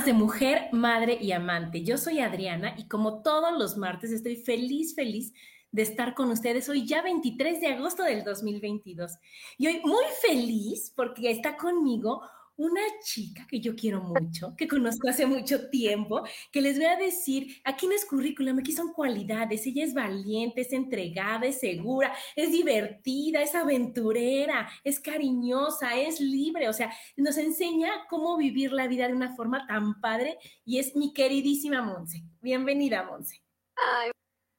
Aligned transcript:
De 0.00 0.14
Mujer, 0.14 0.70
Madre 0.72 1.18
y 1.20 1.32
Amante. 1.32 1.84
Yo 1.84 1.98
soy 1.98 2.20
Adriana 2.20 2.74
y 2.78 2.88
como 2.88 3.20
todos 3.22 3.52
los 3.58 3.76
martes 3.76 4.10
estoy 4.10 4.36
feliz, 4.36 4.94
feliz 4.94 5.34
de 5.70 5.82
estar 5.82 6.14
con 6.14 6.30
ustedes 6.30 6.66
hoy 6.70 6.86
ya 6.86 7.02
23 7.02 7.60
de 7.60 7.66
agosto 7.66 8.02
del 8.02 8.24
2022. 8.24 9.12
Y 9.58 9.66
hoy 9.66 9.82
muy 9.84 10.04
feliz 10.26 10.90
porque 10.96 11.30
está 11.30 11.58
conmigo 11.58 12.22
una 12.56 12.82
chica 13.02 13.46
que 13.48 13.60
yo 13.60 13.74
quiero 13.74 14.00
mucho, 14.02 14.54
que 14.56 14.68
conozco 14.68 15.08
hace 15.08 15.26
mucho 15.26 15.68
tiempo, 15.70 16.22
que 16.50 16.60
les 16.60 16.76
voy 16.76 16.86
a 16.86 16.96
decir, 16.96 17.60
aquí 17.64 17.86
no 17.86 17.94
es 17.94 18.04
currículum, 18.04 18.58
aquí 18.58 18.72
son 18.72 18.92
cualidades. 18.92 19.66
Ella 19.66 19.84
es 19.84 19.94
valiente, 19.94 20.60
es 20.60 20.72
entregada, 20.72 21.46
es 21.46 21.60
segura, 21.60 22.14
es 22.36 22.52
divertida, 22.52 23.42
es 23.42 23.54
aventurera, 23.54 24.68
es 24.84 25.00
cariñosa, 25.00 25.96
es 25.98 26.20
libre. 26.20 26.68
O 26.68 26.72
sea, 26.72 26.92
nos 27.16 27.38
enseña 27.38 27.90
cómo 28.08 28.36
vivir 28.36 28.72
la 28.72 28.86
vida 28.86 29.06
de 29.06 29.14
una 29.14 29.34
forma 29.34 29.66
tan 29.66 30.00
padre 30.00 30.38
y 30.64 30.78
es 30.78 30.94
mi 30.94 31.12
queridísima 31.12 31.82
Monse. 31.82 32.22
Bienvenida, 32.40 33.02
Monse. 33.02 33.42
Ay, 33.76 34.10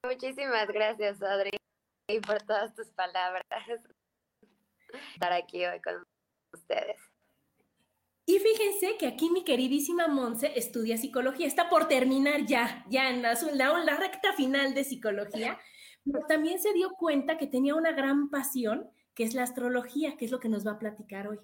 muchísimas 0.05 0.67
gracias, 0.67 1.21
Adri, 1.21 1.51
por 2.25 2.41
todas 2.43 2.73
tus 2.75 2.89
palabras. 2.91 3.45
Estar 5.13 5.33
aquí 5.33 5.65
hoy 5.65 5.79
con 5.81 6.03
ustedes. 6.53 7.12
Y 8.25 8.39
fíjense 8.39 8.95
que 8.97 9.07
aquí 9.07 9.29
mi 9.29 9.43
queridísima 9.43 10.07
Monse 10.07 10.53
estudia 10.55 10.97
psicología, 10.97 11.45
está 11.45 11.69
por 11.69 11.89
terminar 11.89 12.45
ya, 12.45 12.85
ya 12.89 13.09
en 13.09 13.21
la, 13.21 13.37
la, 13.53 13.97
recta 13.97 14.31
final 14.33 14.73
de 14.73 14.85
psicología, 14.85 15.59
pero 16.05 16.25
también 16.25 16.59
se 16.59 16.71
dio 16.71 16.91
cuenta 16.91 17.37
que 17.37 17.47
tenía 17.47 17.75
una 17.75 17.91
gran 17.91 18.29
pasión, 18.29 18.89
que 19.13 19.25
es 19.25 19.33
la 19.33 19.43
astrología, 19.43 20.15
que 20.15 20.25
es 20.25 20.31
lo 20.31 20.39
que 20.39 20.47
nos 20.47 20.65
va 20.65 20.71
a 20.71 20.79
platicar 20.79 21.27
hoy. 21.27 21.39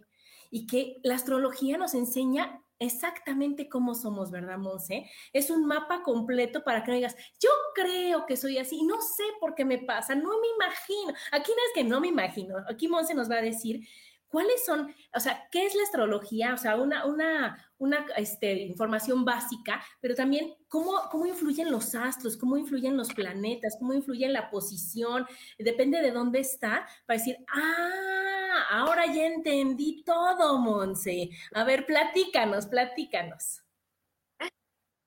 Y 0.51 0.68
que 0.68 1.00
la 1.03 1.16
astrología 1.16 1.78
nos 1.78 1.94
enseña 1.94 2.63
exactamente 2.79 3.68
cómo 3.68 3.94
somos, 3.94 4.31
¿verdad, 4.31 4.57
Monse? 4.57 5.09
Es 5.34 5.50
un 5.50 5.66
mapa 5.66 6.01
completo 6.01 6.63
para 6.63 6.81
que 6.81 6.91
no 6.91 6.95
digas, 6.95 7.16
yo 7.41 7.50
creo 7.75 8.25
que 8.25 8.38
soy 8.38 8.57
así, 8.57 8.84
no 8.84 9.01
sé 9.01 9.23
por 9.41 9.53
qué 9.53 9.66
me 9.66 9.79
pasa, 9.79 10.16
no 10.16 10.29
me 10.39 10.47
imagino. 10.56 11.13
Aquí 11.34 11.51
no 11.51 11.57
es 11.68 11.73
que 11.75 11.84
no 11.84 12.00
me 12.00 12.07
imagino, 12.07 12.56
aquí 12.69 12.88
Monse 12.88 13.13
nos 13.13 13.29
va 13.29 13.35
a 13.35 13.41
decir 13.41 13.85
¿Cuáles 14.29 14.63
son, 14.63 14.94
o 15.16 15.19
sea, 15.19 15.47
qué 15.51 15.66
es 15.66 15.73
la 15.73 15.84
astrología? 15.84 16.53
O 16.53 16.57
sea, 16.57 16.75
una, 16.75 17.06
una, 17.06 17.73
una 17.79 18.06
este, 18.16 18.53
información 18.53 19.25
básica, 19.25 19.84
pero 20.00 20.13
también 20.13 20.56
cómo, 20.67 21.09
cómo 21.09 21.25
influyen 21.25 21.72
los 21.72 21.95
astros, 21.95 22.38
cómo 22.38 22.56
influyen 22.56 22.95
los 22.95 23.12
planetas, 23.12 23.78
cómo 23.79 23.94
influye 23.94 24.29
la 24.29 24.51
posición, 24.51 25.25
depende 25.57 26.01
de 26.01 26.12
dónde 26.12 26.41
está, 26.41 26.88
para 27.07 27.18
decir, 27.18 27.38
ah, 27.51 28.68
ahora 28.69 29.07
ya 29.07 29.25
entendí 29.25 30.03
todo, 30.03 30.59
Monse. 30.59 31.31
A 31.56 31.63
ver, 31.63 31.88
platícanos, 31.88 32.68
platícanos. 32.68 33.63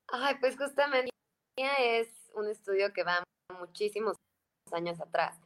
Ay, 0.08 0.34
pues 0.40 0.56
justamente 0.56 1.10
es 1.56 2.08
un 2.34 2.48
estudio 2.48 2.92
que 2.92 3.04
va 3.04 3.22
muchísimos 3.58 4.16
años 4.72 5.00
atrás, 5.00 5.38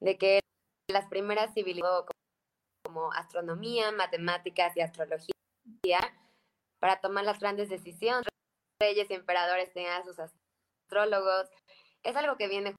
de 0.00 0.16
que 0.16 0.40
las 0.90 1.06
primeras 1.08 1.52
civilizaciones 1.52 2.17
como 2.88 3.12
astronomía, 3.12 3.92
matemáticas 3.92 4.74
y 4.74 4.80
astrología 4.80 5.34
para 6.80 6.98
tomar 7.00 7.22
las 7.22 7.38
grandes 7.38 7.68
decisiones. 7.68 8.24
Reyes 8.80 9.10
y 9.10 9.14
emperadores 9.14 9.70
tenían 9.74 10.04
sus 10.04 10.18
astrólogos. 10.18 11.50
Es 12.02 12.16
algo 12.16 12.38
que 12.38 12.48
viene 12.48 12.74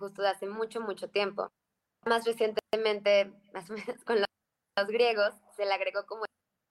justo 0.00 0.20
de 0.20 0.30
hace 0.30 0.48
mucho, 0.48 0.80
mucho 0.80 1.10
tiempo. 1.10 1.48
Más 2.04 2.24
recientemente, 2.24 3.32
más 3.54 3.70
o 3.70 3.74
menos 3.74 4.02
con 4.04 4.16
los, 4.16 4.88
griegos, 4.88 5.32
se 5.54 5.64
le 5.64 5.74
agregó 5.74 6.06
como 6.06 6.24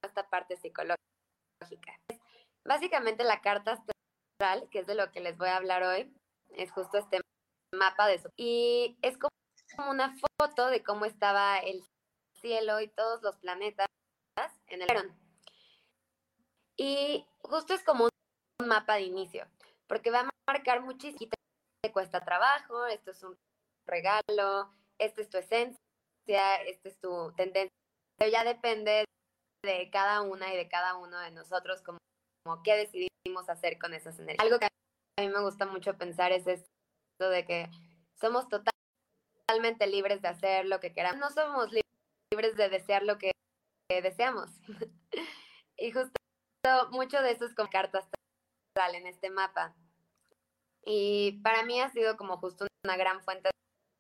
esta 0.03 0.27
parte 0.29 0.57
psicológica. 0.57 0.97
Básicamente 2.67 3.23
la 3.23 3.39
carta 3.39 3.71
astral, 3.71 4.67
que 4.69 4.79
es 4.79 4.87
de 4.87 4.95
lo 4.95 5.11
que 5.13 5.21
les 5.21 5.37
voy 5.37 5.47
a 5.47 5.55
hablar 5.55 5.83
hoy, 5.83 6.13
es 6.49 6.71
justo 6.73 6.97
este 6.97 7.21
mapa 7.73 8.07
de 8.07 8.19
su... 8.19 8.29
Y 8.35 8.97
es 9.01 9.17
como 9.17 9.31
una 9.89 10.13
foto 10.37 10.67
de 10.67 10.83
cómo 10.83 11.05
estaba 11.05 11.57
el 11.59 11.85
cielo 12.41 12.81
y 12.81 12.87
todos 12.89 13.21
los 13.21 13.37
planetas 13.37 13.87
en 14.67 14.81
el 14.81 15.13
Y 16.77 17.25
justo 17.39 17.73
es 17.73 17.83
como 17.83 18.05
un 18.59 18.67
mapa 18.67 18.95
de 18.95 19.03
inicio, 19.03 19.47
porque 19.87 20.11
va 20.11 20.21
a 20.21 20.29
marcar 20.47 20.81
muchísimo, 20.81 21.31
te 21.83 21.91
cuesta 21.91 22.23
trabajo, 22.23 22.85
esto 22.85 23.11
es 23.11 23.23
un 23.23 23.37
regalo, 23.87 24.73
esta 24.97 25.21
es 25.21 25.29
tu 25.29 25.37
esencia, 25.37 26.55
esta 26.65 26.89
es 26.89 26.99
tu 26.99 27.33
tendencia, 27.35 27.75
pero 28.17 28.31
ya 28.31 28.43
depende 28.43 29.05
de 29.63 29.89
cada 29.91 30.21
una 30.21 30.53
y 30.53 30.57
de 30.57 30.67
cada 30.67 30.95
uno 30.95 31.19
de 31.19 31.31
nosotros 31.31 31.81
como, 31.81 31.97
como 32.43 32.63
qué 32.63 32.75
decidimos 32.75 33.49
hacer 33.49 33.77
con 33.77 33.93
esas 33.93 34.17
energías. 34.19 34.43
Algo 34.43 34.59
que 34.59 34.65
a 34.65 35.21
mí 35.21 35.29
me 35.29 35.41
gusta 35.41 35.65
mucho 35.65 35.97
pensar 35.97 36.31
es 36.31 36.47
esto 36.47 37.29
de 37.29 37.45
que 37.45 37.69
somos 38.19 38.47
totalmente 38.47 39.87
libres 39.87 40.21
de 40.21 40.29
hacer 40.29 40.65
lo 40.65 40.79
que 40.79 40.93
queramos. 40.93 41.19
No 41.19 41.29
somos 41.29 41.65
libres 41.67 41.80
libres 42.41 42.57
de 42.57 42.69
desear 42.69 43.03
lo 43.03 43.17
que, 43.17 43.31
deseamos. 43.89 44.49
y 45.77 45.91
justo 45.91 46.11
mucho 46.91 47.21
de 47.21 47.31
eso 47.31 47.45
es 47.45 47.53
como 47.53 47.69
cartas 47.69 48.07
en 48.93 49.05
este 49.05 49.29
mapa. 49.29 49.75
Y 50.85 51.41
para 51.43 51.63
mí 51.63 51.81
ha 51.81 51.89
sido 51.89 52.15
como 52.15 52.37
justo 52.37 52.65
una 52.85 52.95
gran 52.95 53.21
fuente 53.21 53.49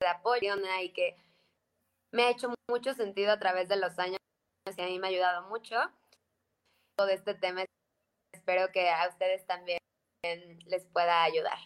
de 0.01 0.07
apoyo 0.07 0.55
y 0.81 0.93
que 0.93 1.17
me 2.13 2.23
ha 2.23 2.29
hecho 2.29 2.53
mucho 2.69 2.93
sentido 2.93 3.33
a 3.33 3.39
través 3.39 3.67
de 3.67 3.75
los 3.75 3.99
años 3.99 4.17
y 4.65 4.81
a 4.81 4.85
mí 4.85 4.97
me 4.97 5.07
ha 5.07 5.09
ayudado 5.09 5.49
mucho. 5.49 5.75
Todo 6.97 7.09
este 7.09 7.33
tema 7.35 7.65
espero 8.33 8.71
que 8.71 8.89
a 8.89 9.09
ustedes 9.09 9.45
también 9.45 9.79
les 10.65 10.85
pueda 10.85 11.23
ayudar. 11.23 11.57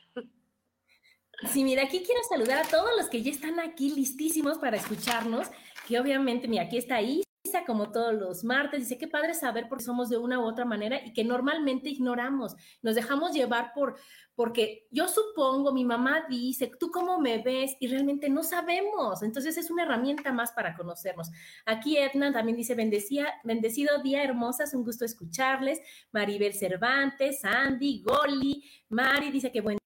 Sí, 1.51 1.63
mira, 1.63 1.83
aquí 1.83 2.03
quiero 2.03 2.21
saludar 2.23 2.65
a 2.65 2.67
todos 2.67 2.89
los 2.97 3.09
que 3.09 3.21
ya 3.21 3.31
están 3.31 3.59
aquí 3.59 3.93
listísimos 3.93 4.57
para 4.57 4.77
escucharnos 4.77 5.51
que 5.85 5.99
obviamente, 5.99 6.47
mira, 6.47 6.63
aquí 6.63 6.77
está 6.77 7.01
Isa 7.01 7.23
como 7.65 7.91
todos 7.91 8.13
los 8.13 8.43
martes, 8.43 8.81
dice, 8.81 8.97
qué 8.97 9.07
padre 9.07 9.33
saber 9.33 9.69
por 9.69 9.77
qué 9.77 9.85
somos 9.85 10.09
de 10.09 10.17
una 10.17 10.39
u 10.39 10.45
otra 10.45 10.65
manera 10.65 10.99
y 11.05 11.13
que 11.13 11.23
normalmente 11.23 11.89
ignoramos, 11.89 12.55
nos 12.81 12.95
dejamos 12.95 13.33
llevar 13.33 13.71
por, 13.73 13.95
porque 14.35 14.87
yo 14.89 15.07
supongo, 15.07 15.71
mi 15.71 15.85
mamá 15.85 16.25
dice, 16.27 16.71
tú 16.79 16.89
cómo 16.89 17.19
me 17.19 17.37
ves 17.41 17.75
y 17.79 17.87
realmente 17.87 18.29
no 18.29 18.43
sabemos, 18.43 19.21
entonces 19.21 19.57
es 19.57 19.69
una 19.69 19.83
herramienta 19.83 20.33
más 20.33 20.51
para 20.51 20.75
conocernos. 20.75 21.29
Aquí 21.65 21.97
Edna 21.97 22.33
también 22.33 22.57
dice, 22.57 22.73
bendecía, 22.73 23.33
bendecido 23.43 24.01
día 24.01 24.23
hermosas, 24.23 24.73
un 24.73 24.83
gusto 24.83 25.05
escucharles, 25.05 25.79
Maribel 26.11 26.53
Cervantes, 26.53 27.41
Sandy, 27.41 28.01
Goli, 28.01 28.63
Mari 28.89 29.31
dice 29.31 29.51
que 29.51 29.61
buen 29.61 29.77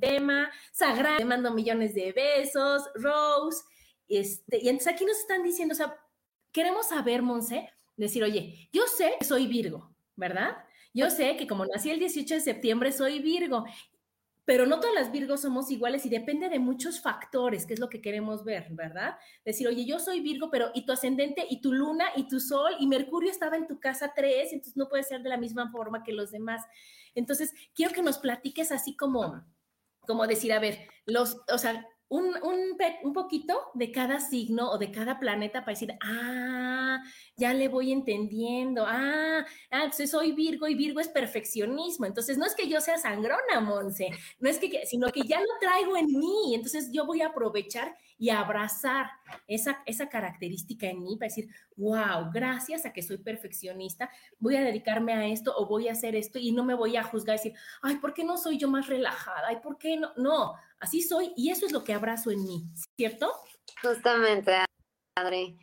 tema, 0.00 0.50
Sagrada, 0.72 1.18
le 1.18 1.24
mando 1.24 1.52
millones 1.52 1.94
de 1.94 2.12
besos, 2.12 2.84
Rose, 2.94 3.64
este, 4.08 4.58
y 4.62 4.68
entonces 4.68 4.92
aquí 4.92 5.04
nos 5.04 5.18
están 5.18 5.42
diciendo, 5.42 5.72
o 5.72 5.76
sea, 5.76 5.96
queremos 6.52 6.88
saber, 6.88 7.22
Monse, 7.22 7.70
decir, 7.96 8.22
oye, 8.22 8.68
yo 8.72 8.86
sé 8.86 9.16
que 9.18 9.24
soy 9.24 9.46
Virgo, 9.46 9.94
¿verdad? 10.16 10.56
Yo 10.92 11.10
sé 11.10 11.36
que 11.36 11.46
como 11.46 11.66
nací 11.66 11.90
el 11.90 11.98
18 11.98 12.34
de 12.34 12.40
septiembre 12.40 12.92
soy 12.92 13.18
Virgo 13.18 13.64
pero 14.44 14.66
no 14.66 14.78
todas 14.78 14.94
las 14.94 15.10
Virgos 15.10 15.40
somos 15.40 15.70
iguales 15.70 16.04
y 16.04 16.10
depende 16.10 16.48
de 16.48 16.58
muchos 16.58 17.00
factores, 17.00 17.64
que 17.64 17.74
es 17.74 17.80
lo 17.80 17.88
que 17.88 18.02
queremos 18.02 18.44
ver, 18.44 18.68
¿verdad? 18.70 19.16
Decir, 19.44 19.66
oye, 19.68 19.86
yo 19.86 19.98
soy 19.98 20.20
Virgo, 20.20 20.50
pero 20.50 20.70
y 20.74 20.84
tu 20.84 20.92
ascendente 20.92 21.46
y 21.48 21.62
tu 21.62 21.72
luna 21.72 22.06
y 22.14 22.28
tu 22.28 22.40
sol 22.40 22.72
y 22.78 22.86
Mercurio 22.86 23.30
estaba 23.30 23.56
en 23.56 23.66
tu 23.66 23.80
casa 23.80 24.12
3, 24.14 24.52
entonces 24.52 24.76
no 24.76 24.88
puede 24.88 25.02
ser 25.02 25.22
de 25.22 25.30
la 25.30 25.38
misma 25.38 25.70
forma 25.70 26.02
que 26.02 26.12
los 26.12 26.30
demás. 26.30 26.62
Entonces, 27.14 27.54
quiero 27.74 27.94
que 27.94 28.02
nos 28.02 28.18
platiques 28.18 28.70
así 28.70 28.94
como, 28.96 29.42
como 30.00 30.26
decir, 30.26 30.52
a 30.52 30.58
ver, 30.58 30.88
los, 31.06 31.40
o 31.50 31.58
sea, 31.58 31.86
un, 32.08 32.26
un, 32.42 32.76
un, 33.02 33.12
poquito 33.12 33.58
de 33.74 33.90
cada 33.90 34.20
signo 34.20 34.70
o 34.70 34.78
de 34.78 34.90
cada 34.90 35.18
planeta 35.18 35.60
para 35.60 35.72
decir, 35.72 35.94
ah, 36.02 37.02
ya 37.36 37.54
le 37.54 37.68
voy 37.68 37.92
entendiendo, 37.92 38.84
ah, 38.86 39.44
ah, 39.70 39.84
entonces 39.84 40.10
soy 40.10 40.32
Virgo 40.32 40.68
y 40.68 40.74
Virgo 40.74 41.00
es 41.00 41.08
perfeccionismo. 41.08 42.06
Entonces, 42.06 42.38
no 42.38 42.46
es 42.46 42.54
que 42.54 42.68
yo 42.68 42.80
sea 42.80 42.98
sangrona, 42.98 43.60
Monse, 43.60 44.10
no 44.38 44.48
es 44.48 44.58
que, 44.58 44.86
sino 44.86 45.08
que 45.08 45.22
ya 45.22 45.40
lo 45.40 45.46
traigo 45.60 45.96
en 45.96 46.06
mí. 46.06 46.54
Entonces, 46.54 46.90
yo 46.92 47.06
voy 47.06 47.22
a 47.22 47.28
aprovechar 47.28 47.94
y 48.16 48.30
abrazar 48.30 49.10
esa, 49.46 49.82
esa 49.86 50.08
característica 50.08 50.86
en 50.86 51.02
mí 51.02 51.16
para 51.16 51.28
decir, 51.28 51.48
wow, 51.76 52.30
gracias 52.32 52.86
a 52.86 52.92
que 52.92 53.02
soy 53.02 53.18
perfeccionista, 53.18 54.10
voy 54.38 54.56
a 54.56 54.62
dedicarme 54.62 55.12
a 55.12 55.26
esto 55.26 55.54
o 55.56 55.66
voy 55.66 55.88
a 55.88 55.92
hacer 55.92 56.14
esto 56.14 56.38
y 56.38 56.52
no 56.52 56.64
me 56.64 56.74
voy 56.74 56.96
a 56.96 57.02
juzgar 57.02 57.36
y 57.36 57.38
decir, 57.38 57.54
ay, 57.82 57.96
¿por 57.96 58.14
qué 58.14 58.24
no 58.24 58.36
soy 58.36 58.58
yo 58.58 58.68
más 58.68 58.86
relajada? 58.86 59.48
Ay, 59.48 59.56
¿por 59.62 59.78
qué 59.78 59.96
no? 59.96 60.12
No, 60.16 60.54
así 60.78 61.02
soy 61.02 61.32
y 61.36 61.50
eso 61.50 61.66
es 61.66 61.72
lo 61.72 61.82
que 61.82 61.94
abrazo 61.94 62.30
en 62.30 62.44
mí, 62.44 62.64
¿cierto? 62.96 63.32
Justamente, 63.82 64.64
Adri. 65.16 65.58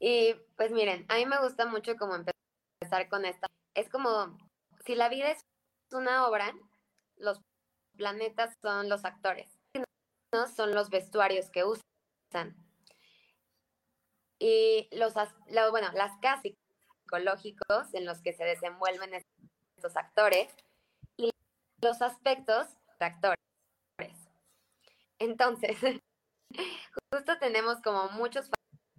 Y 0.00 0.34
pues 0.56 0.72
miren, 0.72 1.06
a 1.08 1.16
mí 1.16 1.26
me 1.26 1.40
gusta 1.40 1.66
mucho 1.66 1.96
como 1.96 2.16
empezar 2.16 3.08
con 3.08 3.24
esta. 3.24 3.46
Es 3.74 3.88
como, 3.88 4.36
si 4.84 4.94
la 4.94 5.08
vida 5.08 5.30
es 5.30 5.40
una 5.92 6.26
obra, 6.26 6.52
los 7.16 7.40
planetas 7.96 8.56
son 8.60 8.88
los 8.88 9.04
actores 9.04 9.53
son 10.54 10.74
los 10.74 10.90
vestuarios 10.90 11.50
que 11.50 11.64
usan. 11.64 12.56
Y 14.38 14.88
los, 14.92 15.14
bueno, 15.70 15.90
las 15.94 16.18
casas 16.20 16.42
psicológicos 17.02 17.94
en 17.94 18.04
los 18.04 18.20
que 18.20 18.32
se 18.32 18.44
desenvuelven 18.44 19.22
estos 19.76 19.96
actores 19.96 20.54
y 21.16 21.30
los 21.80 22.02
aspectos 22.02 22.66
de 22.98 23.06
actores. 23.06 23.38
Entonces, 25.18 25.78
justo 27.12 27.38
tenemos 27.38 27.80
como 27.80 28.10
muchos 28.10 28.50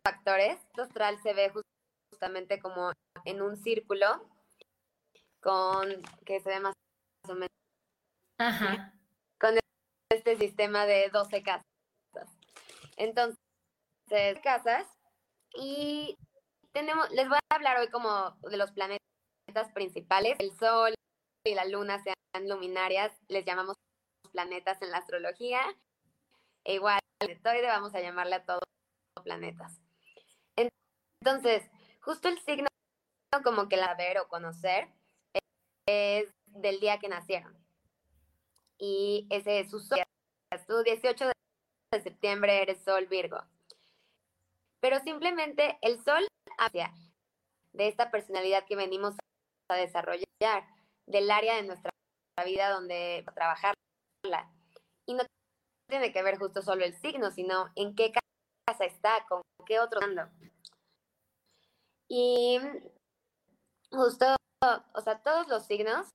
factores. 0.03 0.59
El 0.75 0.83
astral 0.83 1.21
se 1.21 1.33
ve 1.33 1.51
justamente 2.11 2.59
como 2.59 2.91
en 3.25 3.41
un 3.41 3.57
círculo 3.57 4.29
con 5.41 6.01
que 6.25 6.39
se 6.39 6.49
ve 6.49 6.59
más 6.61 6.73
o 7.27 7.33
menos. 7.33 7.49
Ajá 8.37 8.95
este 10.09 10.37
sistema 10.37 10.85
de 10.85 11.09
12 11.09 11.43
casas. 11.43 11.63
Entonces, 12.97 13.37
casas 14.43 14.87
y 15.53 16.17
tenemos, 16.71 17.09
les 17.11 17.27
voy 17.27 17.37
a 17.37 17.55
hablar 17.55 17.79
hoy 17.79 17.89
como 17.89 18.31
de 18.49 18.57
los 18.57 18.71
planetas 18.71 19.71
principales. 19.73 20.35
El 20.39 20.51
Sol 20.57 20.93
y 21.45 21.55
la 21.55 21.65
Luna 21.65 22.01
sean 22.03 22.15
luminarias, 22.47 23.13
les 23.27 23.45
llamamos 23.45 23.75
planetas 24.31 24.81
en 24.81 24.91
la 24.91 24.97
astrología. 24.97 25.61
E 26.63 26.75
igual, 26.75 26.99
el 27.21 27.39
vamos 27.41 27.95
a 27.95 28.01
llamarle 28.01 28.35
a 28.35 28.45
todos 28.45 28.63
planetas. 29.23 29.79
Entonces, 31.21 31.69
justo 32.01 32.27
el 32.27 32.39
signo 32.39 32.67
como 33.43 33.67
que 33.67 33.77
la 33.77 33.93
ver 33.95 34.19
o 34.19 34.27
conocer 34.27 34.87
es 35.87 36.31
del 36.45 36.79
día 36.79 36.99
que 36.99 37.09
nacieron 37.09 37.64
y 38.77 39.27
ese 39.29 39.61
es 39.61 39.69
su 39.69 39.79
sol. 39.79 39.99
Tú 40.67 40.83
18 40.83 41.25
de 41.91 42.01
septiembre 42.01 42.61
eres 42.61 42.83
sol 42.83 43.07
Virgo. 43.07 43.41
Pero 44.79 44.99
simplemente 44.99 45.77
el 45.81 46.03
sol 46.03 46.27
de 47.73 47.87
esta 47.87 48.11
personalidad 48.11 48.65
que 48.65 48.75
venimos 48.75 49.15
a 49.69 49.75
desarrollar, 49.75 50.25
del 51.05 51.29
área 51.29 51.55
de 51.55 51.63
nuestra 51.63 51.91
vida 52.45 52.69
donde 52.69 53.25
trabajarla. 53.33 53.75
Y 55.05 55.13
no 55.13 55.23
tiene 55.89 56.11
que 56.11 56.23
ver 56.23 56.37
justo 56.37 56.61
solo 56.61 56.85
el 56.85 56.95
signo, 56.95 57.31
sino 57.31 57.71
en 57.75 57.95
qué 57.95 58.11
casa 58.11 58.85
está, 58.85 59.25
con 59.27 59.41
qué 59.65 59.79
otro 59.79 60.01
ando. 60.01 60.27
Y 62.07 62.59
justo, 63.91 64.35
o 64.93 65.01
sea, 65.01 65.21
todos 65.21 65.47
los 65.47 65.65
signos 65.65 66.07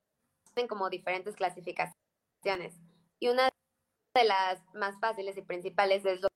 tienen 0.55 0.69
como 0.69 0.91
diferentes 0.91 1.37
clasificaciones 1.37 2.00
y 3.19 3.29
una 3.29 3.51
de 4.15 4.25
las 4.25 4.63
más 4.75 4.99
fáciles 4.99 5.37
y 5.37 5.43
principales 5.43 6.05
es 6.07 6.21
los, 6.21 6.31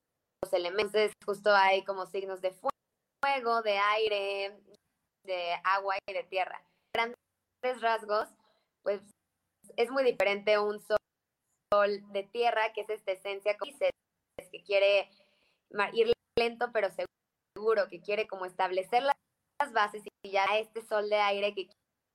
elementos. 0.53 1.11
Justo 1.25 1.51
hay 1.55 1.85
como 1.85 2.07
signos 2.07 2.41
de 2.43 2.53
fuego, 2.53 3.63
de 3.63 3.79
aire, 3.79 4.61
de 5.25 5.55
agua 5.65 5.97
y 6.07 6.13
de 6.13 6.25
tierra. 6.25 6.63
Grandes 6.95 7.81
rasgos, 7.81 8.29
pues 8.83 9.01
es 9.77 9.91
muy 9.91 10.05
diferente 10.05 10.59
un 10.59 10.81
sol 10.81 12.13
de 12.13 12.23
tierra, 12.25 12.73
que 12.75 12.83
es 12.83 12.91
esta 12.91 13.13
esencia 13.13 13.57
que 13.57 14.63
quiere 14.65 15.11
ir 15.95 16.13
lento 16.39 16.71
pero 16.73 16.89
seguro, 16.91 17.89
que 17.89 18.03
quiere 18.03 18.29
como 18.29 18.45
establecer 18.45 19.03
las 19.03 19.73
bases 19.73 20.03
y 20.23 20.31
ya 20.31 20.45
este 20.59 20.83
sol 20.83 21.09
de 21.09 21.17
aire 21.17 21.55
que 21.55 21.69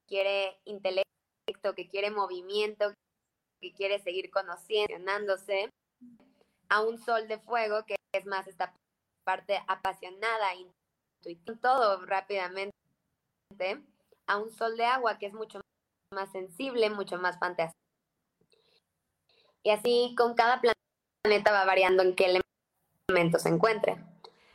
quiere 0.07 0.61
intelecto, 0.65 1.73
que 1.75 1.89
quiere 1.89 2.11
movimiento, 2.11 2.93
que 3.59 3.73
quiere 3.73 3.99
seguir 3.99 4.29
conociéndose, 4.31 5.69
a 6.69 6.81
un 6.81 6.97
sol 6.99 7.27
de 7.27 7.39
fuego 7.39 7.85
que 7.85 7.95
es 8.13 8.25
más 8.25 8.47
esta 8.47 8.73
parte 9.23 9.61
apasionada, 9.67 10.53
intuitiva, 10.55 11.57
todo 11.61 12.05
rápidamente, 12.05 12.71
a 14.27 14.37
un 14.37 14.51
sol 14.51 14.77
de 14.77 14.85
agua 14.85 15.17
que 15.17 15.25
es 15.25 15.33
mucho 15.33 15.61
más 16.13 16.31
sensible, 16.31 16.89
mucho 16.89 17.17
más 17.17 17.37
fantástico. 17.39 17.79
Y 19.63 19.71
así 19.71 20.15
con 20.17 20.35
cada 20.35 20.61
planeta 20.61 21.51
va 21.51 21.65
variando 21.65 22.03
en 22.03 22.15
qué 22.15 22.41
elemento 23.09 23.39
se 23.39 23.49
encuentre. 23.49 24.03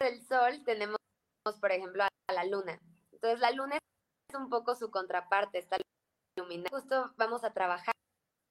El 0.00 0.24
sol 0.26 0.62
tenemos, 0.64 0.98
por 1.60 1.72
ejemplo, 1.72 2.04
a 2.04 2.32
la 2.32 2.44
luna. 2.44 2.80
Entonces 3.12 3.40
la 3.40 3.50
luna 3.50 3.76
es 3.76 4.38
un 4.38 4.48
poco 4.48 4.74
su 4.74 4.90
contraparte, 4.90 5.58
está 5.58 5.76
iluminada. 6.36 6.70
Justo 6.70 7.12
vamos 7.16 7.44
a 7.44 7.52
trabajar 7.52 7.94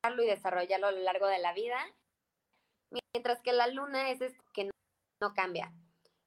y 0.05 0.25
desarrollarlo 0.25 0.87
a 0.87 0.91
lo 0.91 0.99
largo 0.99 1.27
de 1.27 1.39
la 1.39 1.53
vida, 1.53 1.79
mientras 3.13 3.41
que 3.41 3.53
la 3.53 3.67
luna 3.67 4.09
es 4.11 4.21
esto 4.21 4.43
que 4.53 4.65
no, 5.21 5.33
cambia. 5.33 5.71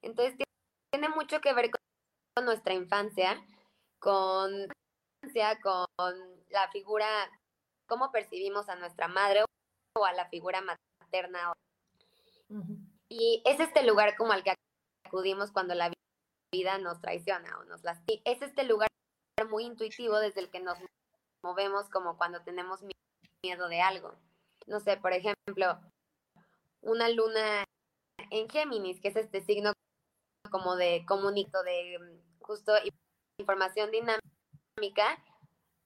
Entonces 0.01 0.35
tiene 0.91 1.09
mucho 1.09 1.39
que 1.41 1.53
ver 1.53 1.69
con 1.69 2.45
nuestra 2.45 2.73
infancia, 2.73 3.39
con, 3.99 4.67
con 5.95 6.15
la 6.49 6.71
figura, 6.71 7.07
cómo 7.87 8.11
percibimos 8.11 8.67
a 8.69 8.75
nuestra 8.75 9.07
madre 9.07 9.43
o 9.95 10.05
a 10.05 10.13
la 10.13 10.27
figura 10.29 10.61
materna. 10.61 11.53
Y 13.09 13.43
es 13.45 13.59
este 13.59 13.83
lugar 13.83 14.15
como 14.17 14.33
al 14.33 14.43
que 14.43 14.55
acudimos 15.05 15.51
cuando 15.51 15.75
la 15.75 15.91
vida 16.51 16.79
nos 16.79 16.99
traiciona 16.99 17.59
o 17.59 17.65
nos 17.65 17.83
lastima. 17.83 18.21
Es 18.25 18.41
este 18.41 18.63
lugar 18.63 18.87
muy 19.47 19.65
intuitivo 19.65 20.17
desde 20.19 20.41
el 20.41 20.49
que 20.49 20.61
nos 20.61 20.79
movemos 21.43 21.89
como 21.89 22.17
cuando 22.17 22.41
tenemos 22.41 22.81
miedo 22.81 22.97
de 23.41 23.81
algo. 23.81 24.15
No 24.65 24.79
sé, 24.79 24.97
por 24.97 25.13
ejemplo, 25.13 25.79
una 26.81 27.07
luna 27.09 27.63
en 28.31 28.49
Géminis, 28.49 28.99
que 28.99 29.09
es 29.09 29.15
este 29.15 29.41
signo 29.41 29.71
como 30.49 30.75
de 30.75 31.05
comunico, 31.07 31.61
de 31.63 31.99
mm, 31.99 32.41
justo 32.41 32.73
información 33.39 33.91
dinámica, 33.91 35.23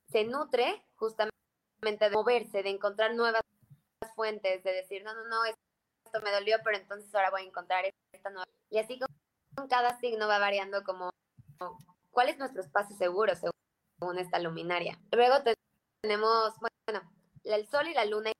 se 0.07 0.23
nutre 0.23 0.83
justamente 0.95 2.09
de 2.09 2.11
moverse, 2.11 2.63
de 2.63 2.69
encontrar 2.69 3.15
nuevas 3.15 3.41
fuentes, 4.15 4.63
de 4.63 4.71
decir, 4.71 5.03
no, 5.03 5.13
no, 5.13 5.25
no, 5.25 5.45
esto 5.45 6.21
me 6.23 6.31
dolió, 6.31 6.57
pero 6.63 6.77
entonces 6.77 7.13
ahora 7.13 7.31
voy 7.31 7.41
a 7.41 7.45
encontrar 7.45 7.85
esta 8.13 8.29
nueva. 8.29 8.49
Y 8.69 8.79
así 8.79 8.99
con 9.55 9.67
cada 9.67 9.99
signo 9.99 10.27
va 10.27 10.39
variando 10.39 10.83
como 10.83 11.09
cuál 12.11 12.29
es 12.29 12.37
nuestro 12.37 12.61
espacio 12.61 12.95
seguro 12.95 13.33
según 13.35 14.17
esta 14.17 14.39
luminaria. 14.39 14.99
Luego 15.11 15.35
tenemos, 16.01 16.53
bueno, 16.59 17.01
el 17.43 17.67
Sol 17.67 17.87
y 17.87 17.93
la 17.93 18.05
Luna 18.05 18.31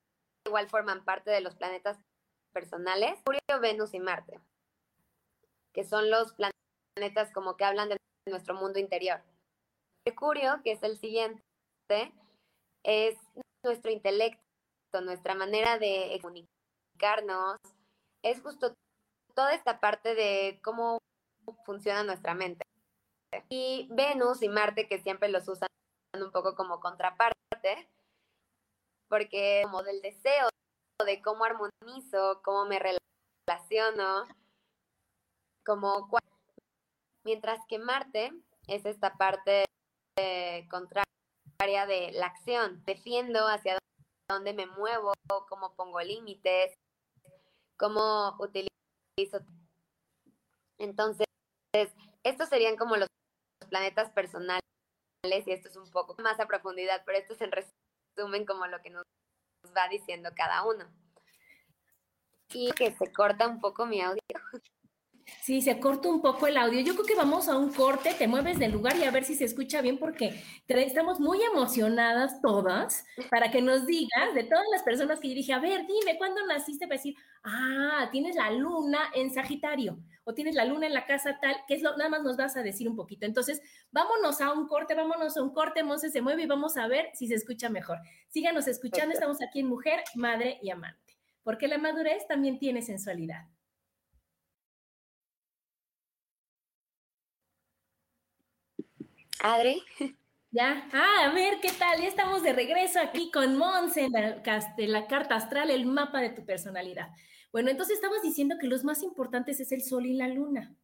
igual 0.48 0.70
forman 0.70 1.03
parte 1.03 1.31
de 1.31 1.41
los 1.41 1.55
planetas 1.55 1.98
personales, 2.53 3.17
Mercurio, 3.25 3.62
Venus 3.62 3.93
y 3.93 4.00
Marte, 4.00 4.39
que 5.74 5.84
son 5.84 6.10
los 6.10 6.34
planetas 6.34 7.31
como 7.34 7.55
que 7.55 7.65
hablan 7.65 7.89
de 7.89 7.98
nuestro 8.29 8.55
mundo 8.55 8.79
interior. 8.79 9.22
Mercurio, 10.05 10.62
que 10.63 10.74
es 10.74 10.84
el 10.84 10.98
siguiente, 10.98 11.41
es 12.84 13.17
nuestro 13.63 13.91
intelecto, 13.91 14.41
nuestra 15.01 15.36
manera 15.36 15.77
de 15.77 16.20
comunicarnos, 16.22 17.58
es 18.24 18.41
justo 18.41 18.74
toda 19.34 19.53
esta 19.53 19.79
parte 19.79 20.15
de 20.15 20.60
cómo 20.63 20.98
funciona 21.65 22.03
nuestra 22.03 22.34
mente. 22.34 22.63
Y 23.50 23.88
Venus 23.91 24.41
y 24.41 24.50
Marte, 24.50 24.88
que 24.88 25.01
siempre 25.01 25.29
los 25.29 25.48
usan 25.48 25.70
un 26.13 26.31
poco 26.31 26.55
como 26.55 26.79
contraparte, 26.79 27.88
porque 29.12 29.62
como 29.65 29.84
del 29.84 30.01
deseo 30.01 30.48
de 31.06 31.22
cómo 31.22 31.44
armonizo, 31.44 32.41
cómo 32.46 32.65
me 32.65 32.80
relaciono, 32.80 34.24
como 35.65 36.08
mientras 37.25 37.60
que 37.68 37.77
Marte 37.77 38.32
es 38.68 38.86
esta 38.86 39.18
parte 39.18 39.65
contraria 40.70 41.86
de 41.88 42.13
la 42.13 42.27
acción, 42.27 42.82
defiendo 42.86 43.50
hacia 43.50 43.77
dónde 44.30 44.53
me 44.53 44.65
muevo, 44.65 45.12
cómo 45.50 45.75
pongo 45.75 46.00
límites, 46.00 46.74
cómo 47.77 48.38
utilizo. 48.39 49.39
Entonces, 50.77 51.27
estos 52.24 52.48
serían 52.48 52.77
como 52.77 52.96
los 52.96 53.10
planetas 53.68 54.10
personales 54.12 54.62
y 55.25 55.51
esto 55.51 55.68
es 55.68 55.75
un 55.75 55.91
poco 55.91 56.15
más 56.22 56.39
a 56.39 56.48
profundidad, 56.48 57.03
pero 57.06 57.18
esto 57.18 57.34
es 57.34 57.41
en 57.41 57.51
resumen 57.51 57.80
como 58.46 58.68
lo 58.68 58.82
que 58.82 58.89
nos 58.89 59.03
va 59.75 59.88
diciendo 59.89 60.30
cada 60.36 60.63
uno. 60.63 60.86
Y 62.53 62.72
que 62.72 62.91
se 62.91 63.12
corta 63.12 63.48
un 63.48 63.60
poco 63.60 63.86
mi 63.86 64.01
audio. 64.01 64.22
Sí, 65.41 65.61
se 65.61 65.79
corta 65.79 66.07
un 66.07 66.21
poco 66.21 66.45
el 66.45 66.57
audio. 66.57 66.81
Yo 66.81 66.93
creo 66.93 67.05
que 67.05 67.15
vamos 67.15 67.50
a 67.50 67.57
un 67.57 67.71
corte, 67.71 68.13
te 68.13 68.27
mueves 68.27 68.59
del 68.59 68.71
lugar 68.71 68.95
y 68.97 69.03
a 69.03 69.11
ver 69.11 69.23
si 69.23 69.35
se 69.35 69.45
escucha 69.45 69.81
bien 69.81 69.97
porque 69.97 70.39
estamos 70.67 71.19
muy 71.19 71.41
emocionadas 71.41 72.41
todas 72.41 73.05
para 73.29 73.50
que 73.50 73.61
nos 73.61 73.85
digas 73.88 74.33
de 74.35 74.43
todas 74.43 74.65
las 74.71 74.83
personas 74.83 75.19
que 75.19 75.29
yo 75.29 75.35
dije, 75.35 75.53
a 75.53 75.59
ver, 75.59 75.85
dime, 75.88 76.17
¿cuándo 76.17 76.45
naciste? 76.45 76.88
Para 76.88 76.97
decir, 76.97 77.15
ah, 77.43 78.07
tienes 78.11 78.35
la 78.35 78.51
luna 78.51 79.00
en 79.15 79.31
Sagitario 79.31 79.97
o 80.23 80.33
tienes 80.33 80.55
la 80.55 80.65
luna 80.65 80.88
en 80.88 80.93
la 80.93 81.05
casa 81.05 81.39
tal, 81.41 81.55
que 81.67 81.73
es 81.73 81.81
lo, 81.81 81.97
nada 81.97 82.09
más 82.09 82.23
nos 82.23 82.38
vas 82.38 82.55
a 82.55 82.61
decir 82.61 82.88
un 82.88 82.95
poquito. 82.95 83.25
Entonces, 83.25 83.61
vámonos 83.91 84.41
a 84.41 84.53
un 84.53 84.67
corte, 84.67 84.93
vámonos 84.93 85.38
a 85.38 85.41
un 85.41 85.51
corte, 85.53 85.83
Monse 85.83 86.09
se 86.09 86.21
mueve 86.21 86.43
y 86.43 86.47
vamos 86.47 86.77
a 86.77 86.88
ver 86.88 87.09
si 87.13 87.27
se 87.27 87.35
escucha 87.35 87.69
mejor. 87.69 87.97
Síganos 88.29 88.67
escuchando, 88.67 89.13
estamos 89.13 89.41
aquí 89.41 89.61
en 89.61 89.67
Mujer, 89.67 90.03
Madre 90.15 90.59
y 90.61 90.69
Amante, 90.69 91.17
porque 91.43 91.67
la 91.67 91.77
madurez 91.77 92.27
también 92.27 92.59
tiene 92.59 92.81
sensualidad. 92.81 93.45
Adri. 99.43 99.83
Ya, 100.53 100.89
ah, 100.91 101.29
a 101.29 101.33
ver, 101.33 101.62
¿qué 101.62 101.71
tal? 101.71 102.01
Ya 102.01 102.07
estamos 102.07 102.43
de 102.43 102.51
regreso 102.51 103.00
aquí 103.00 103.31
con 103.31 103.57
Monse 103.57 104.01
en 104.01 104.12
la, 104.12 104.41
la 104.77 105.07
carta 105.07 105.36
astral, 105.36 105.71
el 105.71 105.86
mapa 105.86 106.19
de 106.19 106.29
tu 106.29 106.45
personalidad. 106.45 107.07
Bueno, 107.53 107.69
entonces 107.69 107.95
estabas 107.95 108.21
diciendo 108.21 108.57
que 108.60 108.67
los 108.67 108.83
más 108.83 109.01
importantes 109.01 109.62
es 109.62 109.71
el 109.71 109.81
sol 109.81 110.05
y 110.05 110.13
la 110.13 110.27
luna. 110.27 110.75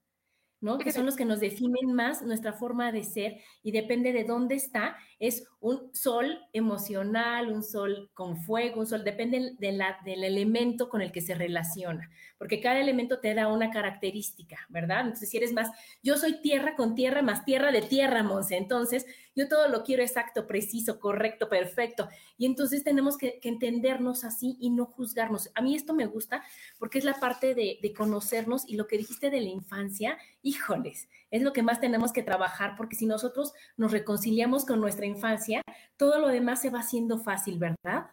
¿No? 0.60 0.78
Que 0.78 0.92
son 0.92 1.06
los 1.06 1.16
que 1.16 1.26
nos 1.26 1.40
definen 1.40 1.94
más 1.94 2.22
nuestra 2.24 2.54
forma 2.54 2.92
de 2.92 3.04
ser 3.04 3.42
y 3.62 3.72
depende 3.72 4.12
de 4.12 4.24
dónde 4.24 4.56
está, 4.56 4.98
es 5.20 5.48
un 5.60 5.94
sol 5.94 6.40
emocional, 6.54 7.52
un 7.52 7.64
sol 7.64 8.10
con 8.14 8.38
fuego, 8.38 8.80
un 8.80 8.88
sol, 8.88 9.04
depende 9.04 9.56
de 9.58 9.72
la, 9.72 10.00
del 10.04 10.24
elemento 10.24 10.90
con 10.90 11.02
el 11.02 11.12
que 11.12 11.22
se 11.22 11.36
relaciona, 11.36 12.10
porque 12.38 12.62
cada 12.62 12.80
elemento 12.80 13.20
te 13.20 13.34
da 13.34 13.48
una 13.48 13.70
característica, 13.70 14.58
¿verdad? 14.70 15.02
Entonces, 15.02 15.30
si 15.30 15.38
eres 15.38 15.54
más, 15.54 15.70
yo 16.02 16.18
soy 16.18 16.42
tierra 16.42 16.76
con 16.76 16.96
tierra 16.96 17.22
más 17.22 17.46
tierra 17.46 17.72
de 17.72 17.82
tierra, 17.82 18.24
Monse, 18.24 18.58
entonces 18.58 19.06
yo 19.38 19.48
todo 19.48 19.68
lo 19.68 19.84
quiero 19.84 20.02
exacto, 20.02 20.48
preciso, 20.48 21.00
correcto, 21.00 21.48
perfecto, 21.48 22.10
y 22.40 22.48
entonces 22.48 22.84
tenemos 22.84 23.20
que, 23.20 23.40
entendernos 23.44 24.24
así 24.24 24.58
y 24.60 24.72
no 24.72 24.88
juzgarnos. 24.88 25.52
A 25.54 25.62
mí 25.62 25.76
esto 25.76 25.94
me 25.94 26.08
gusta 26.08 26.44
porque 26.80 26.98
es 26.98 27.06
la 27.06 27.14
parte 27.14 27.54
de, 27.54 27.78
de 27.80 27.94
conocernos 27.94 28.68
y 28.68 28.76
lo 28.76 28.88
que 28.88 28.98
dijiste 28.98 29.30
de 29.30 29.42
la 29.42 29.50
infancia, 29.50 30.18
híjoles, 30.42 31.08
es 31.30 31.44
lo 31.44 31.54
que 31.54 31.62
más 31.62 31.80
tenemos 31.80 32.12
que 32.12 32.24
trabajar 32.24 32.76
porque 32.76 32.96
si 32.96 33.06
nosotros 33.06 33.54
nos 33.78 33.92
reconciliamos 33.92 34.66
con 34.66 34.82
nuestra 34.82 35.06
infancia, 35.06 35.62
todo 35.98 36.20
lo 36.20 36.30
demás 36.30 36.60
se 36.60 36.72
va 36.72 36.80
haciendo 36.80 37.20
fácil, 37.20 37.60
¿verdad? 37.60 38.10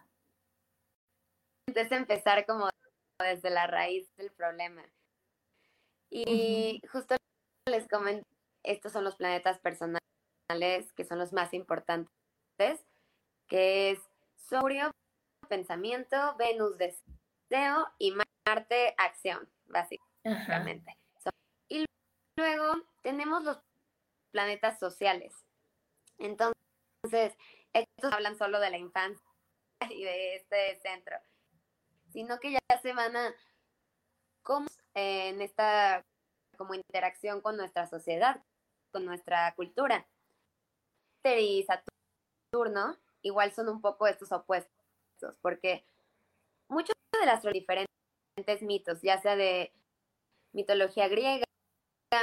Es 1.73 1.91
empezar 1.91 2.45
como 2.45 2.69
desde 3.19 3.49
la 3.49 3.65
raíz 3.65 4.07
del 4.15 4.31
problema. 4.31 4.83
Y 6.11 6.81
justo 6.91 7.15
les 7.67 7.87
comento, 7.87 8.27
estos 8.63 8.91
son 8.91 9.03
los 9.03 9.15
planetas 9.15 9.59
personales 9.59 10.04
que 10.47 11.05
son 11.05 11.17
los 11.17 11.33
más 11.33 11.53
importantes, 11.53 12.09
que 13.47 13.91
es 13.91 13.99
Saurio, 14.37 14.91
pensamiento, 15.49 16.35
Venus, 16.37 16.77
deseo 16.77 17.87
y 17.97 18.13
Marte, 18.45 18.93
acción, 18.97 19.49
básicamente. 19.65 20.97
Y 21.67 21.85
luego 22.37 22.75
tenemos 23.01 23.43
los 23.43 23.59
planetas 24.31 24.77
sociales. 24.79 25.33
Entonces, 26.19 27.35
estos 27.73 28.13
hablan 28.13 28.37
solo 28.37 28.59
de 28.59 28.69
la 28.69 28.77
infancia 28.77 29.25
y 29.89 30.03
de 30.03 30.35
este 30.35 30.79
centro, 30.81 31.17
sino 32.11 32.39
que 32.39 32.51
ya 32.51 32.59
se 32.81 32.93
van 32.93 33.15
a 33.15 33.33
cómo 34.43 34.67
en 34.93 35.41
esta 35.41 36.03
como 36.55 36.73
interacción 36.73 37.41
con 37.41 37.57
nuestra 37.57 37.87
sociedad, 37.87 38.41
con 38.91 39.05
nuestra 39.05 39.53
cultura. 39.55 40.07
Y 41.25 41.63
Saturno 41.63 42.97
igual 43.21 43.51
son 43.51 43.69
un 43.69 43.81
poco 43.81 44.05
estos 44.07 44.31
opuestos, 44.31 44.71
porque 45.41 45.83
muchos 46.67 46.93
de 47.19 47.25
los 47.25 47.53
diferentes 47.53 48.61
mitos, 48.61 49.01
ya 49.01 49.19
sea 49.19 49.35
de 49.35 49.73
mitología 50.53 51.07
griega, 51.07 51.45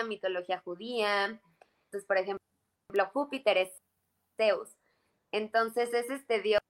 mitología 0.07 0.61
judía, 0.61 1.27
entonces, 1.27 2.07
por 2.07 2.19
ejemplo, 2.19 2.41
Júpiter 3.13 3.59
es 3.59 3.83
Zeus, 4.37 4.77
entonces 5.33 5.93
es 5.93 6.09
este 6.09 6.41
dios 6.41 6.61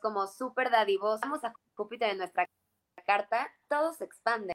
como 0.00 0.26
súper 0.26 0.70
dadivoso. 0.70 1.20
Vamos 1.22 1.44
a 1.44 1.52
Júpiter 1.74 2.10
en 2.10 2.18
nuestra 2.18 2.48
carta, 3.06 3.52
todo 3.68 3.92
se 3.92 4.04
expande. 4.04 4.52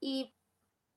Y 0.00 0.34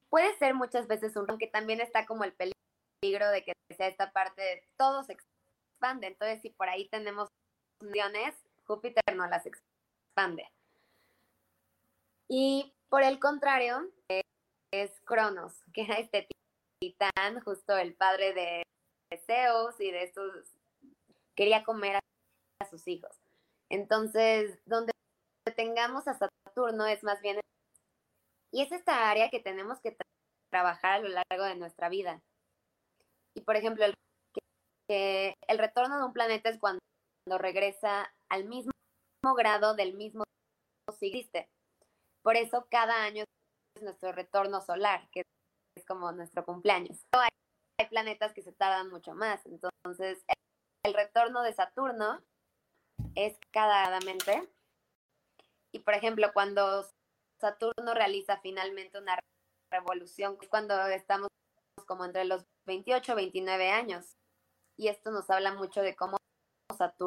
puede 0.09 0.35
ser 0.37 0.53
muchas 0.53 0.87
veces 0.87 1.15
un 1.15 1.25
que 1.37 1.47
también 1.47 1.79
está 1.79 2.05
como 2.05 2.25
el 2.25 2.33
peligro 2.33 2.58
de 3.01 3.43
que 3.43 3.53
sea 3.75 3.87
esta 3.87 4.11
parte 4.11 4.41
de 4.41 4.63
todo 4.77 5.03
se 5.03 5.13
expande. 5.13 6.07
Entonces, 6.07 6.41
si 6.41 6.49
por 6.49 6.69
ahí 6.69 6.89
tenemos 6.89 7.29
uniones, 7.81 8.35
Júpiter 8.65 9.03
no 9.15 9.27
las 9.27 9.45
expande. 9.45 10.49
Y 12.27 12.73
por 12.89 13.03
el 13.03 13.19
contrario, 13.19 13.89
es 14.71 14.91
Cronos, 15.05 15.53
que 15.73 15.83
era 15.83 15.99
este 15.99 16.27
titán, 16.81 17.41
justo 17.43 17.77
el 17.77 17.95
padre 17.95 18.33
de 18.33 18.63
Zeus 19.25 19.79
y 19.79 19.91
de 19.91 20.03
estos 20.03 20.55
quería 21.35 21.63
comer 21.63 21.97
a 22.61 22.65
sus 22.65 22.87
hijos. 22.87 23.15
Entonces, 23.69 24.59
donde 24.65 24.91
tengamos 25.55 26.07
a 26.07 26.17
Saturno 26.17 26.85
es 26.85 27.03
más 27.03 27.21
bien, 27.21 27.39
y 28.51 28.61
es 28.61 28.71
esta 28.71 29.09
área 29.09 29.29
que 29.29 29.39
tenemos 29.39 29.79
que 29.79 29.95
trabajar 30.51 30.93
a 30.93 30.99
lo 30.99 31.09
largo 31.09 31.45
de 31.45 31.55
nuestra 31.55 31.89
vida. 31.89 32.21
Y 33.36 33.41
por 33.41 33.55
ejemplo, 33.55 33.86
el, 33.86 33.93
el 34.89 35.57
retorno 35.57 35.98
de 36.00 36.05
un 36.05 36.13
planeta 36.13 36.50
es 36.50 36.59
cuando 36.59 36.79
regresa 37.38 38.13
al 38.29 38.45
mismo 38.45 38.71
grado 39.36 39.75
del 39.75 39.93
mismo 39.95 40.24
siglo. 40.98 41.21
Por 42.21 42.36
eso 42.36 42.67
cada 42.69 43.03
año 43.03 43.24
es 43.75 43.83
nuestro 43.83 44.12
retorno 44.12 44.62
solar, 44.62 45.09
que 45.12 45.24
es 45.75 45.86
como 45.86 46.12
nuestro 46.12 46.45
cumpleaños. 46.45 47.01
Hay, 47.13 47.29
planetas 47.89 48.33
que 48.33 48.41
se 48.41 48.51
tardan 48.51 48.89
mucho 48.89 49.13
más. 49.13 49.43
Entonces, 49.45 50.24
el 50.83 50.93
retorno 50.93 51.41
de 51.43 51.53
Saturno 51.53 52.21
es 53.15 53.38
cada 53.51 53.98
Y 55.71 55.79
por 55.79 55.93
ejemplo, 55.93 56.31
cuando 56.33 56.86
Saturno 57.39 57.93
realiza 57.93 58.39
finalmente 58.41 59.00
una 59.00 59.17
revolución, 59.71 60.38
cuando 60.50 60.75
estamos 60.88 61.29
como 61.89 62.05
entre 62.05 62.24
los 62.24 62.46
28 62.67 63.15
29 63.15 63.72
años. 63.72 64.15
Y 64.77 64.89
esto 64.89 65.10
nos 65.10 65.27
habla 65.31 65.53
mucho 65.55 65.81
de 65.81 65.96
cómo 65.96 66.17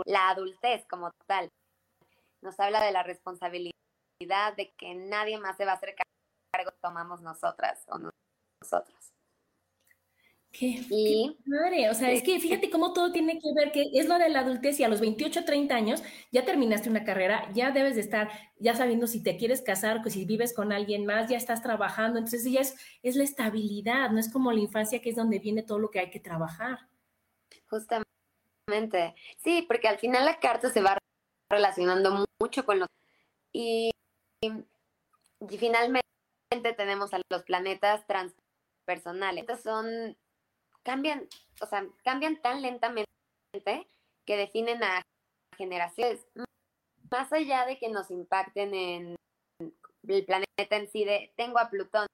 la 0.05 0.29
adultez 0.29 0.85
como 0.89 1.13
tal, 1.27 1.49
nos 2.43 2.59
habla 2.59 2.85
de 2.85 2.91
la 2.91 3.05
responsabilidad 3.05 3.73
de 4.57 4.75
que 4.77 4.95
nadie 4.95 5.39
más 5.39 5.57
se 5.57 5.65
va 5.65 5.73
a 5.73 5.75
hacer 5.77 5.95
cargo, 6.53 6.73
tomamos 6.83 7.23
nosotras 7.23 7.85
o 7.87 7.99
nosotros. 8.61 9.12
Qué, 10.53 10.85
y, 10.91 11.35
madre, 11.47 11.89
o 11.89 11.95
sea, 11.95 12.11
es 12.11 12.23
que 12.23 12.39
fíjate 12.39 12.69
cómo 12.69 12.93
todo 12.93 13.11
tiene 13.11 13.39
que 13.39 13.55
ver, 13.55 13.73
que 13.73 13.85
es 13.95 14.07
lo 14.07 14.19
de 14.19 14.29
la 14.29 14.41
adultez 14.41 14.79
y 14.79 14.85
a 14.85 14.89
los 14.89 15.01
28, 15.01 15.47
30 15.47 15.75
años 15.75 16.03
ya 16.31 16.45
terminaste 16.45 16.91
una 16.91 17.05
carrera, 17.05 17.51
ya 17.55 17.71
debes 17.71 17.95
de 17.95 18.03
estar 18.03 18.29
ya 18.59 18.77
sabiendo 18.77 19.07
si 19.07 19.23
te 19.23 19.39
quieres 19.39 19.63
casar, 19.63 20.03
si 20.11 20.27
vives 20.27 20.53
con 20.55 20.71
alguien 20.71 21.07
más, 21.07 21.31
ya 21.31 21.39
estás 21.39 21.63
trabajando, 21.63 22.19
entonces 22.19 22.45
ya 22.45 22.61
es, 22.61 22.77
es 23.03 23.17
la 23.17 23.25
estabilidad, 23.25 24.11
no 24.11 24.21
es 24.21 24.31
como 24.31 24.53
la 24.53 24.61
infancia 24.61 25.01
que 25.01 25.09
es 25.09 25.17
donde 25.17 25.39
viene 25.39 25.63
todo 25.63 25.79
lo 25.79 25.91
que 25.91 26.01
hay 26.01 26.11
que 26.11 26.21
trabajar. 26.21 26.81
Justamente, 27.69 29.15
sí, 29.39 29.65
porque 29.67 29.89
al 29.89 29.99
final 29.99 30.27
la 30.27 30.39
carta 30.39 30.69
se 30.69 30.83
va 30.83 30.99
relacionando 31.51 32.27
mucho 32.39 32.67
con 32.67 32.81
los... 32.81 32.89
Y, 33.55 33.91
y 34.43 35.59
finalmente 35.59 36.03
tenemos 36.77 37.15
a 37.15 37.23
los 37.31 37.43
planetas 37.43 38.07
transpersonales. 38.07 39.43
Estos 39.43 39.63
son 39.63 40.17
cambian, 40.83 41.29
o 41.61 41.67
sea, 41.67 41.87
cambian 42.05 42.41
tan 42.41 42.63
lentamente 42.63 43.07
que 44.27 44.37
definen 44.37 44.83
a 44.83 45.03
generaciones. 45.57 46.27
Más 47.11 47.33
allá 47.33 47.67
de 47.67 47.79
que 47.79 47.89
nos 47.89 48.11
impacten 48.11 48.75
en 48.75 49.17
el 50.09 50.25
planeta 50.25 50.77
en 50.77 50.89
sí, 50.89 51.05
de 51.05 51.33
tengo 51.37 51.59
a 51.59 51.71
Plutón, 51.71 52.07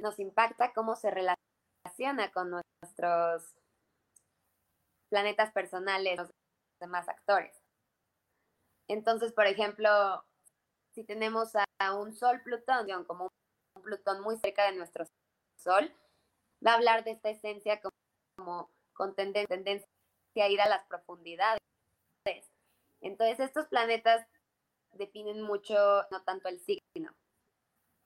nos 0.00 0.18
impacta 0.18 0.72
cómo 0.72 0.96
se 0.96 1.10
relaciona 1.10 2.30
con 2.32 2.50
nuestros 2.50 3.54
planetas 5.10 5.52
personales, 5.52 6.18
los 6.18 6.30
demás 6.80 7.08
actores. 7.08 7.56
Entonces, 8.88 9.32
por 9.32 9.46
ejemplo, 9.46 10.24
si 10.94 11.04
tenemos 11.04 11.52
a 11.54 11.94
un 11.94 12.14
Sol 12.14 12.42
Plutón, 12.42 12.86
como 13.04 13.28
un 13.76 13.82
Plutón 13.82 14.20
muy 14.22 14.36
cerca 14.38 14.70
de 14.70 14.76
nuestro 14.76 15.04
Sol, 15.58 15.94
va 16.64 16.72
a 16.72 16.74
hablar 16.74 17.04
de 17.04 17.12
esta 17.12 17.30
esencia 17.30 17.80
como, 17.80 17.92
con 18.92 19.14
tendencia 19.14 19.88
a 20.36 20.48
ir 20.48 20.60
a 20.60 20.68
las 20.68 20.84
profundidades. 20.84 21.60
Entonces, 23.00 23.40
estos 23.40 23.66
planetas 23.66 24.26
definen 24.92 25.42
mucho, 25.42 25.74
no 26.10 26.22
tanto 26.22 26.48
el 26.48 26.60
signo, 26.60 27.12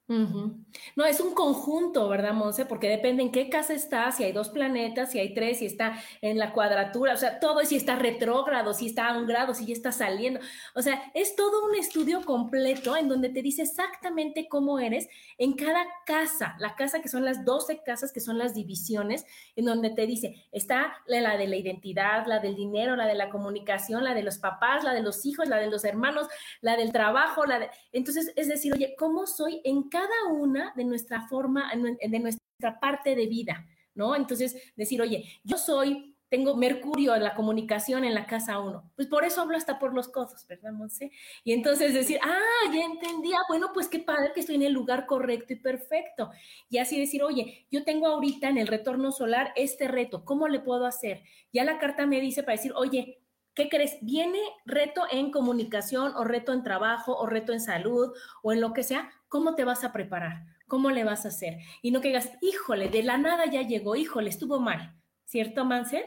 no, 0.09 1.05
es 1.05 1.19
un 1.19 1.35
conjunto, 1.35 2.09
¿verdad, 2.09 2.33
Monse? 2.33 2.65
Porque 2.65 2.89
depende 2.89 3.25
en 3.25 3.33
qué 3.33 3.49
casa 3.49 3.75
está, 3.75 4.13
si 4.13 4.23
hay 4.23 4.31
dos 4.31 4.51
planetas, 4.51 5.11
si 5.11 5.19
hay 5.19 5.35
tres, 5.35 5.59
si 5.59 5.67
está 5.67 5.99
en 6.21 6.39
la 6.39 6.53
cuadratura, 6.53 7.15
o 7.15 7.17
sea, 7.17 7.41
todo, 7.41 7.65
si 7.65 7.75
está 7.75 7.97
retrógrado, 7.97 8.73
si 8.73 8.87
está 8.87 9.09
a 9.09 9.19
un 9.19 9.27
grado, 9.27 9.53
si 9.53 9.67
ya 9.67 9.73
está 9.73 9.91
saliendo. 9.91 10.39
O 10.77 10.83
sea, 10.83 11.11
es 11.13 11.35
todo 11.35 11.67
un 11.67 11.75
estudio 11.75 12.25
completo 12.25 12.97
en 12.97 13.09
donde 13.09 13.31
te 13.31 13.43
dice 13.43 13.63
exactamente 13.63 14.47
cómo 14.49 14.79
eres 14.79 15.09
en 15.39 15.55
cada 15.55 15.85
casa, 16.05 16.55
la 16.61 16.77
casa 16.77 17.01
que 17.01 17.09
son 17.09 17.25
las 17.25 17.45
12 17.45 17.83
casas, 17.83 18.13
que 18.13 18.21
son 18.21 18.39
las 18.39 18.55
divisiones, 18.55 19.27
en 19.57 19.65
donde 19.65 19.91
te 19.91 20.07
dice, 20.07 20.47
está 20.53 20.99
la 21.07 21.37
de 21.37 21.49
la 21.49 21.57
identidad, 21.57 22.27
la 22.27 22.39
del 22.39 22.55
dinero, 22.55 22.95
la 22.95 23.07
de 23.07 23.15
la 23.15 23.29
comunicación, 23.29 24.05
la 24.05 24.15
de 24.15 24.23
los 24.23 24.39
papás, 24.39 24.85
la 24.85 24.95
de 24.95 25.03
los 25.03 25.27
hijos, 25.27 25.49
la 25.49 25.57
de 25.57 25.67
los 25.67 25.85
hermanos, 25.85 26.29
la 26.61 26.77
del 26.77 26.93
trabajo, 26.93 27.45
la 27.45 27.59
de... 27.59 27.71
Entonces, 27.91 28.33
es 28.37 28.47
decir, 28.47 28.73
oye, 28.73 28.95
¿cómo 28.97 29.27
soy 29.27 29.61
en 29.65 29.89
cada 29.89 29.96
cada 29.97 30.35
una 30.35 30.75
de 30.77 30.85
nuestra 30.85 31.27
forma, 31.27 31.73
de 31.75 32.19
nuestra 32.19 32.79
parte 32.79 33.15
de 33.15 33.27
vida, 33.27 33.67
¿no? 33.95 34.15
Entonces, 34.15 34.55
decir, 34.77 35.01
oye, 35.01 35.25
yo 35.43 35.57
soy, 35.57 36.15
tengo 36.29 36.55
Mercurio 36.55 37.15
en 37.15 37.23
la 37.23 37.35
comunicación 37.35 38.05
en 38.05 38.13
la 38.15 38.27
casa 38.27 38.59
uno, 38.59 38.93
pues 38.95 39.09
por 39.09 39.25
eso 39.25 39.41
hablo 39.41 39.57
hasta 39.57 39.79
por 39.79 39.95
los 39.95 40.09
codos, 40.09 40.47
¿verdad, 40.47 40.73
Monse? 40.73 41.13
Y 41.45 41.55
entonces 41.55 41.95
decir, 41.95 42.19
ah, 42.23 42.73
ya 42.75 42.85
entendía, 42.85 43.39
bueno, 43.49 43.71
pues 43.73 43.89
qué 43.89 44.01
padre 44.01 44.33
que 44.35 44.41
estoy 44.41 44.57
en 44.57 44.65
el 44.65 44.75
lugar 44.75 45.07
correcto 45.07 45.55
y 45.55 45.57
perfecto. 45.57 46.31
Y 46.69 46.77
así 46.77 47.01
decir, 47.01 47.23
oye, 47.23 47.67
yo 47.71 47.83
tengo 47.83 48.07
ahorita 48.07 48.51
en 48.51 48.59
el 48.59 48.67
retorno 48.67 49.13
solar 49.13 49.53
este 49.57 49.89
reto, 49.89 50.27
¿cómo 50.27 50.47
le 50.47 50.61
puedo 50.61 50.85
hacer? 50.85 51.23
Ya 51.55 51.65
la 51.65 51.79
carta 51.79 52.05
me 52.05 52.21
dice 52.21 52.43
para 52.43 52.57
decir, 52.57 52.73
oye, 52.75 53.23
¿Qué 53.57 53.71
crees? 53.71 53.97
Viene 54.03 54.39
reto 54.67 55.07
en 55.11 55.31
comunicación 55.31 56.15
o 56.15 56.25
reto 56.25 56.53
en 56.53 56.63
trabajo 56.63 57.17
o 57.17 57.27
reto 57.27 57.55
en 57.55 57.61
salud 57.61 58.15
o 58.43 58.53
en 58.53 58.61
lo 58.61 58.75
que 58.75 58.83
sea. 58.83 59.11
¿Cómo 59.29 59.55
te 59.55 59.65
vas 59.65 59.83
a 59.83 59.95
preparar? 59.95 60.43
¿Cómo 60.69 60.91
le 60.91 61.05
vas 61.05 61.25
a 61.25 61.29
hacer? 61.29 61.61
Y 61.81 61.91
no 61.91 62.03
que 62.03 62.09
digas, 62.09 62.31
híjole, 62.43 62.91
de 62.91 63.03
la 63.03 63.17
nada 63.17 63.47
ya 63.47 63.63
llegó, 63.63 63.97
híjole, 63.97 64.29
estuvo 64.29 64.61
mal. 64.61 64.95
¿Cierto, 65.25 65.65
Mansell? 65.65 66.05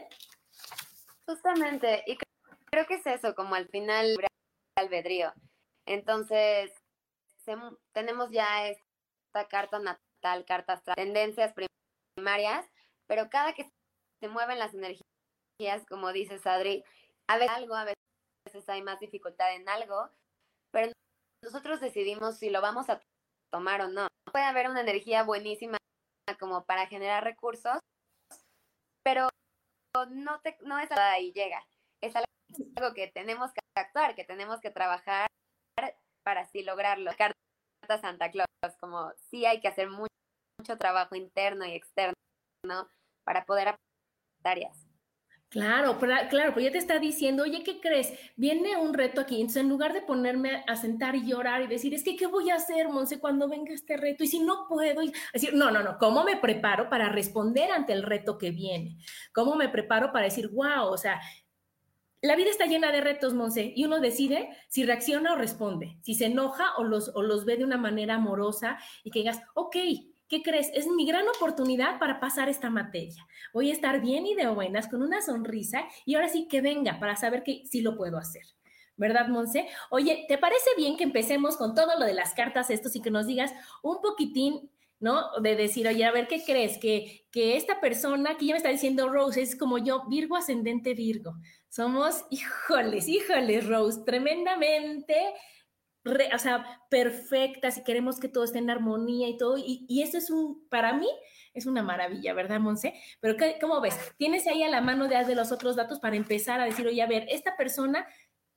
Justamente, 1.26 2.04
y 2.06 2.16
creo 2.70 2.86
que 2.86 2.94
es 2.94 3.06
eso, 3.06 3.34
como 3.34 3.56
al 3.56 3.66
final 3.68 4.16
albedrío. 4.76 5.32
Entonces, 5.86 6.70
tenemos 7.92 8.30
ya 8.30 8.68
esta 8.68 9.48
carta 9.48 9.80
natal, 9.80 10.44
cartas, 10.46 10.82
tendencias 10.94 11.52
primarias, 12.14 12.64
pero 13.08 13.28
cada 13.28 13.54
que 13.54 13.68
se 14.20 14.28
mueven 14.28 14.60
las 14.60 14.72
energías, 14.72 15.84
como 15.88 16.12
dices, 16.12 16.46
Adri, 16.46 16.84
a 17.30 17.38
veces 17.38 17.56
algo, 17.56 17.76
hay 18.66 18.82
más 18.82 18.98
dificultad 18.98 19.54
en 19.54 19.68
algo, 19.68 20.10
pero 20.72 20.92
nosotros 21.44 21.80
decidimos 21.80 22.38
si 22.38 22.50
lo 22.50 22.60
vamos 22.60 22.90
a 22.90 23.00
tomar 23.52 23.82
o 23.82 23.88
no. 23.88 24.08
Puede 24.32 24.44
haber 24.44 24.68
una 24.68 24.80
energía 24.80 25.22
buenísima 25.22 25.78
como 26.38 26.64
para 26.64 26.86
generar 26.86 27.22
recursos, 27.22 27.78
pero 29.04 29.28
no, 30.10 30.40
te, 30.40 30.58
no 30.62 30.78
es 30.78 30.90
ahí 30.92 31.32
llega. 31.32 31.64
Es 32.00 32.14
algo 32.16 32.94
que 32.94 33.08
tenemos 33.08 33.52
que 33.52 33.60
actuar, 33.76 34.14
que 34.14 34.24
tenemos 34.24 34.60
que 34.60 34.70
trabajar 34.70 35.28
para 36.24 36.42
así 36.42 36.62
lograrlo. 36.62 37.12
Carta 37.16 38.00
Santa 38.00 38.30
Claus, 38.30 38.76
como 38.80 39.12
sí 39.30 39.46
hay 39.46 39.60
que 39.60 39.68
hacer 39.68 39.88
mucho, 39.88 40.08
trabajo 40.78 41.14
interno 41.14 41.64
y 41.64 41.72
externo 41.72 42.14
para 43.24 43.44
poder 43.44 43.68
aportar 43.68 44.52
áreas. 44.52 44.89
Claro, 45.50 45.98
claro, 45.98 46.52
pues 46.52 46.64
ya 46.64 46.70
te 46.70 46.78
está 46.78 47.00
diciendo, 47.00 47.42
oye, 47.42 47.64
¿qué 47.64 47.80
crees? 47.80 48.12
Viene 48.36 48.76
un 48.76 48.94
reto 48.94 49.20
aquí, 49.20 49.34
entonces 49.40 49.62
en 49.62 49.68
lugar 49.68 49.92
de 49.92 50.00
ponerme 50.00 50.62
a 50.68 50.76
sentar 50.76 51.16
y 51.16 51.26
llorar 51.26 51.60
y 51.62 51.66
decir, 51.66 51.92
es 51.92 52.04
que, 52.04 52.14
¿qué 52.14 52.26
voy 52.26 52.50
a 52.50 52.54
hacer, 52.54 52.88
Monse, 52.88 53.18
cuando 53.18 53.48
venga 53.48 53.74
este 53.74 53.96
reto? 53.96 54.22
Y 54.22 54.28
si 54.28 54.38
no 54.38 54.66
puedo, 54.68 55.00
decir, 55.32 55.52
no, 55.54 55.72
no, 55.72 55.82
no, 55.82 55.98
¿cómo 55.98 56.22
me 56.22 56.36
preparo 56.36 56.88
para 56.88 57.08
responder 57.08 57.72
ante 57.72 57.92
el 57.92 58.04
reto 58.04 58.38
que 58.38 58.52
viene? 58.52 58.98
¿Cómo 59.32 59.56
me 59.56 59.68
preparo 59.68 60.12
para 60.12 60.26
decir, 60.26 60.50
wow, 60.50 60.84
o 60.84 60.96
sea, 60.96 61.20
la 62.22 62.36
vida 62.36 62.50
está 62.50 62.66
llena 62.66 62.92
de 62.92 63.00
retos, 63.00 63.34
Monse, 63.34 63.72
y 63.74 63.84
uno 63.84 63.98
decide 63.98 64.50
si 64.68 64.84
reacciona 64.84 65.32
o 65.32 65.36
responde, 65.36 65.98
si 66.02 66.14
se 66.14 66.26
enoja 66.26 66.76
o 66.76 66.84
los, 66.84 67.10
o 67.16 67.22
los 67.22 67.44
ve 67.44 67.56
de 67.56 67.64
una 67.64 67.76
manera 67.76 68.14
amorosa 68.14 68.78
y 69.02 69.10
que 69.10 69.18
digas, 69.18 69.42
ok, 69.54 69.76
¿qué 70.30 70.42
crees? 70.42 70.70
Es 70.72 70.86
mi 70.86 71.04
gran 71.04 71.26
oportunidad 71.28 71.98
para 71.98 72.20
pasar 72.20 72.48
esta 72.48 72.70
materia. 72.70 73.26
Voy 73.52 73.68
a 73.68 73.72
estar 73.74 74.00
bien 74.00 74.26
y 74.26 74.34
de 74.34 74.48
buenas, 74.48 74.88
con 74.88 75.02
una 75.02 75.20
sonrisa, 75.20 75.86
y 76.06 76.14
ahora 76.14 76.28
sí 76.28 76.46
que 76.48 76.62
venga 76.62 76.98
para 77.00 77.16
saber 77.16 77.42
que 77.42 77.64
sí 77.66 77.82
lo 77.82 77.96
puedo 77.96 78.16
hacer. 78.16 78.44
¿Verdad, 78.96 79.28
Monse? 79.28 79.66
Oye, 79.90 80.26
¿te 80.28 80.38
parece 80.38 80.70
bien 80.76 80.96
que 80.96 81.04
empecemos 81.04 81.56
con 81.56 81.74
todo 81.74 81.98
lo 81.98 82.06
de 82.06 82.14
las 82.14 82.32
cartas 82.34 82.70
estos 82.70 82.94
y 82.94 83.02
que 83.02 83.10
nos 83.10 83.26
digas 83.26 83.52
un 83.82 84.00
poquitín, 84.00 84.70
¿no? 85.00 85.40
De 85.42 85.56
decir, 85.56 85.88
oye, 85.88 86.04
a 86.04 86.12
ver, 86.12 86.28
¿qué 86.28 86.44
crees? 86.44 86.78
Que, 86.78 87.26
que 87.32 87.56
esta 87.56 87.80
persona 87.80 88.36
que 88.36 88.46
ya 88.46 88.52
me 88.52 88.58
está 88.58 88.68
diciendo 88.68 89.08
Rose 89.08 89.42
es 89.42 89.56
como 89.56 89.78
yo, 89.78 90.04
Virgo 90.08 90.36
ascendente 90.36 90.94
Virgo. 90.94 91.32
Somos, 91.70 92.24
híjoles, 92.30 93.08
híjoles, 93.08 93.66
Rose, 93.66 94.02
tremendamente 94.04 95.16
o 96.04 96.38
sea, 96.38 96.82
perfecta, 96.88 97.70
si 97.70 97.84
queremos 97.84 98.18
que 98.20 98.28
todo 98.28 98.44
esté 98.44 98.58
en 98.58 98.70
armonía 98.70 99.28
y 99.28 99.36
todo. 99.36 99.58
Y, 99.58 99.84
y 99.88 100.02
eso 100.02 100.18
es 100.18 100.30
un, 100.30 100.66
para 100.68 100.92
mí, 100.92 101.08
es 101.52 101.66
una 101.66 101.82
maravilla, 101.82 102.32
¿verdad, 102.34 102.60
Monse? 102.60 102.94
Pero 103.20 103.36
¿cómo 103.60 103.80
ves? 103.80 103.98
¿Tienes 104.16 104.46
ahí 104.46 104.62
a 104.62 104.68
la 104.68 104.80
mano 104.80 105.08
de, 105.08 105.24
de 105.24 105.34
los 105.34 105.52
otros 105.52 105.76
datos 105.76 106.00
para 106.00 106.16
empezar 106.16 106.60
a 106.60 106.64
decir, 106.64 106.86
oye, 106.86 107.02
a 107.02 107.06
ver, 107.06 107.26
esta 107.28 107.56
persona, 107.56 108.06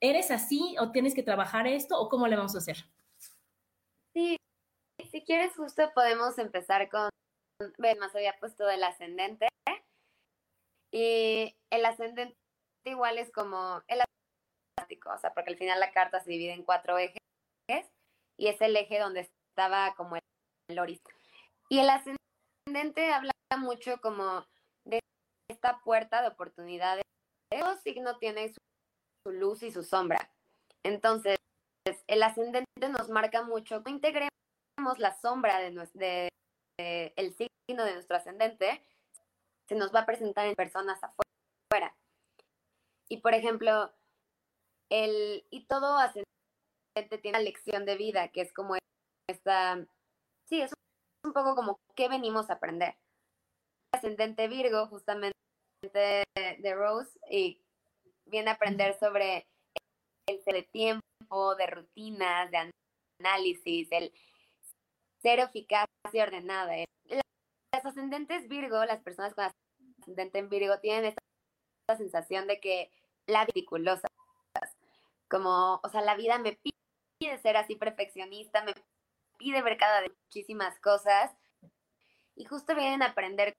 ¿eres 0.00 0.30
así 0.30 0.76
o 0.78 0.90
tienes 0.90 1.14
que 1.14 1.22
trabajar 1.22 1.66
esto 1.66 2.00
o 2.00 2.08
cómo 2.08 2.28
le 2.28 2.36
vamos 2.36 2.54
a 2.54 2.58
hacer? 2.58 2.76
Sí, 4.14 4.36
si 5.10 5.22
quieres 5.24 5.54
justo 5.56 5.90
podemos 5.94 6.38
empezar 6.38 6.88
con, 6.88 7.10
ven, 7.78 7.98
más 7.98 8.14
había 8.14 8.38
puesto 8.38 8.64
del 8.66 8.84
ascendente. 8.84 9.48
Y 10.92 11.56
el 11.70 11.84
ascendente 11.84 12.36
igual 12.84 13.18
es 13.18 13.32
como 13.32 13.82
el 13.88 14.00
o 15.06 15.18
sea, 15.18 15.32
porque 15.32 15.50
al 15.50 15.56
final 15.56 15.80
la 15.80 15.92
carta 15.92 16.20
se 16.20 16.30
divide 16.30 16.52
en 16.52 16.62
cuatro 16.62 16.98
ejes 16.98 17.23
y 18.36 18.48
es 18.48 18.60
el 18.60 18.76
eje 18.76 18.98
donde 18.98 19.20
estaba 19.20 19.94
como 19.96 20.16
el 20.16 20.78
horizonte. 20.78 21.12
Y 21.68 21.78
el 21.78 21.88
ascendente 21.88 23.12
habla 23.12 23.32
mucho 23.58 24.00
como 24.00 24.46
de 24.84 25.00
esta 25.48 25.80
puerta 25.80 26.22
de 26.22 26.28
oportunidades. 26.28 27.04
Todo 27.50 27.76
signo 27.78 28.18
tiene 28.18 28.52
su, 28.52 29.30
luz 29.30 29.62
y 29.62 29.70
su 29.70 29.82
sombra. 29.82 30.30
Entonces, 30.82 31.38
el 32.06 32.22
ascendente 32.22 32.88
nos 32.90 33.08
marca 33.08 33.42
mucho. 33.42 33.80
No 33.80 33.90
integremos 33.90 34.30
la 34.98 35.18
sombra 35.20 35.58
de, 35.60 35.70
de, 35.94 37.12
el 37.16 37.34
signo 37.34 37.84
de 37.84 37.94
nuestro 37.94 38.16
ascendente, 38.16 38.84
se 39.66 39.74
nos 39.74 39.94
va 39.94 40.00
a 40.00 40.06
presentar 40.06 40.46
en 40.46 40.54
personas 40.54 41.00
afuera. 41.02 41.96
Y 43.08 43.18
por 43.18 43.32
ejemplo, 43.32 43.92
el, 44.90 45.46
y 45.50 45.64
todo 45.66 45.96
ascendente 45.96 46.33
tiene 46.94 47.30
una 47.30 47.40
lección 47.40 47.84
de 47.84 47.96
vida, 47.96 48.28
que 48.28 48.40
es 48.40 48.52
como 48.52 48.76
esta, 49.28 49.84
sí, 50.44 50.60
es 50.60 50.72
un 51.24 51.32
poco 51.32 51.54
como 51.54 51.80
qué 51.96 52.08
venimos 52.08 52.50
a 52.50 52.54
aprender. 52.54 52.96
Ascendente 53.92 54.48
Virgo, 54.48 54.86
justamente 54.86 55.34
de 55.92 56.74
Rose, 56.74 57.18
y 57.30 57.60
viene 58.26 58.50
a 58.50 58.54
aprender 58.54 58.98
sobre 58.98 59.46
el 60.26 60.42
de 60.44 60.62
tiempo, 60.62 61.54
de 61.56 61.66
rutinas, 61.66 62.50
de 62.50 62.70
análisis, 63.20 63.88
el 63.90 64.12
ser 65.20 65.40
eficaz 65.40 65.86
y 66.12 66.20
ordenada. 66.20 66.74
Las 67.72 67.84
ascendentes 67.84 68.48
Virgo, 68.48 68.84
las 68.84 69.02
personas 69.02 69.34
con 69.34 69.50
ascendente 70.00 70.38
en 70.38 70.48
Virgo, 70.48 70.78
tienen 70.80 71.06
esta 71.06 71.96
sensación 71.96 72.46
de 72.46 72.60
que 72.60 72.92
la 73.26 73.44
ridiculosa, 73.46 74.06
como, 75.28 75.80
o 75.82 75.88
sea, 75.88 76.02
la 76.02 76.14
vida 76.16 76.38
me 76.38 76.52
pide 76.52 76.73
pide 77.24 77.38
ser 77.38 77.56
así 77.56 77.74
perfeccionista, 77.74 78.62
me 78.64 78.74
pide 79.38 79.62
ver 79.62 79.78
cada 79.78 80.00
vez 80.02 80.12
muchísimas 80.24 80.78
cosas. 80.80 81.32
Y 82.36 82.44
justo 82.44 82.74
vienen 82.74 83.02
a 83.02 83.06
aprender 83.06 83.54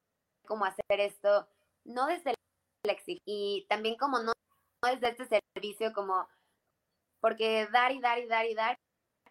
cómo 0.45 0.65
hacer 0.65 0.99
esto, 0.99 1.47
no 1.83 2.05
desde 2.05 2.31
el 2.31 2.91
exigencia, 2.91 3.23
y 3.25 3.65
también 3.67 3.95
como 3.97 4.19
no 4.19 4.33
es 4.91 5.01
de 5.01 5.09
este 5.09 5.41
servicio 5.55 5.93
como 5.93 6.27
porque 7.19 7.67
dar 7.71 7.91
y 7.91 7.99
dar 7.99 8.19
y 8.19 8.27
dar 8.27 8.45
y 8.45 8.53
dar, 8.53 8.77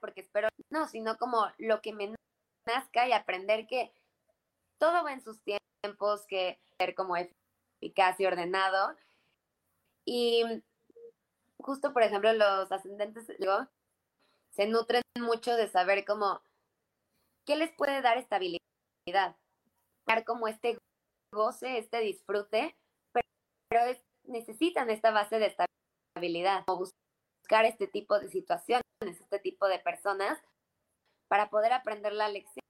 porque 0.00 0.22
espero, 0.22 0.48
no, 0.70 0.88
sino 0.88 1.16
como 1.16 1.46
lo 1.58 1.80
que 1.80 1.92
me 1.92 2.12
nazca 2.66 3.06
y 3.06 3.12
aprender 3.12 3.68
que 3.68 3.92
todo 4.78 5.04
va 5.04 5.12
en 5.12 5.22
sus 5.22 5.40
tiempos, 5.42 6.26
que 6.26 6.58
ser 6.78 6.96
como 6.96 7.16
eficaz 7.16 8.18
y 8.18 8.26
ordenado. 8.26 8.96
Y 10.04 10.42
justo, 11.58 11.92
por 11.92 12.02
ejemplo, 12.02 12.32
los 12.32 12.72
ascendentes 12.72 13.28
se 14.54 14.66
nutren 14.66 15.02
mucho 15.18 15.56
de 15.56 15.68
saber 15.68 16.04
cómo, 16.04 16.42
¿qué 17.44 17.56
les 17.56 17.72
puede 17.72 18.02
dar 18.02 18.18
estabilidad? 18.18 19.36
Dar 20.06 20.24
como 20.24 20.48
este 20.48 20.78
goce, 21.32 21.78
este 21.78 22.00
disfrute, 22.00 22.76
pero, 23.12 23.98
necesitan 24.24 24.90
esta 24.90 25.10
base 25.10 25.38
de 25.38 25.54
estabilidad, 26.16 26.64
o 26.68 26.78
buscar 26.78 27.64
este 27.64 27.88
tipo 27.88 28.18
de 28.18 28.28
situaciones, 28.28 28.84
este 29.02 29.38
tipo 29.38 29.66
de 29.66 29.78
personas, 29.80 30.40
para 31.28 31.50
poder 31.50 31.72
aprender 31.72 32.12
la 32.12 32.28
lección 32.28 32.64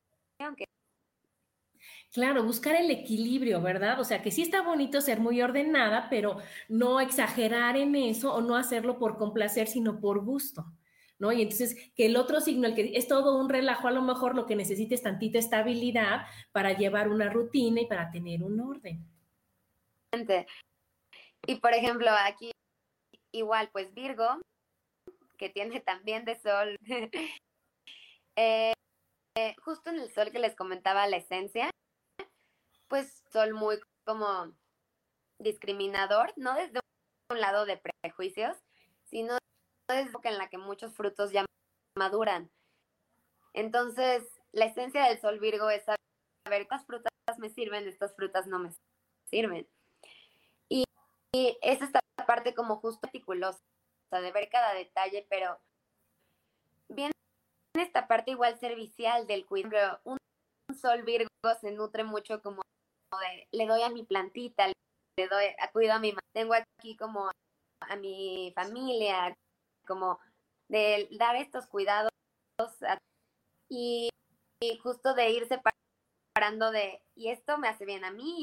Claro, 2.12 2.44
buscar 2.44 2.76
el 2.76 2.90
equilibrio, 2.90 3.60
¿verdad? 3.60 4.00
O 4.00 4.04
sea, 4.04 4.22
que 4.22 4.30
sí 4.30 4.42
está 4.42 4.62
bonito 4.62 5.00
ser 5.00 5.20
muy 5.20 5.42
ordenada, 5.42 6.08
pero 6.08 6.38
no 6.68 7.00
exagerar 7.00 7.76
en 7.76 7.94
eso 7.96 8.32
o 8.32 8.40
no 8.40 8.56
hacerlo 8.56 8.98
por 8.98 9.18
complacer, 9.18 9.66
sino 9.66 10.00
por 10.00 10.24
gusto, 10.24 10.64
Y 11.32 11.42
entonces 11.42 11.76
que 11.94 12.06
el 12.06 12.16
otro 12.16 12.40
signo, 12.40 12.66
el 12.66 12.74
que 12.74 12.92
es 12.94 13.08
todo 13.08 13.38
un 13.38 13.48
relajo, 13.48 13.88
a 13.88 13.92
lo 13.92 14.02
mejor 14.02 14.34
lo 14.34 14.46
que 14.46 14.56
necesita 14.56 14.94
es 14.94 15.02
tantita 15.02 15.38
estabilidad 15.38 16.26
para 16.52 16.76
llevar 16.76 17.08
una 17.08 17.30
rutina 17.30 17.80
y 17.80 17.86
para 17.86 18.10
tener 18.10 18.42
un 18.42 18.60
orden. 18.60 19.04
Y 21.46 21.56
por 21.56 21.74
ejemplo, 21.74 22.10
aquí 22.10 22.52
igual, 23.32 23.68
pues 23.72 23.92
Virgo, 23.94 24.40
que 25.36 25.50
tiene 25.50 25.80
también 25.80 26.24
de 26.24 26.36
sol, 26.36 26.76
eh, 28.36 28.72
justo 29.62 29.90
en 29.90 29.98
el 29.98 30.12
sol 30.12 30.30
que 30.30 30.38
les 30.38 30.54
comentaba 30.54 31.06
la 31.06 31.16
esencia, 31.16 31.70
pues 32.88 33.24
sol 33.32 33.54
muy 33.54 33.78
como 34.04 34.54
discriminador, 35.38 36.32
no 36.36 36.54
desde 36.54 36.80
un 37.30 37.40
lado 37.40 37.66
de 37.66 37.80
prejuicios, 38.02 38.56
sino 39.04 39.38
desde 39.88 40.10
en 40.24 40.38
la 40.38 40.48
que 40.48 40.58
muchos 40.58 40.94
frutos 40.94 41.30
ya 41.32 41.44
maduran. 41.96 42.50
Entonces, 43.52 44.22
la 44.52 44.66
esencia 44.66 45.04
del 45.04 45.20
sol 45.20 45.38
Virgo 45.38 45.70
es 45.70 45.84
saber 45.84 46.62
estas 46.62 46.84
frutas 46.86 47.12
me 47.38 47.50
sirven, 47.50 47.86
estas 47.88 48.14
frutas 48.14 48.46
no 48.46 48.58
me 48.58 48.70
sirven. 49.26 49.68
Y, 50.68 50.84
y 51.32 51.58
es 51.62 51.82
esta 51.82 52.00
parte 52.26 52.54
como 52.54 52.76
justo 52.76 53.06
articulosa, 53.06 53.60
de 54.10 54.32
ver 54.32 54.48
cada 54.48 54.74
detalle, 54.74 55.26
pero 55.28 55.58
viene 56.88 57.12
esta 57.76 58.06
parte 58.06 58.32
igual 58.32 58.58
servicial 58.58 59.26
del 59.26 59.46
cuidado. 59.46 60.00
Un 60.04 60.18
sol 60.74 61.02
Virgo 61.02 61.28
se 61.60 61.72
nutre 61.72 62.04
mucho 62.04 62.40
como 62.42 62.62
le 63.52 63.66
doy 63.66 63.82
a 63.82 63.90
mi 63.90 64.04
plantita, 64.04 64.66
le 64.66 65.28
doy, 65.28 65.46
a, 65.58 65.70
cuido 65.70 65.94
a 65.94 65.98
mi, 65.98 66.14
tengo 66.32 66.54
aquí 66.54 66.96
como 66.96 67.30
a, 67.80 67.96
mi 67.96 68.52
familia, 68.54 69.36
como 69.84 70.18
de 70.68 71.08
dar 71.12 71.36
estos 71.36 71.66
cuidados 71.66 72.10
y, 73.68 74.08
justo 74.82 75.14
de 75.14 75.30
irse 75.30 75.60
separando 76.34 76.70
de, 76.70 77.02
y 77.14 77.28
esto 77.28 77.58
me 77.58 77.68
hace 77.68 77.84
bien 77.84 78.04
a 78.04 78.10
mí, 78.10 78.42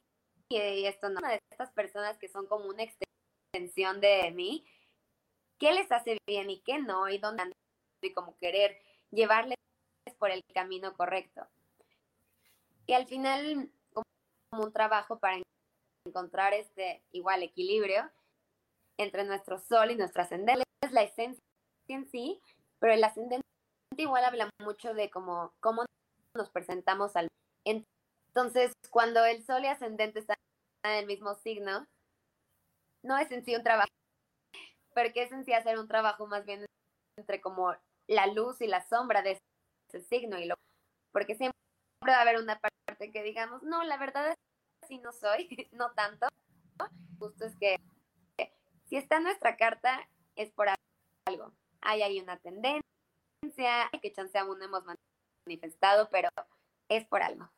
y 0.49 0.85
esto 0.85 1.09
no, 1.09 1.21
de 1.27 1.39
estas 1.49 1.71
personas 1.71 2.17
que 2.17 2.27
son 2.27 2.45
como 2.47 2.65
una 2.65 2.83
extensión 2.83 4.01
de 4.01 4.31
mí, 4.31 4.65
qué 5.57 5.71
les 5.71 5.91
hace 5.91 6.17
bien 6.27 6.49
y 6.49 6.61
qué 6.61 6.79
no, 6.79 7.07
y 7.09 7.17
dónde 7.17 7.51
y 8.01 8.13
como 8.13 8.37
querer 8.37 8.77
llevarles 9.11 9.57
por 10.17 10.31
el 10.31 10.41
camino 10.53 10.95
correcto. 10.95 11.47
Y 12.87 12.93
al 12.93 13.07
final 13.07 13.71
como 13.93 14.63
un 14.63 14.73
trabajo 14.73 15.19
para 15.19 15.41
encontrar 16.05 16.53
este 16.53 17.03
igual 17.11 17.43
equilibrio 17.43 18.09
entre 19.03 19.23
nuestro 19.23 19.57
sol 19.59 19.91
y 19.91 19.95
nuestro 19.95 20.21
ascendente. 20.21 20.63
Es 20.83 20.91
la 20.91 21.03
esencia 21.03 21.41
en 21.87 22.09
sí, 22.09 22.41
pero 22.79 22.93
el 22.93 23.03
ascendente 23.03 23.45
igual 23.97 24.25
habla 24.25 24.49
mucho 24.59 24.93
de 24.93 25.09
cómo, 25.09 25.53
cómo 25.59 25.85
nos 26.35 26.49
presentamos 26.49 27.15
al... 27.15 27.27
Entonces, 27.65 28.71
cuando 28.89 29.25
el 29.25 29.43
sol 29.43 29.63
y 29.63 29.67
ascendente 29.67 30.19
están 30.19 30.37
en 30.83 30.91
el 30.91 31.05
mismo 31.05 31.35
signo, 31.35 31.85
no 33.03 33.17
es 33.17 33.31
en 33.31 33.43
sí 33.43 33.55
un 33.55 33.63
trabajo, 33.63 33.89
porque 34.93 35.23
es 35.23 35.31
en 35.31 35.43
sí 35.45 35.53
hacer 35.53 35.77
un 35.77 35.87
trabajo 35.87 36.27
más 36.27 36.45
bien 36.45 36.65
entre 37.17 37.41
como 37.41 37.75
la 38.07 38.27
luz 38.27 38.61
y 38.61 38.67
la 38.67 38.81
sombra 38.87 39.21
de 39.21 39.37
ese 39.89 40.01
signo, 40.07 40.39
y 40.39 40.45
lo, 40.45 40.55
porque 41.11 41.35
siempre 41.35 41.57
va 42.07 42.17
a 42.17 42.21
haber 42.21 42.37
una 42.37 42.59
parte 42.59 43.11
que 43.11 43.23
digamos, 43.23 43.63
no, 43.63 43.83
la 43.83 43.97
verdad 43.97 44.29
es 44.29 44.35
que 44.35 44.85
así 44.85 44.97
no 44.99 45.11
soy, 45.11 45.47
no 45.71 45.91
tanto. 45.91 46.27
Justo 47.19 47.45
es 47.45 47.55
que 47.57 47.77
si 48.91 48.97
está 48.97 49.17
en 49.17 49.23
nuestra 49.23 49.55
carta 49.55 50.05
es 50.35 50.51
por 50.51 50.67
algo. 51.25 51.53
Hay 51.79 52.01
ahí 52.01 52.19
una 52.19 52.35
tendencia, 52.35 52.83
que 54.01 54.11
chance 54.11 54.37
aún 54.37 54.59
no 54.59 54.65
hemos 54.65 54.83
manifestado, 55.45 56.09
pero 56.11 56.27
es 56.89 57.05
por 57.07 57.23
algo. 57.23 57.49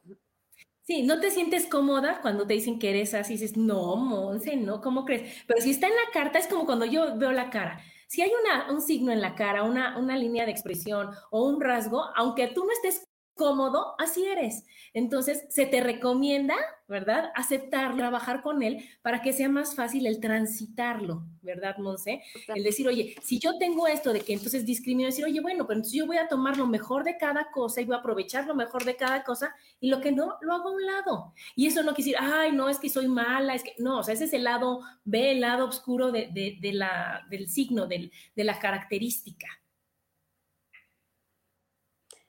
Sí, 0.84 1.02
no 1.02 1.20
te 1.20 1.32
sientes 1.32 1.66
cómoda 1.66 2.22
cuando 2.22 2.46
te 2.46 2.54
dicen 2.54 2.78
que 2.78 2.92
eres 2.92 3.16
así, 3.16 3.34
dices, 3.34 3.58
no, 3.58 3.96
Monse, 3.96 4.58
no, 4.58 4.80
¿cómo 4.80 5.06
crees? 5.06 5.44
Pero 5.48 5.60
si 5.60 5.72
está 5.72 5.88
en 5.88 5.96
la 5.96 6.12
carta, 6.14 6.38
es 6.38 6.48
como 6.48 6.68
cuando 6.68 6.86
yo 6.86 7.18
veo 7.18 7.32
la 7.32 7.50
cara. 7.50 7.82
Si 8.08 8.22
hay 8.22 8.32
una, 8.44 8.72
un 8.72 8.82
signo 8.82 9.12
en 9.12 9.20
la 9.20 9.34
cara, 9.34 9.64
una, 9.64 9.98
una 9.98 10.16
línea 10.16 10.46
de 10.46 10.52
expresión 10.52 11.10
o 11.32 11.48
un 11.50 11.60
rasgo, 11.60 12.04
aunque 12.16 12.50
tú 12.50 12.64
no 12.64 12.72
estés 12.74 13.08
cómodo, 13.36 13.96
así 13.98 14.26
eres. 14.26 14.66
Entonces, 14.94 15.46
se 15.50 15.66
te 15.66 15.82
recomienda, 15.82 16.56
¿verdad? 16.88 17.32
Aceptar, 17.36 17.96
trabajar 17.96 18.42
con 18.42 18.62
él 18.62 18.86
para 19.02 19.22
que 19.22 19.34
sea 19.34 19.50
más 19.50 19.76
fácil 19.76 20.06
el 20.06 20.20
transitarlo, 20.20 21.24
¿verdad, 21.42 21.78
Monse? 21.78 22.22
El 22.48 22.64
decir, 22.64 22.88
oye, 22.88 23.16
si 23.22 23.40
yo 23.40 23.58
tengo 23.58 23.88
esto 23.88 24.14
de 24.14 24.22
que 24.22 24.34
entonces 24.34 24.66
discrimino, 24.66 25.08
decir, 25.08 25.26
oye, 25.26 25.42
bueno, 25.42 25.66
pero 25.66 25.80
entonces 25.80 25.98
yo 25.98 26.06
voy 26.06 26.18
a 26.18 26.28
tomar 26.28 26.58
lo 26.58 26.68
mejor 26.68 27.04
de 27.04 27.18
cada 27.18 27.50
cosa 27.52 27.82
y 27.82 27.86
voy 27.86 27.96
a 27.96 28.00
aprovechar 28.00 28.46
lo 28.46 28.56
mejor 28.56 28.86
de 28.86 28.96
cada 28.96 29.24
cosa 29.24 29.56
y 29.80 29.90
lo 29.90 30.00
que 30.00 30.12
no, 30.12 30.38
lo 30.42 30.54
hago 30.54 30.70
a 30.70 30.74
un 30.74 30.86
lado. 30.86 31.34
Y 31.56 31.68
eso 31.68 31.82
no 31.84 31.94
quiere 31.94 32.12
decir, 32.12 32.18
ay, 32.20 32.52
no, 32.52 32.70
es 32.70 32.80
que 32.80 32.90
soy 32.90 33.08
mala, 33.08 33.56
es 33.56 33.64
que, 33.64 33.74
no, 33.80 34.00
o 34.00 34.04
sea, 34.04 34.14
ese 34.14 34.26
es 34.26 34.34
el 34.34 34.44
lado 34.44 34.82
B, 35.04 35.32
el 35.32 35.42
lado 35.42 35.68
oscuro 35.68 36.12
de, 36.12 36.60
la, 36.74 37.26
del 37.30 37.50
signo, 37.50 37.88
de 37.88 38.12
la 38.36 38.60
característica 38.60 39.48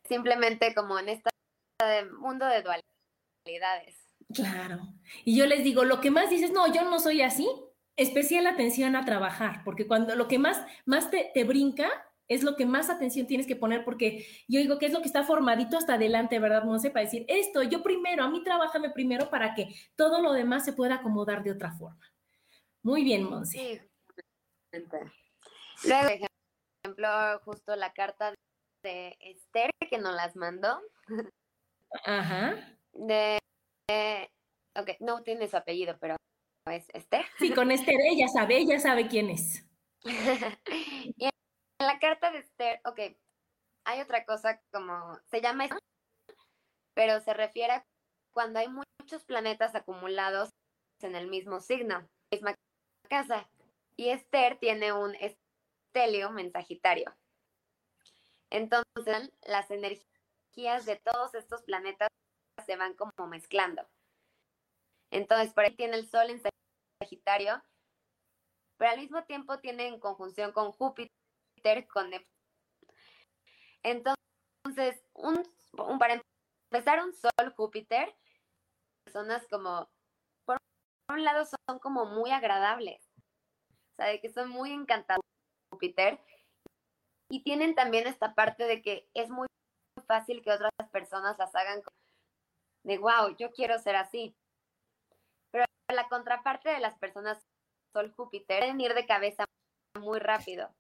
simplemente 0.05 0.75
como 0.75 0.99
en 0.99 1.09
este 1.09 1.31
mundo 2.19 2.47
de 2.47 2.63
dualidades. 2.63 3.97
Claro. 4.33 4.81
Y 5.25 5.37
yo 5.37 5.47
les 5.47 5.65
digo, 5.65 5.85
lo 5.85 6.01
que 6.01 6.11
más 6.11 6.31
dices, 6.31 6.51
no, 6.53 6.73
yo 6.73 6.85
no 6.85 6.99
soy 6.99 7.23
así, 7.23 7.49
especial 7.97 8.47
atención 8.47 8.97
a 8.97 9.05
trabajar, 9.05 9.63
porque 9.65 9.87
cuando 9.87 10.15
lo 10.17 10.29
que 10.29 10.39
más, 10.39 10.65
más 10.87 11.11
te, 11.11 11.31
te 11.35 11.45
brinca 11.45 11.89
es 12.27 12.43
lo 12.43 12.57
que 12.57 12.65
más 12.65 12.89
atención 12.89 13.27
tienes 13.27 13.47
que 13.47 13.57
poner, 13.57 13.85
porque 13.85 14.27
yo 14.49 14.61
digo 14.61 14.79
que 14.79 14.87
es 14.87 14.93
lo 14.93 15.01
que 15.01 15.07
está 15.07 15.25
formadito 15.25 15.77
hasta 15.77 15.95
adelante, 15.95 16.39
¿verdad, 16.39 16.65
Monse? 16.65 16.91
Para 16.91 17.05
decir, 17.05 17.25
esto, 17.29 17.63
yo 17.63 17.83
primero, 17.83 18.25
a 18.25 18.31
mí 18.31 18.43
trabájame 18.43 18.91
primero 18.91 19.29
para 19.29 19.55
que 19.55 19.75
todo 19.95 20.23
lo 20.23 20.33
demás 20.33 20.65
se 20.65 20.73
pueda 20.73 20.97
acomodar 20.97 21.43
de 21.43 21.53
otra 21.53 21.73
forma. 21.73 22.11
Muy 22.83 23.05
bien, 23.05 23.25
Monse. 23.25 23.59
Sí. 23.59 23.81
Luego, 25.85 26.09
por 26.09 26.29
ejemplo, 26.83 27.09
justo 27.45 27.77
la 27.77 27.93
carta 27.93 28.35
de 28.85 29.17
Esther 29.19 29.71
que 29.91 29.99
nos 29.99 30.15
las 30.15 30.37
mandó. 30.37 30.81
Ajá. 32.05 32.79
De, 32.93 33.39
ok, 34.77 34.91
no 35.01 35.23
tiene 35.23 35.49
su 35.49 35.57
apellido, 35.57 35.97
pero 35.99 36.17
es 36.71 36.87
Esther. 36.91 37.25
Sí, 37.39 37.53
con 37.53 37.73
Esther 37.73 37.97
ella 38.09 38.29
sabe, 38.29 38.59
ella 38.59 38.79
sabe 38.79 39.09
quién 39.09 39.31
es. 39.31 39.67
y 41.17 41.25
en 41.25 41.87
la 41.87 41.99
carta 41.99 42.31
de 42.31 42.39
Esther, 42.39 42.81
ok, 42.85 43.01
hay 43.87 44.01
otra 44.01 44.25
cosa 44.25 44.61
como, 44.71 45.19
se 45.31 45.41
llama 45.41 45.67
pero 46.95 47.21
se 47.21 47.35
refiere 47.35 47.73
a 47.73 47.87
cuando 48.33 48.61
hay 48.61 48.69
muchos 48.69 49.25
planetas 49.25 49.75
acumulados 49.75 50.51
en 51.01 51.17
el 51.17 51.29
mismo 51.29 51.61
signo, 51.61 52.09
misma 52.31 52.55
casa. 53.09 53.49
Y 53.97 54.11
Esther 54.11 54.59
tiene 54.59 54.93
un 54.93 55.15
estelio 55.17 56.31
mensagitario. 56.31 57.15
Entonces, 58.55 59.33
las 59.49 59.69
energías 59.73 60.87
de 60.87 60.95
todos 61.03 61.35
estos 61.35 61.63
planetas 61.63 62.09
se 62.65 62.77
van 62.77 62.95
como 62.95 63.29
mezclando. 63.29 63.85
Entonces, 65.11 65.53
por 65.53 65.65
ahí 65.65 65.75
tiene 65.75 65.97
el 65.97 66.09
Sol 66.09 66.31
en 66.31 66.41
Sagitario, 67.03 67.61
pero 68.77 68.93
al 68.93 69.01
mismo 69.01 69.25
tiempo 69.25 69.59
tiene 69.59 69.89
en 69.89 69.99
conjunción 69.99 70.53
con 70.53 70.71
Júpiter, 70.71 71.11
con 71.93 72.11
Neptuno. 72.11 72.31
Entonces, 73.83 75.05
un, 75.15 75.43
para 75.99 76.23
empezar, 76.71 77.05
un 77.05 77.13
Sol 77.13 77.53
Júpiter, 77.57 78.15
personas 79.05 79.45
como, 79.51 79.91
por 80.45 80.59
un 81.11 81.25
lado, 81.25 81.45
son 81.45 81.81
como 81.81 82.07
muy 82.07 82.31
agradables, 82.31 83.03
o 83.67 83.97
sea, 83.97 84.07
de 84.07 84.21
que 84.21 84.33
son 84.33 84.49
muy 84.49 84.71
encantados 84.71 85.25
Júpiter. 85.73 86.21
Y 87.35 87.43
tienen 87.43 87.75
también 87.75 88.07
esta 88.07 88.33
parte 88.33 88.63
de 88.63 88.81
que 88.81 89.09
es 89.13 89.29
muy 89.29 89.49
fácil 90.07 90.41
que 90.41 90.53
otras 90.53 90.71
personas 90.93 91.37
las 91.37 91.53
hagan 91.57 91.83
de, 92.85 92.99
wow, 92.99 93.37
yo 93.37 93.51
quiero 93.51 93.77
ser 93.81 93.97
así. 93.97 94.37
Pero 95.51 95.65
la 95.93 96.09
contraparte 96.09 96.71
de 96.71 96.79
las 96.79 96.97
personas 96.97 97.43
Sol 97.93 98.13
Júpiter 98.13 98.61
pueden 98.61 98.81
ir 98.81 98.95
de 98.95 99.05
cabeza 99.05 99.47
muy 99.99 100.21
rápido, 100.21 100.73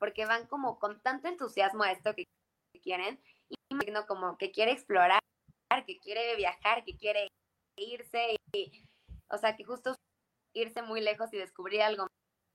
porque 0.00 0.26
van 0.26 0.48
como 0.48 0.80
con 0.80 1.00
tanto 1.00 1.28
entusiasmo 1.28 1.84
a 1.84 1.92
esto 1.92 2.12
que 2.12 2.24
quieren, 2.82 3.22
y 3.48 3.56
como 4.08 4.36
que 4.36 4.50
quiere 4.50 4.72
explorar, 4.72 5.20
que 5.86 6.00
quiere 6.00 6.34
viajar, 6.34 6.82
que 6.82 6.96
quiere 6.96 7.28
irse, 7.76 8.34
y, 8.52 8.84
o 9.30 9.38
sea, 9.38 9.54
que 9.54 9.62
justo 9.62 9.94
irse 10.56 10.82
muy 10.82 11.00
lejos 11.02 11.32
y 11.32 11.38
descubrir 11.38 11.82
algo 11.82 12.08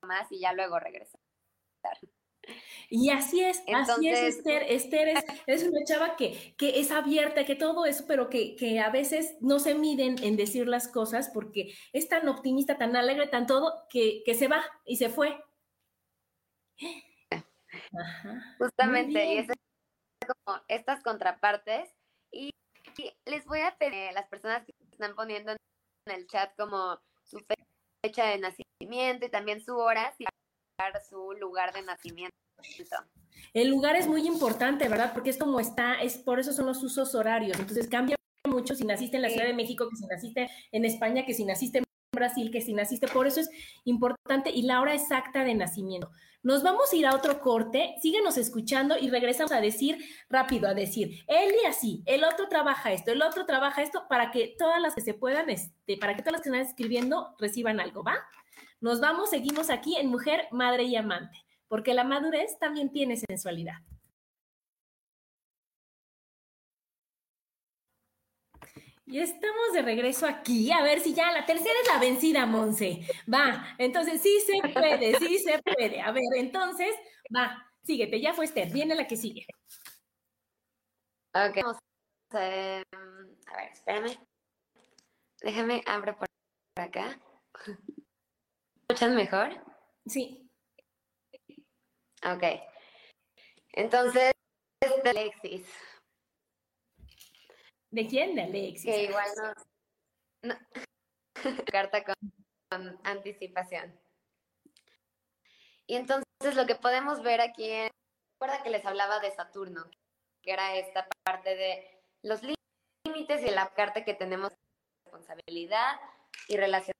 más 0.03 0.29
y 0.29 0.41
ya 0.41 0.51
luego 0.51 0.77
regresar. 0.77 1.21
Y 2.89 3.09
así 3.09 3.41
es, 3.41 3.63
así 3.73 4.09
es 4.09 4.37
Esther. 4.37 4.63
Esther 4.69 5.07
es, 5.47 5.63
una 5.63 5.83
chava 5.85 6.15
que, 6.15 6.53
que, 6.57 6.79
es 6.79 6.91
abierta, 6.91 7.45
que 7.45 7.55
todo 7.55 7.85
eso, 7.85 8.05
pero 8.07 8.29
que, 8.29 8.55
que, 8.55 8.79
a 8.79 8.89
veces 8.89 9.35
no 9.41 9.59
se 9.59 9.75
miden 9.75 10.21
en 10.23 10.35
decir 10.35 10.67
las 10.67 10.87
cosas 10.87 11.29
porque 11.33 11.73
es 11.93 12.07
tan 12.09 12.27
optimista, 12.27 12.77
tan 12.77 12.95
alegre, 12.95 13.27
tan 13.27 13.47
todo, 13.47 13.87
que, 13.89 14.21
que 14.25 14.35
se 14.35 14.47
va 14.47 14.63
y 14.85 14.97
se 14.97 15.09
fue. 15.09 15.43
Justamente, 18.57 19.25
y 19.25 19.37
es 19.37 19.47
como 20.45 20.59
estas 20.67 21.03
contrapartes. 21.03 21.89
Y, 22.31 22.51
les 23.25 23.45
voy 23.45 23.61
a 23.61 23.75
pedir 23.77 24.09
a 24.09 24.11
las 24.11 24.27
personas 24.27 24.65
que 24.65 24.73
están 24.91 25.15
poniendo 25.15 25.51
en 25.51 25.57
el 26.13 26.27
chat 26.27 26.55
como 26.57 26.99
su 27.23 27.39
fecha 28.03 28.25
de 28.25 28.37
nacimiento 28.37 29.25
y 29.25 29.29
también 29.29 29.61
su 29.61 29.75
hora, 29.75 30.13
si 30.17 30.25
su 31.07 31.33
lugar 31.33 31.73
de 31.73 31.81
nacimiento. 31.81 32.35
El 33.53 33.69
lugar 33.69 33.95
es 33.95 34.07
muy 34.07 34.25
importante, 34.25 34.87
¿verdad? 34.87 35.13
Porque 35.13 35.29
es 35.29 35.37
como 35.37 35.59
está, 35.59 36.01
es 36.01 36.17
por 36.17 36.39
eso 36.39 36.53
son 36.53 36.65
los 36.65 36.81
usos 36.83 37.13
horarios. 37.15 37.59
Entonces 37.59 37.87
cambia 37.87 38.15
mucho 38.47 38.75
si 38.75 38.83
naciste 38.85 39.17
en 39.17 39.21
la 39.21 39.29
Ciudad 39.29 39.47
de 39.47 39.53
México, 39.53 39.87
que 39.89 39.95
si 39.95 40.05
naciste 40.05 40.49
en 40.71 40.85
España, 40.85 41.25
que 41.25 41.33
si 41.33 41.45
naciste 41.45 41.79
en 41.79 41.83
Brasil, 42.13 42.51
que 42.51 42.61
si 42.61 42.73
naciste, 42.73 43.07
por 43.07 43.27
eso 43.27 43.39
es 43.39 43.49
importante 43.85 44.51
y 44.51 44.63
la 44.63 44.81
hora 44.81 44.93
exacta 44.93 45.43
de 45.43 45.55
nacimiento. 45.55 46.11
Nos 46.43 46.61
vamos 46.61 46.91
a 46.91 46.95
ir 46.95 47.05
a 47.05 47.15
otro 47.15 47.39
corte, 47.39 47.95
síguenos 48.01 48.37
escuchando 48.37 48.97
y 48.99 49.09
regresamos 49.09 49.53
a 49.53 49.61
decir 49.61 49.97
rápido, 50.29 50.67
a 50.67 50.73
decir, 50.73 51.23
él 51.27 51.53
y 51.63 51.65
así, 51.65 52.03
el 52.05 52.25
otro 52.25 52.49
trabaja 52.49 52.91
esto, 52.91 53.11
el 53.11 53.21
otro 53.21 53.45
trabaja 53.45 53.81
esto, 53.81 54.07
para 54.09 54.29
que 54.29 54.53
todas 54.59 54.81
las 54.81 54.93
que 54.93 54.99
se 54.99 55.13
puedan, 55.13 55.49
este, 55.49 55.97
para 55.97 56.15
que 56.15 56.21
todas 56.21 56.33
las 56.33 56.41
que 56.41 56.49
están 56.49 56.61
escribiendo 56.61 57.33
reciban 57.39 57.79
algo, 57.79 58.03
¿va? 58.03 58.17
Nos 58.83 58.99
vamos, 58.99 59.29
seguimos 59.29 59.69
aquí 59.69 59.95
en 59.95 60.07
Mujer, 60.07 60.45
Madre 60.51 60.83
y 60.83 60.97
Amante, 60.97 61.37
porque 61.69 61.93
la 61.93 62.03
madurez 62.03 62.59
también 62.59 62.91
tiene 62.91 63.15
sensualidad. 63.15 63.77
Y 69.05 69.19
estamos 69.19 69.71
de 69.71 69.83
regreso 69.83 70.27
aquí. 70.27 70.69
A 70.73 70.83
ver 70.83 70.99
si 70.99 71.13
ya 71.13 71.31
la 71.31 71.45
tercera 71.45 71.75
es 71.81 71.87
la 71.93 71.99
vencida, 71.99 72.45
Monse. 72.45 73.07
Va, 73.33 73.73
entonces 73.77 74.21
sí 74.21 74.41
se 74.41 74.59
puede, 74.73 75.17
sí 75.17 75.39
se 75.39 75.61
puede. 75.63 76.01
A 76.01 76.11
ver, 76.11 76.23
entonces, 76.35 76.93
va, 77.33 77.65
síguete, 77.83 78.19
ya 78.19 78.33
fue 78.33 78.43
Esther, 78.43 78.69
viene 78.69 78.95
la 78.95 79.07
que 79.07 79.15
sigue. 79.15 79.45
Ok. 81.33 81.55
Vamos 81.55 81.77
a, 82.31 82.39
ver, 82.39 82.85
espérame. 83.71 84.17
Déjame, 85.41 85.81
abro 85.85 86.17
por 86.17 86.27
acá 86.75 87.17
escuchan 88.93 89.15
mejor? 89.15 89.49
Sí. 90.05 90.47
Ok. 92.23 92.43
Entonces, 93.71 94.31
de 95.03 95.09
Alexis. 95.09 95.67
¿De 97.89 98.07
quién? 98.07 98.35
De 98.35 98.43
Alexis. 98.43 98.85
Que 98.85 99.03
igual 99.05 99.29
no. 100.43 100.55
Carta 101.71 102.03
con, 102.03 102.99
anticipación. 103.03 103.99
Y 105.87 105.95
entonces 105.95 106.55
lo 106.55 106.67
que 106.67 106.75
podemos 106.75 107.23
ver 107.23 107.41
aquí 107.41 107.69
es, 107.69 107.91
recuerda 108.35 108.63
que 108.63 108.69
les 108.69 108.85
hablaba 108.85 109.19
de 109.19 109.31
Saturno, 109.31 109.89
que 110.43 110.51
era 110.51 110.75
esta 110.75 111.07
parte 111.23 111.55
de 111.55 112.01
los 112.21 112.41
límites 112.43 113.41
y 113.41 113.49
la 113.49 113.73
carta 113.73 114.05
que 114.05 114.13
tenemos 114.13 114.53
responsabilidad 115.03 115.99
y 116.47 116.57
relación 116.57 116.92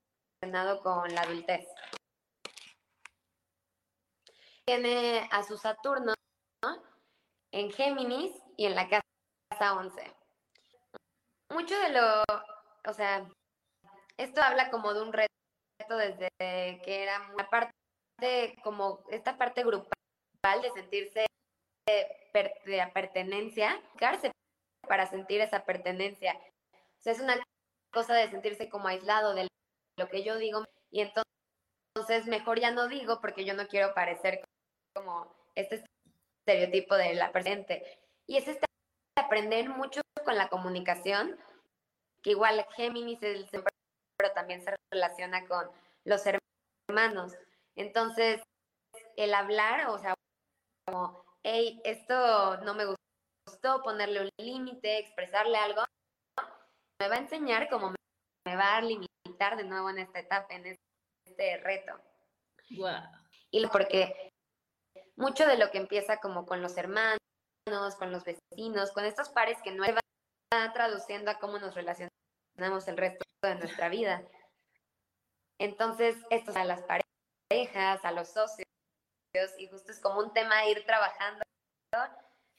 con 0.81 1.13
la 1.13 1.21
adultez. 1.21 1.65
Tiene 4.65 5.27
a 5.31 5.43
su 5.43 5.57
Saturno 5.57 6.13
en 7.51 7.71
Géminis 7.71 8.31
y 8.57 8.65
en 8.65 8.75
la 8.75 8.89
casa 8.89 9.73
11. 9.73 10.13
Mucho 11.51 11.77
de 11.79 11.89
lo, 11.89 12.23
o 12.87 12.93
sea, 12.93 13.25
esto 14.17 14.41
habla 14.41 14.69
como 14.69 14.93
de 14.93 15.01
un 15.01 15.13
reto 15.13 15.97
desde 15.97 16.29
que 16.37 17.03
era 17.03 17.29
una 17.33 17.49
parte, 17.49 18.55
como 18.63 19.03
esta 19.11 19.37
parte 19.37 19.63
grupal 19.63 20.61
de 20.61 20.71
sentirse 20.71 21.25
de, 21.87 22.53
de 22.65 22.91
pertenencia, 22.93 23.81
para 24.87 25.05
sentir 25.07 25.41
esa 25.41 25.63
pertenencia. 25.63 26.33
O 26.73 27.01
sea, 27.01 27.13
es 27.13 27.19
una 27.19 27.41
cosa 27.93 28.15
de 28.15 28.29
sentirse 28.29 28.69
como 28.69 28.87
aislado 28.87 29.33
del 29.33 29.47
lo 29.97 30.09
que 30.09 30.23
yo 30.23 30.37
digo 30.37 30.63
y 30.91 31.01
entonces 31.01 32.25
mejor 32.27 32.59
ya 32.59 32.71
no 32.71 32.87
digo 32.87 33.19
porque 33.21 33.45
yo 33.45 33.53
no 33.53 33.67
quiero 33.67 33.93
parecer 33.93 34.43
como 34.95 35.33
este 35.55 35.83
estereotipo 36.45 36.95
de 36.95 37.13
la 37.13 37.31
presente. 37.31 37.99
Y 38.27 38.37
es 38.37 38.47
este 38.47 38.65
aprender 39.17 39.69
mucho 39.69 40.01
con 40.25 40.35
la 40.35 40.49
comunicación, 40.49 41.37
que 42.21 42.31
igual 42.31 42.65
Géminis 42.75 43.21
es 43.21 43.53
el 43.53 43.63
pero 44.17 44.33
también 44.33 44.61
se 44.61 44.75
relaciona 44.91 45.45
con 45.47 45.69
los 46.05 46.23
hermanos. 46.25 47.33
Entonces, 47.75 48.41
el 49.17 49.33
hablar, 49.33 49.89
o 49.89 49.97
sea, 49.97 50.13
como, 50.85 51.23
hey, 51.43 51.81
esto 51.83 52.57
no 52.57 52.73
me 52.73 52.85
gustó, 52.85 53.81
ponerle 53.81 54.21
un 54.21 54.29
límite, 54.37 54.99
expresarle 54.99 55.57
algo, 55.57 55.83
me 57.01 57.07
va 57.07 57.15
a 57.15 57.19
enseñar 57.19 57.69
cómo 57.69 57.93
me 58.45 58.55
va 58.55 58.77
a 58.77 58.81
limitar 58.81 59.09
de 59.51 59.63
nuevo 59.63 59.89
en 59.89 59.99
esta 59.99 60.19
etapa, 60.19 60.53
en 60.53 60.77
este 61.25 61.57
reto. 61.57 61.99
Y 63.51 63.67
porque 63.67 64.31
mucho 65.15 65.45
de 65.45 65.57
lo 65.57 65.69
que 65.69 65.77
empieza 65.77 66.17
como 66.17 66.45
con 66.45 66.61
los 66.61 66.77
hermanos, 66.77 67.19
con 67.97 68.11
los 68.11 68.23
vecinos, 68.23 68.91
con 68.91 69.05
estos 69.05 69.29
pares 69.29 69.57
que 69.63 69.71
no 69.71 69.83
va 69.83 70.73
traduciendo 70.73 71.31
a 71.31 71.39
cómo 71.39 71.59
nos 71.59 71.75
relacionamos 71.75 72.87
el 72.87 72.97
resto 72.97 73.23
de 73.43 73.55
nuestra 73.55 73.89
vida. 73.89 74.23
Entonces, 75.59 76.17
esto 76.29 76.51
es 76.51 76.57
a 76.57 76.65
las 76.65 76.81
parejas, 76.83 78.03
a 78.03 78.11
los 78.11 78.29
socios, 78.29 78.67
y 79.57 79.67
justo 79.67 79.91
es 79.91 79.99
como 79.99 80.19
un 80.19 80.33
tema 80.33 80.65
ir 80.65 80.85
trabajando, 80.85 81.43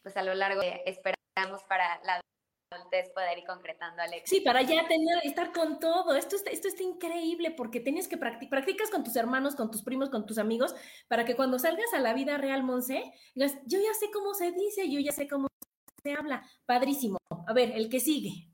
pues 0.02 0.16
a 0.16 0.22
lo 0.22 0.34
largo 0.34 0.60
de, 0.60 0.82
esperamos 0.86 1.62
para 1.64 2.00
la 2.04 2.20
entonces 2.70 3.10
poder 3.10 3.38
ir 3.38 3.44
concretando, 3.46 4.02
Alex. 4.02 4.28
Sí, 4.28 4.40
para 4.40 4.62
ya 4.62 4.86
tener, 4.86 5.18
estar 5.22 5.52
con 5.52 5.78
todo. 5.78 6.14
Esto, 6.14 6.36
esto 6.36 6.68
está 6.68 6.82
increíble 6.82 7.50
porque 7.50 7.80
tienes 7.80 8.08
que 8.08 8.16
practicar, 8.16 8.50
practicas 8.50 8.90
con 8.90 9.04
tus 9.04 9.16
hermanos, 9.16 9.54
con 9.54 9.70
tus 9.70 9.82
primos, 9.82 10.10
con 10.10 10.26
tus 10.26 10.38
amigos, 10.38 10.74
para 11.08 11.24
que 11.24 11.36
cuando 11.36 11.58
salgas 11.58 11.92
a 11.94 12.00
la 12.00 12.14
vida 12.14 12.36
real, 12.38 12.62
Monse, 12.62 13.12
digas, 13.34 13.54
yo 13.66 13.78
ya 13.80 13.94
sé 13.94 14.10
cómo 14.12 14.34
se 14.34 14.52
dice, 14.52 14.90
yo 14.90 15.00
ya 15.00 15.12
sé 15.12 15.28
cómo 15.28 15.48
se 16.02 16.12
habla. 16.12 16.48
Padrísimo. 16.66 17.18
A 17.46 17.52
ver, 17.52 17.72
el 17.72 17.88
que 17.88 18.00
sigue. 18.00 18.50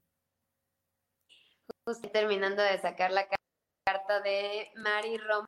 Justo 1.86 2.10
terminando 2.10 2.62
de 2.62 2.78
sacar 2.78 3.10
la 3.10 3.26
carta 3.84 4.20
de 4.20 4.70
Mari 4.76 5.16
Romo, 5.18 5.46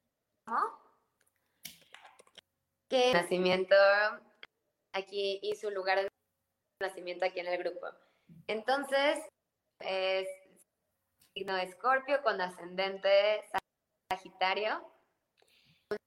que 2.89 3.13
nacimiento 3.13 3.77
aquí 4.93 5.39
y 5.43 5.55
su 5.57 5.71
lugar 5.71 6.03
de 6.03 6.09
nacimiento 6.81 7.25
aquí 7.25 7.41
en 7.41 7.47
el 7.47 7.59
grupo. 7.59 7.87
Entonces, 8.47 9.19
es 9.81 10.29
signo 11.35 11.55
de 11.55 11.65
Escorpio 11.65 12.23
con 12.23 12.41
ascendente 12.41 13.45
Sagitario, 14.11 14.93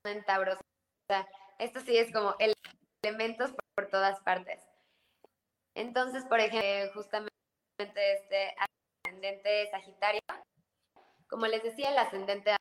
en 0.04 0.24
Tauro. 0.26 0.54
O 0.54 0.58
sea, 1.10 1.28
esto 1.60 1.80
sí 1.82 1.98
es 1.98 2.12
como 2.12 2.36
elementos 3.04 3.52
por, 3.76 3.90
todas 3.90 4.20
partes. 4.22 4.62
Entonces, 5.76 6.24
por 6.26 6.40
ejemplo, 6.40 6.94
justamente 6.94 7.30
este 7.78 8.56
ascendente 9.06 9.70
Sagitario, 9.70 10.22
como 11.28 11.48
les 11.48 11.64
decía, 11.64 11.92
el 11.92 11.98
ascendente 11.98 12.56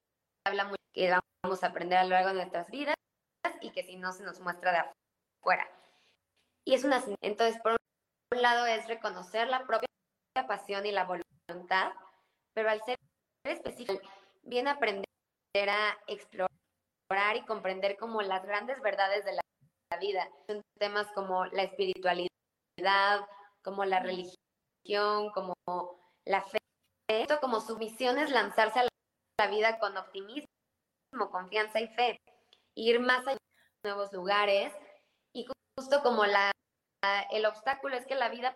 habla 0.46 0.64
mucho 0.64 0.82
que 0.92 1.14
vamos 1.42 1.62
a 1.62 1.68
aprender 1.68 1.98
a 1.98 2.04
lo 2.04 2.10
largo 2.10 2.30
de 2.30 2.34
nuestras 2.36 2.70
vidas 2.70 2.96
y 3.60 3.70
que 3.70 3.84
si 3.84 3.96
no 3.96 4.12
se 4.12 4.24
nos 4.24 4.40
muestra 4.40 4.72
de 4.72 4.78
afuera. 5.40 5.68
Y 6.64 6.74
es 6.74 6.84
una 6.84 7.02
entonces 7.20 7.60
por 7.62 7.76
un 8.34 8.42
lado 8.42 8.66
es 8.66 8.86
reconocer 8.88 9.48
la 9.48 9.64
propia 9.64 9.88
pasión 10.48 10.84
y 10.86 10.92
la 10.92 11.04
voluntad, 11.04 11.92
pero 12.52 12.70
al 12.70 12.82
ser 12.84 12.96
específico, 13.44 14.00
bien 14.42 14.66
aprender 14.66 15.06
a 15.68 15.96
explorar 16.08 17.36
y 17.36 17.44
comprender 17.44 17.96
como 17.96 18.22
las 18.22 18.44
grandes 18.44 18.80
verdades 18.82 19.24
de 19.24 19.32
la, 19.32 19.40
vida. 20.00 20.28
Son 20.48 20.60
temas 20.76 21.06
como 21.14 21.46
la 21.46 21.62
espiritualidad, 21.62 22.28
como 23.62 23.84
la 23.84 24.00
religión, 24.00 25.30
como 25.32 25.54
la 26.24 26.42
fe. 26.42 26.58
Esto 27.08 27.38
como 27.40 27.60
su 27.60 27.78
misión 27.78 28.18
es 28.18 28.30
lanzarse 28.30 28.80
a 28.80 28.88
la 29.38 29.46
vida 29.46 29.78
con 29.78 29.96
optimismo, 29.96 30.48
confianza 31.30 31.80
y 31.80 31.86
fe, 31.86 32.18
ir 32.74 32.98
más 32.98 33.24
allá 33.24 33.38
de 33.84 33.90
nuevos 33.90 34.12
lugares 34.12 34.72
y 35.32 35.46
justo 35.78 36.02
como 36.02 36.26
la 36.26 36.50
el 37.30 37.46
obstáculo 37.46 37.96
es 37.96 38.06
que 38.06 38.14
la 38.14 38.28
vida 38.28 38.54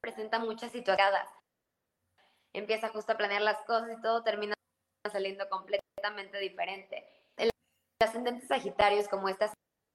presenta 0.00 0.38
muchas 0.38 0.72
situaciones. 0.72 1.28
Empieza 2.52 2.88
justo 2.88 3.12
a 3.12 3.16
planear 3.16 3.42
las 3.42 3.62
cosas 3.64 3.90
y 3.96 4.02
todo 4.02 4.22
termina 4.22 4.54
saliendo 5.10 5.48
completamente 5.48 6.38
diferente. 6.38 7.06
El 7.36 7.50
ascendente 8.02 8.46
Sagitario 8.46 8.98
es 8.98 9.08
como 9.08 9.28
este 9.28 9.50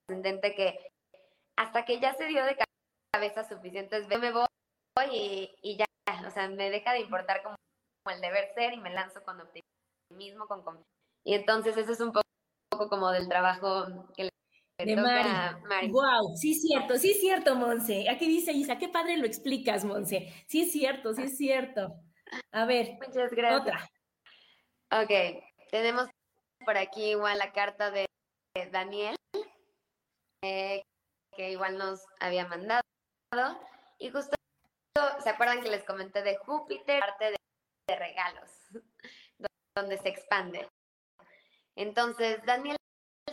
ascendente 0.09 0.55
que 0.55 0.91
hasta 1.57 1.85
que 1.85 1.99
ya 1.99 2.13
se 2.15 2.25
dio 2.25 2.43
de 2.45 2.57
cabeza 3.13 3.43
suficientes, 3.43 4.07
me 4.07 4.31
voy 4.31 4.45
y, 5.11 5.55
y 5.61 5.77
ya, 5.77 5.85
o 6.25 6.31
sea, 6.31 6.47
me 6.49 6.69
deja 6.69 6.93
de 6.93 7.01
importar 7.01 7.43
como, 7.43 7.55
el 8.09 8.21
deber 8.21 8.53
ser 8.53 8.73
y 8.73 8.77
me 8.77 8.93
lanzo 8.93 9.23
con 9.23 9.39
optimismo, 9.39 10.47
con 10.47 10.63
confianza. 10.63 10.89
Y 11.23 11.35
entonces 11.35 11.77
eso 11.77 11.93
es 11.93 11.99
un 12.01 12.11
poco, 12.11 12.89
como 12.89 13.11
del 13.11 13.29
trabajo 13.29 13.85
que 14.15 14.29
de 14.85 14.95
Mari. 14.95 15.91
Wow, 15.91 16.35
sí 16.35 16.51
es 16.51 16.61
cierto, 16.61 16.95
sí 16.97 17.11
es 17.11 17.19
cierto, 17.19 17.55
Monse. 17.55 18.09
Aquí 18.09 18.27
dice 18.27 18.51
Isa, 18.51 18.77
qué 18.77 18.89
padre 18.89 19.17
lo 19.17 19.25
explicas, 19.25 19.83
Monse. 19.85 20.33
Sí 20.47 20.61
es 20.61 20.71
cierto, 20.71 21.13
sí 21.13 21.23
es 21.23 21.37
cierto. 21.37 21.93
A 22.51 22.65
ver, 22.65 22.97
Muchas 23.05 23.31
gracias. 23.31 23.61
otra. 23.61 23.89
Ok, 24.91 25.43
tenemos 25.71 26.07
por 26.65 26.77
aquí 26.77 27.11
igual 27.11 27.37
la 27.37 27.51
carta 27.51 27.91
de 27.91 28.05
Daniel, 28.71 29.15
eh, 30.43 30.83
que 31.35 31.51
igual 31.51 31.77
nos 31.77 32.05
había 32.19 32.47
mandado. 32.47 32.83
Y 33.97 34.09
justo, 34.09 34.35
¿se 35.23 35.29
acuerdan 35.29 35.61
que 35.61 35.69
les 35.69 35.83
comenté 35.83 36.21
de 36.21 36.37
Júpiter, 36.37 36.99
parte 36.99 37.31
de, 37.31 37.37
de 37.87 37.95
regalos, 37.95 38.51
donde 39.75 39.97
se 39.97 40.09
expande? 40.09 40.67
Entonces, 41.75 42.39
Daniel 42.45 42.77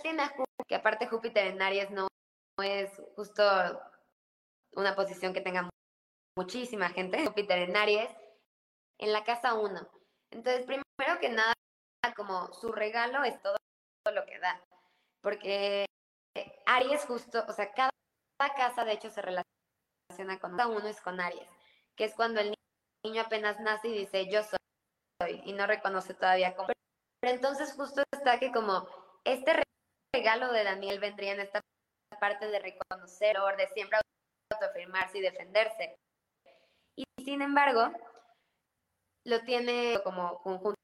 tiene 0.03 0.23
a 0.23 0.29
Júpiter, 0.29 0.47
que 0.71 0.77
aparte 0.77 1.09
Júpiter 1.09 1.49
en 1.49 1.61
Aries 1.61 1.91
no, 1.91 2.07
es 2.63 3.03
justo 3.17 3.43
una 4.75 4.95
posición 4.95 5.33
que 5.33 5.41
tenga 5.41 5.69
muchísima 6.39 6.91
gente, 6.91 7.19
Júpiter 7.27 7.59
en 7.59 7.77
Aries, 7.77 8.09
en 8.99 9.13
la 9.13 9.25
casa 9.25 9.55
1. 9.55 9.81
Entonces, 10.31 10.65
primero 10.65 11.19
que 11.21 11.29
nada, 11.29 11.53
como 12.15 12.53
su 12.53 12.71
regalo 12.71 13.25
es 13.25 13.43
todo 13.43 13.57
lo 14.15 14.25
que 14.27 14.39
da, 14.39 14.63
porque 15.23 15.87
Aries 16.67 17.05
justo, 17.05 17.45
o 17.49 17.53
sea, 17.53 17.73
cada, 17.73 17.91
casa 18.57 18.85
de 18.85 18.93
hecho 18.93 19.11
se 19.11 19.23
relaciona 19.23 20.39
con 20.41 20.57
cada 20.57 20.69
uno 20.69 20.87
es 20.87 21.01
con 21.01 21.21
Aries, 21.21 21.49
que 21.97 22.05
es 22.05 22.15
cuando 22.15 22.41
el 22.41 22.55
niño 23.05 23.23
apenas 23.23 23.59
nace 23.59 23.89
y 23.89 23.99
dice 23.99 24.31
yo 24.31 24.43
soy, 24.45 25.43
y 25.45 25.53
no 25.53 25.67
reconoce 25.67 26.15
todavía 26.15 26.55
como. 26.55 26.69
Pero 27.21 27.35
entonces 27.35 27.75
justo 27.75 28.03
está 28.13 28.39
que 28.39 28.53
como 28.53 28.87
este 29.25 29.53
regalo 30.21 30.53
de 30.53 30.65
Daniel 30.65 31.01
vendría 31.01 31.33
en 31.33 31.41
esta 31.41 31.63
parte 32.21 32.47
de 32.49 32.59
reconocer, 32.59 33.37
de 33.57 33.67
siempre 33.69 33.99
autoafirmarse 34.53 35.17
y 35.17 35.23
defenderse. 35.23 35.97
Y 36.95 37.05
sin 37.25 37.41
embargo, 37.41 37.91
lo 39.25 39.41
tiene 39.45 39.99
como 40.05 40.37
juntas 40.37 40.75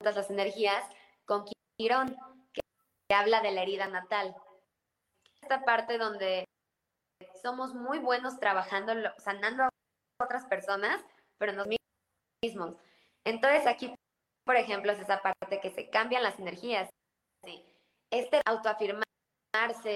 las 0.00 0.30
energías 0.30 0.82
con 1.26 1.44
Quirón, 1.78 2.16
que 2.54 3.14
habla 3.14 3.42
de 3.42 3.52
la 3.52 3.62
herida 3.62 3.86
natal. 3.86 4.34
Esta 5.42 5.62
parte 5.62 5.98
donde 5.98 6.46
somos 7.42 7.74
muy 7.74 7.98
buenos 7.98 8.40
trabajando, 8.40 8.94
sanando 9.18 9.64
a 9.64 9.68
otras 10.22 10.46
personas, 10.46 11.04
pero 11.38 11.52
nos 11.52 11.66
mismos. 12.42 12.76
Entonces 13.26 13.66
aquí, 13.66 13.94
por 14.46 14.56
ejemplo, 14.56 14.92
es 14.92 15.00
esa 15.00 15.20
parte 15.20 15.60
que 15.60 15.70
se 15.70 15.90
cambian 15.90 16.22
las 16.22 16.38
energías. 16.38 16.88
Este 18.10 18.40
autoafirmarse, 18.44 19.04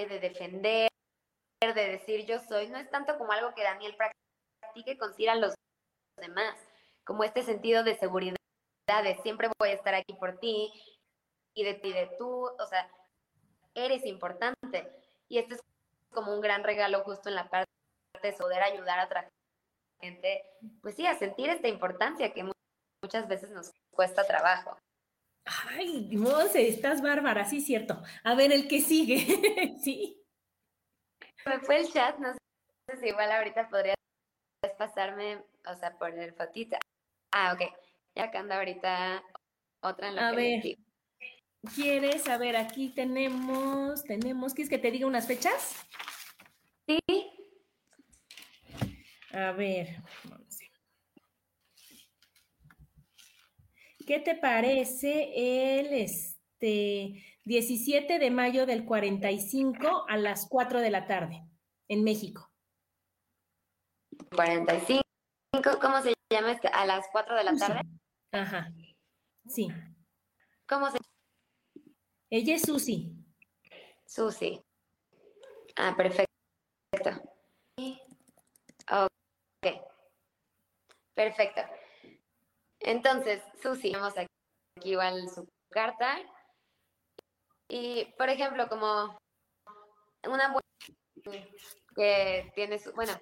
de 0.07 0.19
defender, 0.19 0.89
de 1.61 1.87
decir 1.87 2.25
yo 2.25 2.39
soy, 2.39 2.67
no 2.69 2.77
es 2.77 2.89
tanto 2.89 3.17
como 3.17 3.31
algo 3.31 3.53
que 3.53 3.63
Daniel 3.63 3.95
practique 3.95 4.97
con 4.97 5.13
a 5.29 5.35
los 5.35 5.53
demás 6.17 6.55
como 7.03 7.23
este 7.23 7.43
sentido 7.43 7.83
de 7.83 7.95
seguridad, 7.95 8.37
de 9.03 9.17
siempre 9.21 9.49
voy 9.59 9.69
a 9.69 9.73
estar 9.73 9.93
aquí 9.93 10.13
por 10.13 10.37
ti 10.39 10.71
y 11.53 11.63
de 11.63 11.73
ti, 11.73 11.91
de 11.91 12.09
tú, 12.17 12.45
o 12.45 12.65
sea, 12.67 12.89
eres 13.73 14.05
importante. 14.05 14.91
Y 15.27 15.37
este 15.37 15.55
es 15.55 15.61
como 16.11 16.33
un 16.33 16.41
gran 16.41 16.63
regalo 16.63 17.03
justo 17.03 17.29
en 17.29 17.35
la 17.35 17.49
parte 17.49 17.69
de 18.21 18.33
poder 18.33 18.63
ayudar 18.63 18.99
a 18.99 19.05
otra 19.05 19.29
gente, 19.99 20.43
pues 20.81 20.95
sí, 20.95 21.05
a 21.07 21.17
sentir 21.17 21.49
esta 21.49 21.67
importancia 21.67 22.33
que 22.33 22.49
muchas 23.03 23.27
veces 23.27 23.49
nos 23.51 23.71
cuesta 23.91 24.25
trabajo. 24.25 24.77
Ay, 25.45 26.09
Monse, 26.11 26.67
estás 26.67 27.01
bárbara, 27.01 27.45
sí, 27.45 27.61
cierto. 27.61 28.01
A 28.23 28.35
ver, 28.35 28.51
el 28.51 28.67
que 28.67 28.81
sigue, 28.81 29.17
sí. 29.83 30.17
Me 31.45 31.59
fue 31.59 31.81
el 31.81 31.91
chat, 31.91 32.17
no 32.19 32.33
sé 32.33 32.97
si 32.99 33.07
igual 33.07 33.31
ahorita 33.31 33.67
podrías 33.69 33.95
pasarme, 34.77 35.43
o 35.65 35.75
sea, 35.75 35.97
poner 35.97 36.33
fotita. 36.35 36.77
Ah, 37.31 37.53
ok. 37.53 37.73
Ya 38.15 38.25
acá 38.25 38.39
anda 38.39 38.57
ahorita 38.57 39.23
otra 39.81 40.09
en 40.09 40.15
la 40.15 40.29
A 40.29 40.31
ver. 40.33 40.61
¿Quieres? 41.75 42.27
A 42.27 42.37
ver, 42.37 42.55
aquí 42.57 42.89
tenemos, 42.89 44.03
tenemos, 44.03 44.53
¿quieres 44.53 44.69
que 44.69 44.79
te 44.79 44.91
diga 44.91 45.05
unas 45.05 45.27
fechas? 45.27 45.75
Sí. 46.87 46.99
A 49.31 49.51
ver, 49.51 50.01
¿Qué 54.05 54.19
te 54.19 54.35
parece 54.35 55.79
el 55.79 55.93
este 55.93 57.23
17 57.45 58.19
de 58.19 58.31
mayo 58.31 58.65
del 58.65 58.85
45 58.85 60.05
a 60.07 60.17
las 60.17 60.47
4 60.47 60.79
de 60.81 60.89
la 60.89 61.07
tarde 61.07 61.43
en 61.87 62.03
México? 62.03 62.49
45, 64.35 65.01
¿cómo 65.81 66.01
se 66.01 66.13
llama? 66.31 66.57
A 66.73 66.85
las 66.85 67.05
4 67.11 67.35
de 67.35 67.43
la 67.43 67.55
tarde. 67.55 67.81
Ajá. 68.31 68.71
Sí. 69.47 69.67
¿Cómo 70.67 70.89
se 70.89 70.97
Ella 72.29 72.55
es 72.55 72.61
Susi. 72.61 73.11
Susi. 74.05 74.61
Ah, 75.75 75.95
perfecto. 75.95 76.29
Ok. 78.89 79.09
Perfecto. 81.13 81.61
Entonces, 82.81 83.41
Susi, 83.61 83.91
vamos 83.91 84.17
aquí, 84.17 84.27
igual 84.83 85.29
su 85.29 85.47
carta. 85.69 86.19
Y, 87.69 88.05
por 88.17 88.29
ejemplo, 88.29 88.67
como 88.67 89.17
una 90.27 90.55
que 91.95 92.51
tiene 92.55 92.79
su, 92.79 92.91
bueno, 92.93 93.13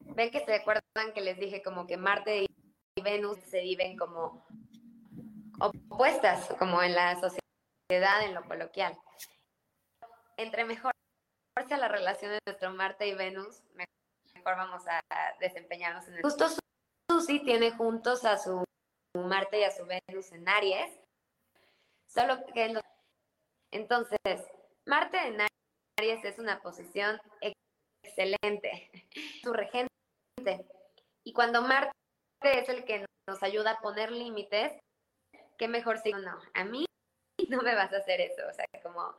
ven 0.00 0.30
que 0.30 0.44
se 0.44 0.54
acuerdan 0.54 0.82
que 1.14 1.20
les 1.20 1.38
dije 1.38 1.62
como 1.62 1.86
que 1.86 1.96
Marte 1.96 2.44
y 2.44 3.02
Venus 3.02 3.38
se 3.40 3.60
viven 3.60 3.96
como 3.96 4.46
opuestas, 5.60 6.48
como 6.58 6.82
en 6.82 6.94
la 6.94 7.14
sociedad, 7.14 8.22
en 8.22 8.34
lo 8.34 8.42
coloquial. 8.44 8.98
Entre 10.36 10.64
mejor 10.64 10.92
sea 11.68 11.76
la 11.76 11.88
relación 11.88 12.32
de 12.32 12.38
nuestro 12.46 12.72
Marte 12.72 13.06
y 13.06 13.14
Venus, 13.14 13.62
mejor 13.74 14.56
vamos 14.56 14.82
a 14.88 15.00
desempeñarnos 15.38 16.08
en 16.08 16.14
el... 16.14 16.22
Justo 16.22 16.46
Susi 17.10 17.40
tiene 17.40 17.72
juntos 17.72 18.24
a 18.24 18.38
su 18.38 18.62
Marte 19.14 19.58
y 19.58 19.64
a 19.64 19.72
su 19.72 19.84
Venus 19.84 20.30
en 20.30 20.48
Aries, 20.48 20.96
solo 22.06 22.46
que 22.54 22.72
entonces 23.72 24.18
Marte 24.86 25.18
en 25.26 25.40
Aries 25.98 26.24
es 26.24 26.38
una 26.38 26.62
posición 26.62 27.20
excelente, 28.04 28.92
su 29.42 29.52
regente. 29.52 29.90
Y 31.24 31.32
cuando 31.32 31.62
Marte 31.62 31.90
es 32.42 32.68
el 32.68 32.84
que 32.84 33.04
nos 33.28 33.42
ayuda 33.42 33.72
a 33.72 33.80
poner 33.80 34.12
límites, 34.12 34.72
qué 35.58 35.66
mejor 35.66 35.98
si 35.98 36.12
no, 36.12 36.40
a 36.54 36.62
mí 36.62 36.86
no 37.48 37.60
me 37.62 37.74
vas 37.74 37.92
a 37.92 37.96
hacer 37.96 38.20
eso, 38.20 38.42
o 38.48 38.52
sea, 38.52 38.66
como 38.84 39.16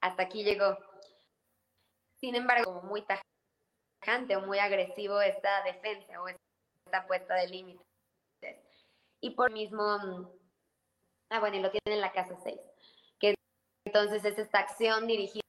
hasta 0.00 0.24
aquí 0.24 0.42
llegó. 0.42 0.76
Sin 2.18 2.34
embargo, 2.34 2.64
como 2.64 2.82
muy 2.82 3.06
tajante 4.02 4.34
o 4.34 4.40
muy 4.40 4.58
agresivo 4.58 5.20
esta 5.20 5.62
defensa 5.62 6.20
o 6.20 6.26
esta 6.26 6.45
puesta 7.04 7.34
de 7.34 7.48
límites. 7.48 7.84
Y 9.20 9.30
por 9.30 9.50
mismo, 9.50 9.82
ah, 11.30 11.40
bueno, 11.40 11.56
y 11.56 11.60
lo 11.60 11.70
tiene 11.70 11.96
en 11.96 12.00
la 12.00 12.12
casa 12.12 12.36
6, 12.42 12.60
que 13.18 13.34
entonces 13.84 14.24
es 14.24 14.38
esta 14.38 14.60
acción 14.60 15.06
dirigida 15.06 15.42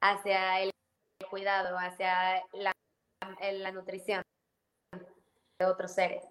hacia 0.00 0.62
el 0.62 0.70
cuidado, 1.28 1.76
hacia 1.76 2.42
la, 2.52 2.72
la 3.40 3.72
nutrición 3.72 4.22
de 5.58 5.66
otros 5.66 5.92
seres. 5.92 6.24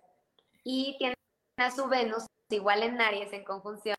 Y 0.64 0.98
tiene 0.98 1.14
a 1.60 1.72
su 1.72 1.88
Venus 1.88 2.26
igual 2.50 2.84
en 2.84 3.00
Aries 3.00 3.32
en 3.34 3.44
conjunción 3.44 3.98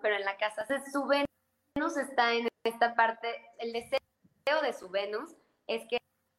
pero 0.00 0.16
en 0.16 0.24
la 0.24 0.36
casa 0.36 0.66
su 0.90 1.06
Venus 1.06 1.96
está 1.96 2.34
en 2.34 2.48
esta 2.64 2.94
parte, 2.94 3.28
el 3.58 3.72
deseo 3.72 4.62
de 4.62 4.72
su 4.72 4.88
Venus 4.88 5.34
es 5.66 5.82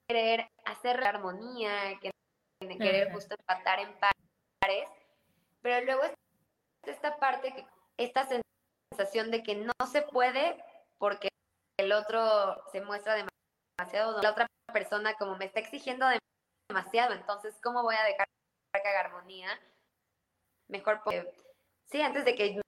querer 0.07 0.49
hacer 0.65 1.03
armonía, 1.03 1.99
querer 2.59 3.11
justo 3.11 3.35
empatar 3.37 3.79
en 3.79 3.93
pares, 3.99 4.89
pero 5.61 5.85
luego 5.85 6.03
esta 6.83 7.17
parte, 7.17 7.53
que, 7.53 7.65
esta 7.97 8.27
sensación 8.91 9.31
de 9.31 9.43
que 9.43 9.55
no 9.55 9.73
se 9.91 10.01
puede 10.01 10.63
porque 10.97 11.29
el 11.77 11.91
otro 11.91 12.63
se 12.71 12.81
muestra 12.81 13.15
demasiado, 13.77 14.21
la 14.21 14.31
otra 14.31 14.47
persona 14.73 15.13
como 15.15 15.35
me 15.37 15.45
está 15.45 15.59
exigiendo 15.59 16.05
demasiado, 16.69 17.13
entonces, 17.13 17.55
¿cómo 17.61 17.83
voy 17.83 17.95
a 17.95 18.03
dejar 18.03 18.27
que 18.73 18.87
haga 18.87 19.01
armonía? 19.01 19.49
Mejor, 20.69 21.01
porque, 21.03 21.31
sí, 21.85 22.01
antes 22.01 22.25
de 22.25 22.35
que 22.35 22.61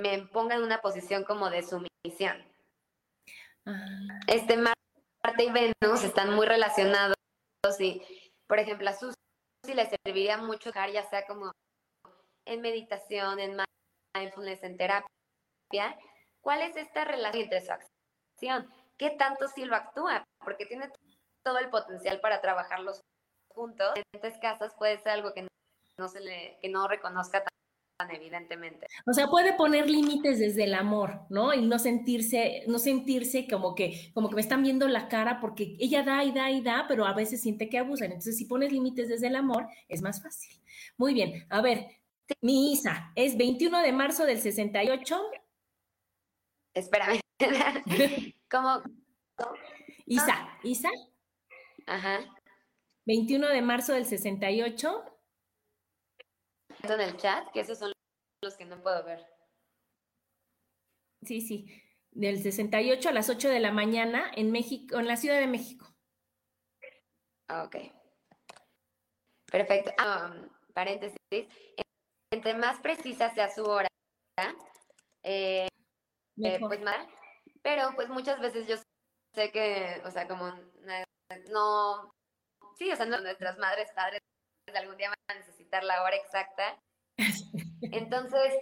me 0.00 0.26
ponga 0.26 0.56
en 0.56 0.62
una 0.62 0.80
posición 0.80 1.24
como 1.24 1.50
de 1.50 1.62
sumisión. 1.62 2.44
Ah. 3.66 4.20
Este 4.26 4.56
Marte 4.56 5.44
y 5.44 5.50
Venus 5.50 6.02
están 6.02 6.34
muy 6.34 6.46
relacionados 6.46 7.14
y, 7.78 8.02
por 8.46 8.58
ejemplo, 8.58 8.90
a 8.90 8.92
Susi 8.92 9.14
le 9.72 9.86
serviría 9.86 10.36
mucho 10.36 10.70
ya 10.92 11.02
sea 11.08 11.24
como 11.26 11.52
en 12.44 12.60
meditación, 12.60 13.38
en 13.38 13.56
mindfulness, 14.14 14.62
en 14.62 14.76
terapia. 14.76 15.98
¿Cuál 16.42 16.62
es 16.62 16.76
esta 16.76 17.04
relación 17.04 17.44
entre 17.44 17.62
su 17.62 17.72
acción? 17.72 18.70
¿Qué 18.98 19.10
tanto 19.10 19.48
Silva 19.48 19.78
actúa? 19.78 20.24
Porque 20.44 20.66
tiene 20.66 20.90
todo 21.42 21.58
el 21.58 21.70
potencial 21.70 22.20
para 22.20 22.40
trabajarlos 22.40 23.00
juntos. 23.48 23.92
En 23.96 24.02
estos 24.12 24.38
casos 24.40 24.74
puede 24.74 24.98
ser 24.98 25.12
algo 25.12 25.32
que 25.32 25.48
no, 25.98 26.08
se 26.08 26.20
le, 26.20 26.58
que 26.60 26.68
no 26.68 26.86
reconozca 26.86 27.44
evidentemente. 28.12 28.86
O 29.06 29.12
sea, 29.12 29.28
puede 29.28 29.54
poner 29.54 29.88
límites 29.88 30.38
desde 30.38 30.64
el 30.64 30.74
amor, 30.74 31.20
¿no? 31.30 31.54
Y 31.54 31.66
no 31.66 31.78
sentirse, 31.78 32.64
no 32.66 32.78
sentirse 32.78 33.46
como 33.48 33.74
que, 33.74 34.10
como 34.14 34.28
que 34.28 34.34
me 34.34 34.40
están 34.40 34.62
viendo 34.62 34.88
la 34.88 35.08
cara 35.08 35.40
porque 35.40 35.76
ella 35.78 36.02
da 36.02 36.24
y 36.24 36.32
da 36.32 36.50
y 36.50 36.60
da, 36.62 36.86
pero 36.88 37.06
a 37.06 37.14
veces 37.14 37.40
siente 37.40 37.68
que 37.68 37.78
abusan. 37.78 38.06
Entonces, 38.06 38.36
si 38.36 38.46
pones 38.46 38.72
límites 38.72 39.08
desde 39.08 39.28
el 39.28 39.36
amor, 39.36 39.66
es 39.88 40.02
más 40.02 40.22
fácil. 40.22 40.60
Muy 40.96 41.14
bien, 41.14 41.46
a 41.50 41.60
ver, 41.60 41.86
mi 42.40 42.72
Isa, 42.72 43.12
es 43.14 43.36
21 43.36 43.80
de 43.80 43.92
marzo 43.92 44.24
del 44.24 44.38
68. 44.38 45.20
Espérame. 46.74 47.20
¿Cómo? 48.50 48.82
Isa, 50.06 50.48
Isa. 50.62 50.90
Ajá. 51.86 52.20
21 53.06 53.48
de 53.48 53.62
marzo 53.62 53.92
del 53.92 54.06
68 54.06 55.13
en 56.90 57.00
el 57.00 57.16
chat, 57.16 57.50
que 57.52 57.60
esos 57.60 57.78
son 57.78 57.92
los 58.42 58.56
que 58.56 58.64
no 58.64 58.82
puedo 58.82 59.02
ver. 59.04 59.26
Sí, 61.22 61.40
sí. 61.40 61.82
Del 62.10 62.42
68 62.42 63.08
a 63.08 63.12
las 63.12 63.28
8 63.28 63.48
de 63.48 63.60
la 63.60 63.72
mañana 63.72 64.30
en 64.36 64.52
México, 64.52 64.98
en 64.98 65.08
la 65.08 65.16
Ciudad 65.16 65.40
de 65.40 65.46
México. 65.46 65.86
Ah, 67.48 67.64
ok. 67.64 67.76
Perfecto. 69.50 69.92
Um, 70.02 70.48
paréntesis. 70.72 71.18
Entre 72.30 72.54
más 72.54 72.80
precisa 72.80 73.32
sea 73.34 73.48
su 73.48 73.64
hora, 73.64 73.88
eh, 75.22 75.68
eh, 76.36 76.58
pues 76.60 76.80
más. 76.82 77.06
Pero 77.62 77.92
pues 77.94 78.08
muchas 78.08 78.40
veces 78.40 78.66
yo 78.66 78.76
sé 79.34 79.50
que, 79.50 80.02
o 80.04 80.10
sea, 80.10 80.26
como 80.28 80.52
no, 81.50 82.12
sí, 82.76 82.90
o 82.90 82.96
sea, 82.96 83.06
nuestras 83.06 83.58
madres, 83.58 83.90
padres 83.94 84.20
algún 84.74 84.96
día 84.96 85.08
van 85.08 85.36
a 85.36 85.40
necesitar 85.40 85.63
la 85.82 86.02
hora 86.02 86.16
exacta. 86.16 86.80
Entonces, 87.80 88.54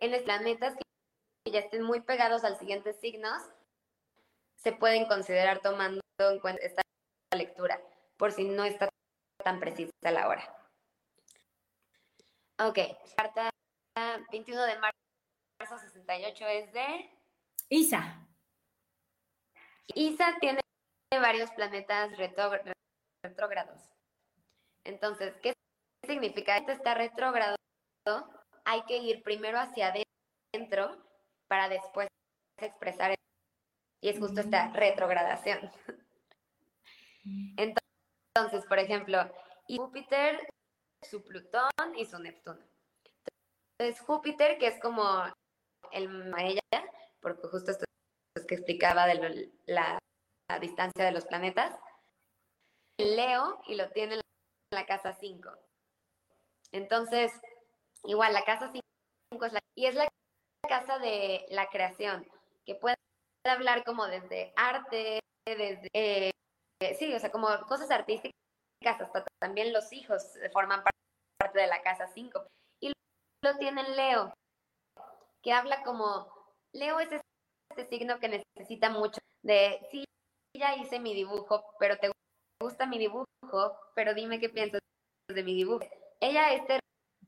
en 0.00 0.12
los 0.12 0.22
planetas 0.22 0.74
que 1.44 1.50
ya 1.50 1.60
estén 1.60 1.82
muy 1.82 2.00
pegados 2.00 2.44
al 2.44 2.58
siguiente 2.58 2.92
signos, 2.92 3.42
se 4.56 4.72
pueden 4.72 5.06
considerar 5.06 5.60
tomando 5.60 6.00
en 6.18 6.38
cuenta 6.38 6.62
esta 6.62 6.82
lectura, 7.36 7.80
por 8.16 8.30
si 8.30 8.44
no 8.44 8.64
está 8.64 8.88
tan 9.42 9.58
precisa 9.58 9.90
la 10.02 10.28
hora. 10.28 10.56
Ok, 12.58 12.78
carta 13.16 13.50
21 14.30 14.62
de 14.62 14.78
marzo 14.78 15.78
68 15.78 16.46
es 16.46 16.72
de... 16.72 17.10
Isa. 17.68 18.28
Isa 19.94 20.36
tiene 20.40 20.60
varios 21.10 21.50
planetas 21.52 22.16
retrógrados. 22.16 23.82
Entonces, 24.84 25.34
¿qué 25.42 25.52
significa? 26.06 26.56
Esto 26.56 26.72
está 26.72 26.94
retrógrado. 26.94 27.56
Hay 28.64 28.82
que 28.84 28.98
ir 28.98 29.22
primero 29.22 29.58
hacia 29.58 29.92
adentro 30.52 30.96
para 31.48 31.68
después 31.68 32.08
expresar. 32.58 33.14
Y 34.00 34.08
es 34.08 34.18
justo 34.18 34.40
esta 34.40 34.68
mm. 34.68 34.74
retrogradación. 34.74 35.70
Entonces, 37.56 38.66
por 38.68 38.78
ejemplo, 38.78 39.30
Júpiter, 39.68 40.48
su 41.02 41.22
Plutón 41.22 41.70
y 41.96 42.06
su 42.06 42.18
Neptuno. 42.18 42.60
Entonces, 43.78 44.04
Júpiter, 44.04 44.58
que 44.58 44.68
es 44.68 44.80
como 44.80 45.24
el 45.92 46.32
ella, 46.38 46.60
porque 47.20 47.48
justo 47.48 47.70
esto 47.70 47.84
es 48.36 48.46
que 48.46 48.54
explicaba 48.54 49.06
de 49.06 49.50
la, 49.66 49.98
la, 50.48 50.58
distancia 50.58 51.04
de 51.04 51.12
los 51.12 51.26
planetas. 51.26 51.78
Leo 52.98 53.60
y 53.66 53.74
lo 53.74 53.90
tiene 53.90 54.20
la 54.72 54.86
casa 54.86 55.12
5. 55.12 55.50
Entonces, 56.72 57.32
igual, 58.04 58.32
la 58.32 58.44
casa 58.44 58.70
5 58.72 59.44
es 59.46 59.52
la, 59.52 59.60
y 59.76 59.86
es 59.86 59.94
la 59.94 60.08
casa 60.68 60.98
de 60.98 61.44
la 61.50 61.68
creación, 61.68 62.26
que 62.64 62.74
puede 62.74 62.96
hablar 63.44 63.84
como 63.84 64.06
desde 64.06 64.52
arte, 64.56 65.20
desde, 65.46 65.90
eh, 65.92 66.30
sí, 66.98 67.12
o 67.14 67.18
sea, 67.18 67.30
como 67.30 67.48
cosas 67.68 67.90
artísticas, 67.90 68.32
hasta 68.84 69.24
también 69.40 69.72
los 69.72 69.92
hijos 69.92 70.22
forman 70.52 70.82
parte 71.38 71.58
de 71.58 71.66
la 71.66 71.82
casa 71.82 72.06
5. 72.08 72.46
Y 72.80 72.92
lo 73.44 73.56
tienen 73.58 73.96
Leo, 73.96 74.32
que 75.42 75.52
habla 75.52 75.82
como, 75.82 76.32
Leo 76.72 77.00
es 77.00 77.08
este 77.70 77.88
signo 77.88 78.18
que 78.18 78.44
necesita 78.56 78.90
mucho 78.90 79.18
de, 79.42 79.80
sí, 79.90 80.04
ya 80.56 80.76
hice 80.76 81.00
mi 81.00 81.14
dibujo, 81.14 81.64
pero 81.78 81.98
te 81.98 82.10
gusta 82.60 82.86
mi 82.86 82.98
dibujo, 82.98 83.26
pero 83.94 84.14
dime 84.14 84.38
qué 84.38 84.48
piensas 84.48 84.80
de 85.28 85.42
mi 85.42 85.54
dibujo. 85.54 85.84
Ella 86.22 86.52
este 86.52 86.78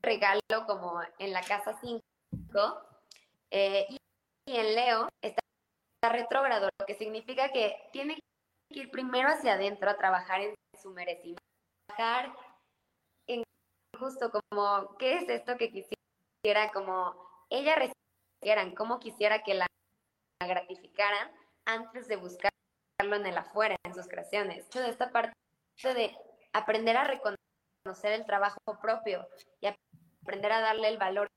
regalo 0.01 0.39
como 0.65 1.01
en 1.19 1.33
la 1.33 1.41
casa 1.41 1.77
5 1.81 2.01
eh, 3.51 3.85
y, 3.89 3.97
en 4.55 4.73
Leo 4.73 5.09
está, 5.21 5.41
retrógrado, 6.03 6.69
lo 6.79 6.85
que 6.85 6.95
significa 6.95 7.51
que 7.51 7.75
tiene 7.91 8.15
que 8.15 8.79
ir 8.79 8.91
primero 8.91 9.27
hacia 9.27 9.55
adentro 9.55 9.89
a 9.89 9.97
trabajar 9.97 10.39
en 10.39 10.55
su 10.81 10.91
merecimiento, 10.91 11.43
trabajar 11.87 12.33
en 13.27 13.43
justo 13.99 14.31
como, 14.31 14.95
¿qué 14.97 15.17
es 15.17 15.27
esto 15.27 15.57
que 15.57 15.71
quisiera? 15.73 16.71
Como 16.71 17.15
ella 17.49 17.75
recibieran, 17.75 18.75
cómo 18.75 18.99
quisiera 18.99 19.43
que 19.43 19.55
la 19.55 19.67
gratificaran 20.39 21.31
antes 21.65 22.07
de 22.07 22.15
buscarlo 22.15 22.51
en 23.01 23.25
el 23.25 23.37
afuera, 23.37 23.75
en 23.83 23.93
sus 23.93 24.07
creaciones. 24.07 24.69
De 24.69 24.87
esta 24.87 25.11
parte 25.11 25.33
de 25.83 26.15
aprender 26.53 26.95
a 26.95 27.03
reconocer 27.03 27.44
el 28.03 28.25
trabajo 28.25 28.59
propio 28.81 29.27
y 29.61 29.67
aprender 29.67 30.51
a 30.51 30.61
darle 30.61 30.89
el 30.89 30.97
valor 30.97 31.27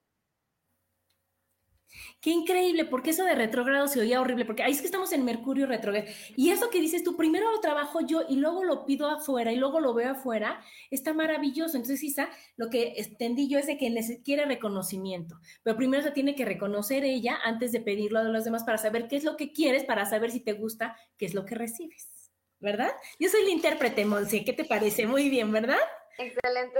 Qué 2.20 2.30
increíble, 2.30 2.84
porque 2.84 3.10
eso 3.10 3.24
de 3.24 3.34
retrógrado 3.34 3.88
se 3.88 4.00
oía 4.00 4.20
horrible, 4.20 4.44
porque 4.44 4.62
ahí 4.62 4.72
es 4.72 4.80
que 4.80 4.86
estamos 4.86 5.12
en 5.12 5.24
Mercurio 5.24 5.66
retrógrado. 5.66 6.06
Y 6.36 6.50
eso 6.50 6.68
que 6.68 6.80
dices 6.80 7.02
tú, 7.02 7.16
primero 7.16 7.50
lo 7.50 7.60
trabajo 7.60 8.00
yo 8.00 8.24
y 8.28 8.36
luego 8.36 8.62
lo 8.64 8.84
pido 8.84 9.08
afuera 9.08 9.52
y 9.52 9.56
luego 9.56 9.80
lo 9.80 9.94
veo 9.94 10.10
afuera, 10.10 10.60
está 10.90 11.14
maravilloso. 11.14 11.76
Entonces, 11.76 12.02
Isa, 12.02 12.28
lo 12.56 12.68
que 12.68 12.94
entendí 12.96 13.48
yo 13.48 13.58
es 13.58 13.66
de 13.66 13.78
que 13.78 14.20
quiere 14.22 14.44
reconocimiento, 14.44 15.38
pero 15.62 15.76
primero 15.76 16.02
se 16.02 16.10
tiene 16.10 16.34
que 16.34 16.44
reconocer 16.44 17.04
ella 17.04 17.38
antes 17.42 17.72
de 17.72 17.80
pedirlo 17.80 18.18
a 18.18 18.24
los 18.24 18.44
demás 18.44 18.64
para 18.64 18.78
saber 18.78 19.08
qué 19.08 19.16
es 19.16 19.24
lo 19.24 19.36
que 19.36 19.52
quieres, 19.52 19.84
para 19.84 20.04
saber 20.04 20.30
si 20.30 20.40
te 20.40 20.52
gusta, 20.52 20.96
qué 21.16 21.26
es 21.26 21.34
lo 21.34 21.46
que 21.46 21.54
recibes. 21.54 22.32
¿Verdad? 22.60 22.90
Yo 23.20 23.28
soy 23.28 23.44
la 23.44 23.50
intérprete, 23.50 24.04
Monse. 24.04 24.44
¿Qué 24.44 24.52
te 24.52 24.64
parece? 24.64 25.06
Muy 25.06 25.30
bien, 25.30 25.52
¿verdad? 25.52 25.78
Excelente 26.18 26.78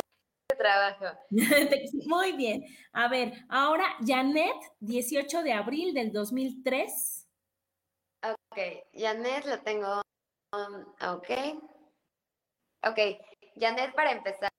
trabajo. 0.57 1.07
Muy 2.07 2.33
bien. 2.33 2.65
A 2.93 3.09
ver, 3.09 3.33
ahora 3.49 3.97
Janet, 4.05 4.57
18 4.81 5.43
de 5.43 5.53
abril 5.53 5.95
del 5.95 6.13
2003. 6.13 7.27
Ok, 8.25 8.59
Janet 8.93 9.47
lo 9.47 9.61
tengo. 9.63 10.03
Um, 10.53 10.81
ok. 11.15 11.31
Ok, 12.87 12.99
Janet, 13.57 13.95
para 13.95 14.13
empezar, 14.13 14.51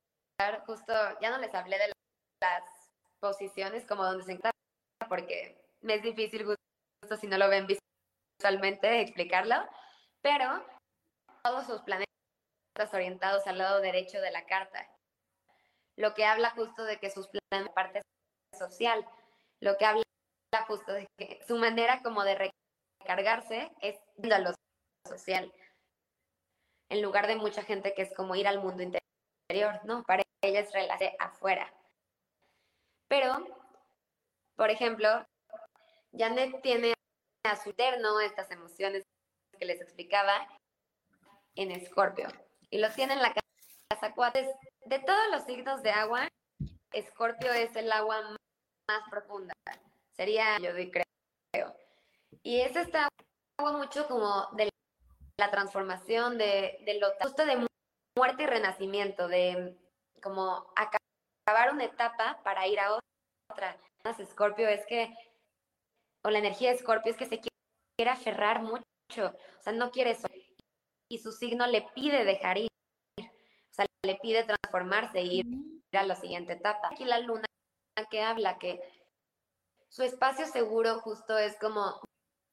justo 0.65 0.93
ya 1.21 1.29
no 1.29 1.37
les 1.39 1.53
hablé 1.53 1.77
de 1.77 1.87
las 2.41 2.63
posiciones 3.19 3.85
como 3.85 4.03
donde 4.03 4.23
se 4.23 4.31
encuentra, 4.31 4.51
porque 5.07 5.61
me 5.81 5.95
es 5.95 6.03
difícil, 6.03 6.45
justo 6.45 7.17
si 7.19 7.27
no 7.27 7.37
lo 7.37 7.49
ven 7.49 7.67
visualmente, 7.67 9.01
explicarlo, 9.01 9.55
pero 10.21 10.65
todos 11.43 11.65
sus 11.65 11.81
planetas 11.81 12.08
orientados 12.93 13.45
al 13.47 13.57
lado 13.57 13.81
derecho 13.81 14.19
de 14.21 14.31
la 14.31 14.45
carta 14.45 14.89
lo 15.99 16.13
que 16.13 16.23
habla 16.23 16.51
justo 16.51 16.85
de 16.85 16.97
que 16.97 17.11
sus 17.11 17.27
planes 17.27 17.69
parte 17.73 18.01
social, 18.57 19.05
lo 19.59 19.77
que 19.77 19.85
habla 19.85 20.03
justo 20.65 20.93
de 20.93 21.05
que 21.17 21.41
su 21.45 21.57
manera 21.57 22.01
como 22.01 22.23
de 22.23 22.51
recargarse 23.01 23.69
es 23.81 23.99
ir 24.15 24.33
a 24.33 24.39
lo 24.39 24.51
social, 25.05 25.53
en 26.89 27.01
lugar 27.01 27.27
de 27.27 27.35
mucha 27.35 27.63
gente 27.63 27.93
que 27.93 28.03
es 28.03 28.15
como 28.15 28.35
ir 28.35 28.47
al 28.47 28.61
mundo 28.61 28.81
interior, 28.81 29.81
¿no? 29.83 30.03
Para 30.03 30.23
ella 30.41 30.61
es 30.61 30.71
relajarse 30.71 31.17
afuera. 31.19 31.73
Pero, 33.09 33.45
por 34.55 34.69
ejemplo, 34.69 35.09
Janet 36.17 36.61
tiene 36.61 36.93
a 37.43 37.57
su 37.57 37.71
eterno 37.71 38.21
estas 38.21 38.49
emociones 38.51 39.03
que 39.59 39.65
les 39.65 39.81
explicaba 39.81 40.47
en 41.55 41.71
Escorpio. 41.71 42.29
Y 42.69 42.79
lo 42.79 42.89
tiene 42.91 43.13
en 43.13 43.21
la 43.21 43.33
casa 43.33 44.13
4. 44.13 44.41
De 44.85 44.99
todos 44.99 45.31
los 45.31 45.43
signos 45.43 45.81
de 45.81 45.91
agua, 45.91 46.27
Escorpio 46.91 47.51
es 47.51 47.75
el 47.75 47.91
agua 47.91 48.21
más 48.87 49.09
profunda. 49.09 49.53
Sería, 50.15 50.57
yo 50.59 50.71
creo. 50.91 51.75
Y 52.43 52.61
es 52.61 52.75
esta 52.75 53.07
agua 53.57 53.73
mucho 53.73 54.07
como 54.07 54.47
de 54.53 54.69
la 55.39 55.51
transformación, 55.51 56.37
de, 56.37 56.79
de 56.85 56.99
lo 56.99 57.07
justo 57.21 57.45
de 57.45 57.67
muerte 58.17 58.43
y 58.43 58.47
renacimiento, 58.47 59.27
de 59.27 59.77
como 60.21 60.73
acabar 60.75 61.73
una 61.73 61.85
etapa 61.85 62.41
para 62.43 62.67
ir 62.67 62.79
a 62.79 62.99
otra. 63.49 63.77
Escorpio 64.17 64.67
es 64.67 64.85
que, 64.87 65.13
o 66.23 66.29
la 66.29 66.39
energía 66.39 66.69
de 66.69 66.77
Escorpio 66.77 67.11
es 67.11 67.17
que 67.17 67.25
se 67.25 67.39
quiere 67.39 68.11
aferrar 68.11 68.61
mucho, 68.61 68.83
o 69.17 69.61
sea, 69.61 69.73
no 69.73 69.91
quiere 69.91 70.11
eso. 70.11 70.27
Y 71.09 71.17
su 71.17 71.31
signo 71.31 71.65
le 71.67 71.81
pide 71.95 72.23
dejar 72.23 72.59
ir, 72.59 72.69
o 73.19 73.73
sea, 73.73 73.85
le 74.05 74.15
pide 74.15 74.43
transformarse 74.43 75.21
y 75.21 75.39
ir 75.39 75.45
a 75.97 76.03
la 76.03 76.15
siguiente 76.15 76.53
etapa. 76.53 76.89
Aquí 76.91 77.03
la 77.03 77.19
luna 77.19 77.45
que 78.09 78.21
habla 78.21 78.57
que 78.57 78.79
su 79.89 80.03
espacio 80.03 80.45
seguro 80.45 80.99
justo 80.99 81.37
es 81.37 81.57
como 81.59 81.99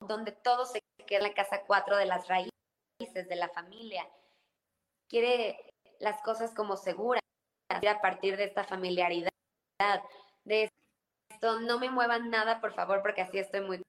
donde 0.01 0.33
todo 0.33 0.65
se 0.65 0.81
queda 1.07 1.19
en 1.19 1.25
la 1.25 1.35
casa 1.35 1.63
cuatro 1.67 1.97
de 1.97 2.07
las 2.07 2.27
raíces 2.29 2.51
de 3.29 3.37
la 3.37 3.49
familia. 3.51 4.09
Quiere 5.09 5.75
las 6.01 6.21
cosas 6.23 6.55
como 6.55 6.77
seguras, 6.77 7.23
a 7.69 8.01
partir 8.01 8.37
de 8.37 8.45
esta 8.45 8.65
familiaridad, 8.65 9.31
de 10.45 10.71
esto, 11.31 11.61
no 11.61 11.79
me 11.79 11.91
muevan 11.91 12.31
nada, 12.31 12.61
por 12.61 12.73
favor, 12.73 13.03
porque 13.03 13.23
así 13.23 13.39
estoy 13.39 13.61
muy... 13.61 13.83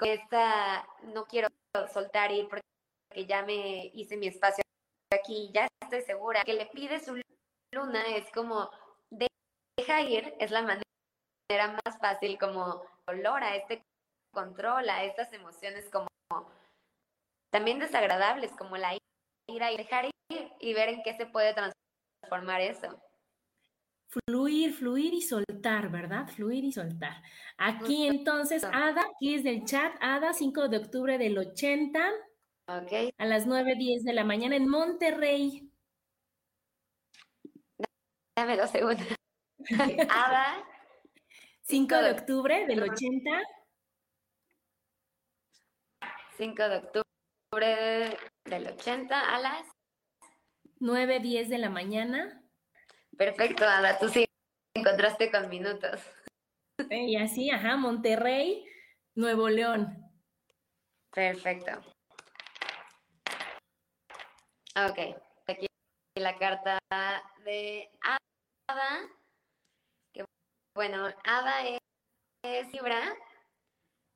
Esta, 0.00 0.86
no 1.02 1.26
quiero 1.26 1.48
soltar 1.92 2.30
ir 2.30 2.48
porque 2.48 2.64
ya 3.14 3.42
me 3.44 3.90
hice 3.94 4.16
mi 4.16 4.28
espacio 4.28 4.62
aquí, 5.12 5.50
ya 5.52 5.68
estoy 5.82 6.02
segura. 6.02 6.42
Que 6.44 6.54
le 6.54 6.66
pide 6.66 7.00
su 7.00 7.20
luna 7.72 8.06
es 8.16 8.30
como, 8.32 8.70
deja 9.10 10.02
ir, 10.02 10.34
es 10.38 10.50
la 10.50 10.62
manera 10.62 10.82
más 11.84 11.98
fácil 12.00 12.38
como 12.38 12.82
a 13.06 13.56
este 13.56 13.82
control, 14.34 14.88
a 14.90 15.04
estas 15.04 15.32
emociones 15.32 15.88
como 15.90 16.08
también 17.50 17.78
desagradables, 17.78 18.52
como 18.52 18.76
la 18.76 18.96
ira 19.48 19.72
y 19.72 19.76
dejar 19.76 20.06
ir 20.06 20.52
y 20.60 20.74
ver 20.74 20.90
en 20.90 21.02
qué 21.02 21.14
se 21.14 21.26
puede 21.26 21.54
transformar 21.54 22.60
eso. 22.60 23.00
Fluir, 24.26 24.72
fluir 24.72 25.12
y 25.12 25.22
soltar, 25.22 25.90
¿verdad? 25.90 26.26
Fluir 26.28 26.64
y 26.64 26.72
soltar. 26.72 27.22
Aquí 27.58 28.06
entonces, 28.06 28.64
Ada, 28.64 29.02
aquí 29.02 29.34
es 29.34 29.44
del 29.44 29.64
chat, 29.64 29.94
Ada, 30.00 30.32
5 30.32 30.68
de 30.68 30.78
octubre 30.78 31.18
del 31.18 31.36
80. 31.36 32.00
Ok. 32.68 33.14
A 33.16 33.24
las 33.24 33.46
9.10 33.46 34.02
de 34.02 34.12
la 34.12 34.24
mañana 34.24 34.54
en 34.54 34.68
Monterrey. 34.68 35.72
Dame 38.36 38.58
dos 38.58 38.70
segundos. 38.70 39.06
Ada. 40.10 40.62
5 41.62 41.96
de 41.96 42.10
octubre 42.10 42.66
del 42.66 42.82
80. 42.82 43.42
5 46.36 46.68
de 46.68 46.76
octubre 46.76 48.18
del 48.44 48.66
80 48.66 49.18
a 49.18 49.40
las 49.40 49.66
9.10 50.80 51.48
de 51.48 51.58
la 51.58 51.70
mañana. 51.70 52.42
Perfecto, 53.16 53.64
Ada, 53.64 53.98
tú 53.98 54.10
sí 54.10 54.26
encontraste 54.74 55.30
con 55.30 55.48
minutos. 55.48 56.02
Y 56.90 57.16
así, 57.16 57.50
ajá, 57.50 57.76
Monterrey, 57.76 58.64
Nuevo 59.14 59.48
León. 59.48 60.06
Perfecto. 61.12 61.97
Ok, 64.86 64.98
aquí 65.48 65.66
la 66.14 66.38
carta 66.38 66.78
de 67.44 67.90
Ada, 68.68 69.08
bueno, 70.72 71.08
Ada 71.24 71.66
es, 72.44 72.72
Libra, 72.72 73.02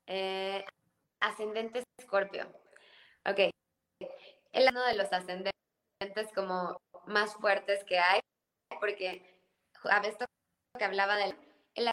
eh, 0.07 0.63
ascendente 1.19 1.83
Escorpio. 1.99 2.47
Ok, 3.25 3.49
es 3.99 4.71
uno 4.71 4.85
de 4.85 4.95
los 4.95 5.11
ascendentes 5.11 5.53
como 6.33 6.77
más 7.07 7.33
fuertes 7.33 7.83
que 7.83 7.99
hay, 7.99 8.21
porque 8.79 9.35
a 9.91 9.99
veces 9.99 10.25
que 10.77 10.85
hablaba 10.85 11.17
del 11.17 11.35
el 11.75 11.91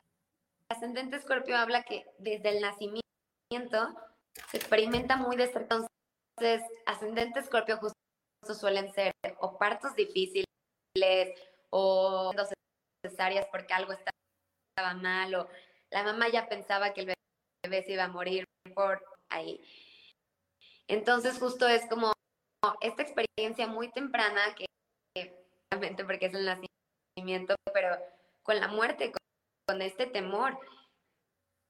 ascendente 0.69 1.17
escorpio 1.17 1.57
habla 1.57 1.83
que 1.83 2.07
desde 2.19 2.51
el 2.51 2.61
nacimiento 2.61 3.03
se 4.49 4.59
experimenta 4.59 5.17
muy 5.17 5.35
de 5.35 5.45
entonces 5.47 6.63
ascendente 6.87 7.41
escorpio 7.41 7.77
justo 7.79 8.00
suelen 8.55 8.93
ser 8.93 9.13
o 9.39 9.59
partos 9.59 9.95
difíciles 9.95 10.47
o 11.71 12.33
cesáreas 13.05 13.47
porque 13.51 13.75
algo 13.75 13.93
estaba 13.93 14.95
mal 14.95 15.35
o 15.35 15.49
la 15.91 16.03
mamá 16.05 16.29
ya 16.29 16.49
pensaba 16.49 16.93
que 16.93 17.01
el 17.03 17.15
bebé 17.65 17.83
se 17.83 17.93
iba 17.93 18.05
a 18.05 18.09
morir 18.09 18.45
por 18.75 19.03
ahí. 19.31 19.61
Entonces 20.89 21.39
justo 21.39 21.69
es 21.69 21.87
como 21.89 22.13
esta 22.81 23.03
experiencia 23.03 23.67
muy 23.67 23.91
temprana 23.91 24.41
que 24.55 24.67
obviamente 25.73 26.05
porque 26.05 26.27
es 26.27 26.35
el 26.35 26.45
nacimiento, 26.45 27.55
pero 27.73 27.97
con 28.43 28.59
la 28.59 28.69
muerte, 28.69 29.13
con, 29.67 29.83
este 29.83 30.07
temor. 30.07 30.59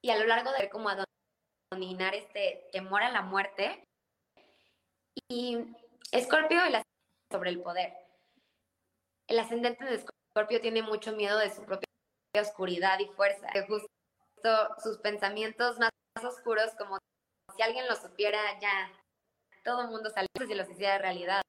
Y 0.02 0.10
a 0.10 0.16
lo 0.16 0.24
largo 0.24 0.50
de 0.52 0.60
ver 0.60 0.70
cómo 0.70 0.88
dominar 1.70 2.14
este 2.14 2.68
temor 2.72 3.02
a 3.02 3.10
la 3.10 3.20
muerte. 3.20 3.84
Y 5.28 5.58
Escorpio 6.12 6.60
sobre 7.30 7.50
el 7.50 7.60
poder. 7.60 7.92
El 9.28 9.38
ascendente 9.38 9.84
de 9.84 9.94
Escorpio 9.94 10.60
tiene 10.60 10.82
mucho 10.82 11.12
miedo 11.12 11.38
de 11.38 11.50
su 11.50 11.64
propia 11.64 11.86
oscuridad 12.40 12.98
y 12.98 13.06
fuerza. 13.06 13.48
Justo 13.66 13.88
sus 14.82 14.98
pensamientos 14.98 15.78
más 15.78 15.90
oscuros, 16.24 16.72
como 16.78 16.98
si 17.56 17.62
alguien 17.62 17.86
lo 17.86 17.96
supiera, 17.96 18.58
ya 18.60 18.90
todo 19.64 19.82
el 19.82 19.88
mundo 19.88 20.10
sale 20.10 20.26
si 20.46 20.54
los 20.54 20.68
hiciera 20.68 20.98
realidad. 20.98 21.42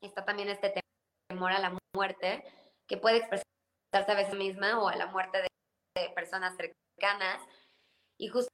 Está 0.00 0.24
también 0.24 0.48
este 0.48 0.80
temor 1.28 1.52
a 1.52 1.58
la 1.58 1.76
muerte, 1.94 2.44
que 2.86 2.96
puede 2.96 3.18
expresarse 3.18 3.44
a 3.92 4.14
veces 4.14 4.34
misma 4.34 4.82
o 4.82 4.88
a 4.88 4.96
la 4.96 5.06
muerte 5.06 5.42
de, 5.42 6.10
personas 6.14 6.56
cercanas. 6.56 7.40
Y 8.18 8.28
justo 8.28 8.50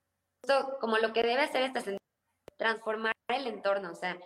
como 0.81 0.99
lo 0.99 1.13
que 1.13 1.23
debe 1.23 1.43
hacer 1.43 1.63
esta 1.63 1.83
transformar 2.59 3.15
el 3.29 3.47
entorno, 3.47 3.91
o 3.91 3.95
sea, 3.95 4.19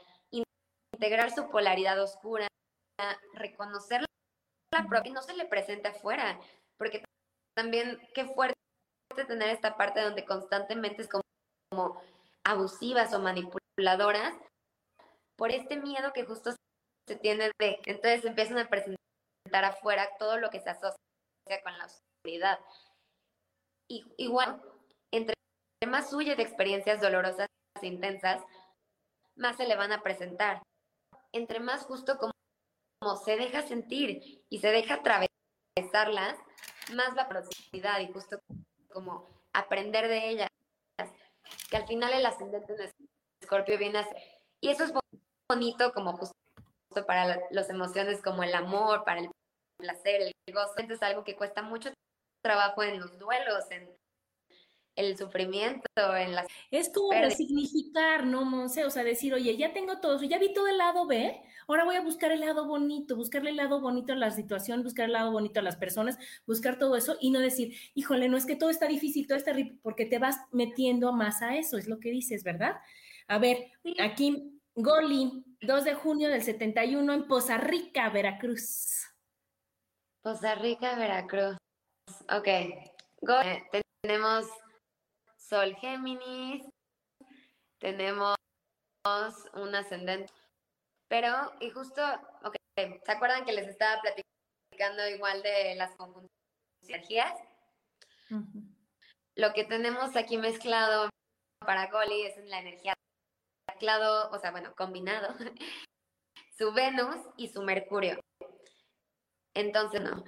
integrar 0.95 1.31
su 1.31 1.51
polaridad 1.51 2.01
oscura, 2.01 2.49
reconocer 3.35 4.05
la 4.73 4.89
propia 4.89 5.11
y 5.11 5.13
no 5.13 5.23
se 5.23 5.35
le 5.35 5.47
presente 5.47 5.89
afuera, 5.89 6.39
porque 6.79 7.05
también 7.57 8.01
qué 8.15 8.25
fuerte 8.25 8.55
tener 9.27 9.51
esta 9.51 9.77
parte 9.77 10.01
donde 10.01 10.25
constantemente 10.25 11.03
es 11.03 11.09
como, 11.09 12.03
abusivas 12.45 13.13
o 13.15 13.21
manipuladoras 13.21 14.35
por 15.37 15.51
este 15.51 15.77
miedo 15.77 16.13
que 16.13 16.25
justo 16.25 16.53
se 17.09 17.17
tiene 17.17 17.51
de, 17.59 17.81
entonces 17.87 18.25
empiezan 18.25 18.59
a 18.59 18.69
presentar 18.69 19.65
afuera 19.65 20.09
todo 20.19 20.39
lo 20.39 20.51
que 20.51 20.61
se 20.61 20.71
asocia 20.71 20.97
con 21.63 21.79
la 21.79 21.87
oscuridad. 21.87 22.59
Y 23.89 24.05
igual, 24.17 24.63
entre 25.13 25.35
más 25.87 26.13
huye 26.13 26.37
de 26.37 26.43
experiencias 26.43 27.01
dolorosas 27.01 27.49
e 27.81 27.87
intensas, 27.87 28.43
más 29.37 29.57
se 29.57 29.67
le 29.67 29.77
van 29.77 29.93
a 29.93 30.03
presentar. 30.03 30.63
Entre 31.35 31.59
más 31.59 31.83
justo 31.83 32.17
como, 32.17 32.33
se 33.17 33.37
deja 33.37 33.63
sentir 33.63 34.45
y 34.49 34.59
se 34.61 34.69
deja 34.69 34.95
atravesarlas, 34.95 36.39
más 36.95 37.15
la 37.17 37.29
profundidad 37.29 37.99
y 37.99 38.13
justo 38.13 38.39
como 38.93 39.29
aprender 39.53 40.07
de 40.07 40.29
ellas. 40.31 40.49
Que 41.69 41.77
al 41.77 41.87
final 41.89 42.13
el 42.13 42.25
ascendente 42.25 42.75
de 42.75 42.91
Escorpio 43.43 43.77
viene 43.77 43.99
a 43.99 44.05
ser. 44.05 44.23
Y 44.61 44.69
eso 44.71 44.85
es 44.85 44.93
bonito 45.51 45.93
como 45.93 46.17
justo 46.17 46.35
para 47.05 47.41
las 47.51 47.69
emociones 47.69 48.23
como 48.23 48.45
el 48.45 48.55
amor, 48.55 49.03
para 49.05 49.21
el 49.21 49.31
placer, 49.77 50.23
el 50.23 50.55
gozo. 50.55 50.75
Es 50.79 51.03
algo 51.03 51.25
que 51.25 51.37
cuesta 51.37 51.63
mucho 51.63 51.91
trabajo 52.43 52.85
en 52.85 53.01
los 53.01 53.19
duelos, 53.19 53.69
en, 53.73 53.91
el 54.97 55.17
sufrimiento, 55.17 55.87
en 56.17 56.35
las... 56.35 56.47
Es 56.71 56.91
como 56.91 57.13
resignificar, 57.13 58.27
¿no, 58.27 58.45
Monse? 58.45 58.85
O 58.85 58.91
sea, 58.91 59.05
decir, 59.05 59.35
oye, 59.35 59.57
ya 59.57 59.73
tengo 59.73 59.99
todo 59.99 60.17
eso, 60.17 60.25
ya 60.25 60.39
vi 60.39 60.53
todo 60.53 60.69
el 60.69 60.79
lado 60.79 61.07
B, 61.07 61.41
ahora 61.67 61.85
voy 61.85 61.97
a 61.97 62.01
buscar 62.01 62.33
el 62.33 62.41
lado 62.41 62.67
bonito, 62.67 63.17
buscarle 63.17 63.51
el 63.51 63.57
lado 63.57 63.81
bonito 63.81 64.13
a 64.13 64.17
la 64.17 64.31
situación, 64.31 64.83
buscar 64.83 65.07
el 65.07 65.13
lado 65.13 65.33
bonito 65.33 65.61
a 65.61 65.63
las 65.63 65.77
personas, 65.77 66.19
buscar 66.47 66.79
todo 66.79 66.97
eso 66.97 67.17
y 67.21 67.31
no 67.31 67.41
decir, 67.41 67.77
híjole, 67.95 68.29
no 68.29 68.37
es 68.37 68.47
que 68.47 68.57
todo 68.57 68.71
está 68.71 68.87
difícil, 68.87 69.27
todo 69.27 69.39
está 69.39 69.53
terrible, 69.53 69.79
porque 69.83 70.07
te 70.07 70.19
vas 70.19 70.39
metiendo 70.53 71.13
más 71.13 71.43
a 71.43 71.57
eso, 71.57 71.77
es 71.77 71.89
lo 71.89 71.99
que 71.99 72.11
dices, 72.11 72.45
¿verdad? 72.45 72.77
A 73.27 73.39
ver, 73.39 73.73
aquí, 74.01 74.61
Goli, 74.75 75.45
2 75.61 75.85
de 75.85 75.95
junio 75.95 76.29
del 76.29 76.43
71 76.43 77.13
en 77.13 77.27
Poza 77.27 77.59
Rica, 77.59 78.11
Veracruz. 78.11 79.09
Poza 80.23 80.55
Rica, 80.55 80.97
Veracruz. 80.97 81.57
Ok. 82.31 82.49
Goli, 83.21 83.63
tenemos 84.03 84.47
Sol 85.55 85.77
Géminis, 85.77 86.67
tenemos 87.79 88.35
un 89.55 89.73
ascendente. 89.73 90.33
Pero, 91.07 91.31
y 91.61 91.71
justo, 91.71 92.03
ok, 92.43 92.57
¿se 92.77 93.13
acuerdan 93.13 93.45
que 93.45 93.53
les 93.53 93.69
estaba 93.69 94.03
platicando 94.03 95.09
igual 95.09 95.45
de 95.45 95.77
las 95.77 95.95
conjunciones 95.95 96.29
energías? 96.83 97.33
Lo 99.37 99.53
que 99.53 99.63
tenemos 99.63 100.17
aquí 100.17 100.39
mezclado 100.39 101.09
para 101.65 101.89
Goli 101.89 102.23
es 102.23 102.37
la 102.47 102.59
energía 102.59 102.95
mezclado, 103.71 104.33
o 104.33 104.39
sea, 104.41 104.51
bueno, 104.51 104.75
combinado, 104.75 105.37
su 106.59 106.73
Venus 106.73 107.19
y 107.37 107.47
su 107.47 107.63
Mercurio. 107.63 108.19
Entonces, 109.55 110.01
no. 110.01 110.25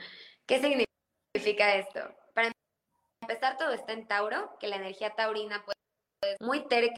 ¿Qué 0.47 0.61
significa 0.61 1.75
esto? 1.75 2.15
Empezar, 3.27 3.59
todo 3.59 3.73
está 3.73 3.93
en 3.93 4.07
Tauro, 4.07 4.57
que 4.61 4.69
la 4.69 4.77
energía 4.77 5.11
taurina 5.11 5.65
pues, 5.65 5.77
es 6.23 6.37
muy 6.41 6.67
terca, 6.69 6.95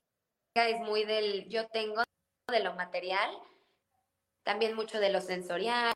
es 0.55 0.79
muy 0.81 1.05
del 1.05 1.49
yo 1.49 1.67
tengo, 1.69 2.03
de 2.51 2.61
lo 2.61 2.75
material, 2.75 3.31
también 4.45 4.77
mucho 4.77 5.01
de 5.01 5.11
lo 5.11 5.23
sensorial, 5.23 5.95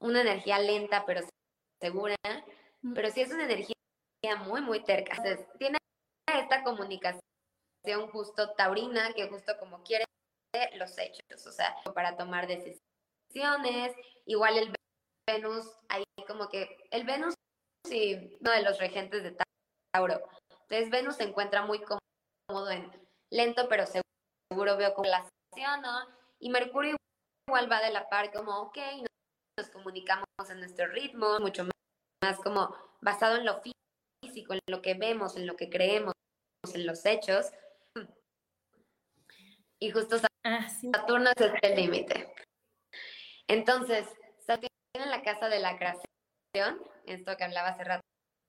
una 0.00 0.20
energía 0.20 0.58
lenta 0.58 1.04
pero 1.06 1.22
segura, 1.80 2.16
mm. 2.82 2.92
pero 2.94 3.10
sí 3.10 3.22
es 3.22 3.32
una 3.32 3.44
energía 3.44 3.74
muy, 4.44 4.60
muy 4.60 4.84
terca. 4.84 5.16
Entonces, 5.16 5.46
tiene 5.58 5.78
esta 6.26 6.62
comunicación 6.62 7.22
justo 8.12 8.52
taurina, 8.52 9.14
que 9.14 9.28
justo 9.28 9.56
como 9.58 9.82
quiere 9.82 10.04
los 10.76 10.96
hechos, 10.98 11.46
o 11.46 11.52
sea, 11.52 11.74
para 11.94 12.16
tomar 12.16 12.46
decisiones, 12.46 13.94
igual 14.26 14.58
el 14.58 14.74
Venus, 15.26 15.66
ahí 15.88 16.04
como 16.26 16.48
que 16.48 16.88
el 16.90 17.04
Venus 17.04 17.34
Sí, 17.86 18.36
uno 18.40 18.50
de 18.50 18.62
los 18.62 18.78
regentes 18.78 19.22
de 19.22 19.36
Tauro. 19.92 20.20
Entonces 20.62 20.90
Venus 20.90 21.16
se 21.16 21.22
encuentra 21.22 21.64
muy 21.64 21.80
cómodo 21.80 22.70
en 22.70 22.90
lento 23.30 23.68
pero 23.68 23.84
seguro, 23.86 24.76
veo 24.76 24.94
como 24.94 25.08
la 25.08 25.24
¿no? 25.80 25.98
Y 26.40 26.50
Mercurio 26.50 26.96
igual 27.48 27.70
va 27.70 27.80
de 27.80 27.92
la 27.92 28.08
par 28.08 28.32
como, 28.32 28.58
ok, 28.62 28.78
nos 29.58 29.70
comunicamos 29.70 30.26
en 30.50 30.58
nuestro 30.58 30.86
ritmo, 30.88 31.38
mucho 31.40 31.64
más, 32.22 32.36
como 32.38 32.74
basado 33.00 33.36
en 33.36 33.46
lo 33.46 33.62
físico, 34.22 34.52
en 34.52 34.60
lo 34.68 34.82
que 34.82 34.94
vemos, 34.94 35.36
en 35.36 35.46
lo 35.46 35.56
que 35.56 35.70
creemos, 35.70 36.12
en 36.74 36.86
los 36.86 37.06
hechos. 37.06 37.52
Y 39.78 39.90
justo 39.90 40.16
ah, 40.44 40.68
Saturno 40.68 41.30
es 41.30 41.52
el 41.62 41.76
límite. 41.76 42.34
Entonces, 43.46 44.08
Saturno 44.44 44.68
en 44.94 45.10
la 45.10 45.22
casa 45.22 45.48
de 45.48 45.60
la 45.60 45.78
creación 45.78 46.15
esto 47.06 47.36
que 47.36 47.44
hablaba 47.44 47.68
hace 47.68 47.84
rato 47.84 48.02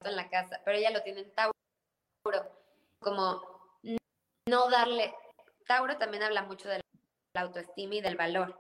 en 0.04 0.16
la 0.16 0.30
casa, 0.30 0.62
pero 0.64 0.78
ella 0.78 0.92
lo 0.92 1.04
tiene 1.04 1.22
en 1.22 1.34
Tauro, 1.34 1.54
como 3.00 3.42
no 4.48 4.70
darle, 4.70 5.14
Tauro 5.66 5.98
también 5.98 6.24
habla 6.24 6.44
mucho 6.44 6.70
de 6.70 6.82
la 7.36 7.42
autoestima 7.42 7.96
y 7.96 8.02
del 8.02 8.16
valor. 8.16 8.60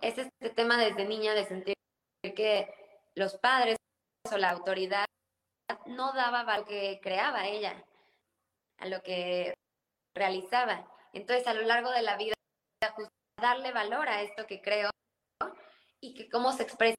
Es 0.00 0.18
este 0.18 0.50
tema 0.50 0.76
desde 0.76 1.04
niña 1.04 1.34
de 1.34 1.46
sentir 1.46 1.74
que 2.22 2.72
los 3.14 3.36
padres 3.38 3.76
o 4.30 4.36
la 4.36 4.50
autoridad 4.50 5.06
no 5.86 6.12
daba 6.12 6.40
a 6.40 6.58
lo 6.58 6.64
que 6.64 7.00
creaba 7.02 7.46
ella, 7.46 7.84
a 8.78 8.86
lo 8.86 9.02
que 9.02 9.54
realizaba. 10.14 10.86
Entonces, 11.12 11.46
a 11.46 11.54
lo 11.54 11.62
largo 11.62 11.90
de 11.90 12.02
la 12.02 12.16
vida, 12.16 12.34
darle 13.40 13.72
valor 13.72 14.08
a 14.08 14.22
esto 14.22 14.46
que 14.46 14.60
creo 14.60 14.90
y 16.00 16.14
que 16.14 16.28
cómo 16.28 16.52
se 16.52 16.64
expresa 16.64 16.96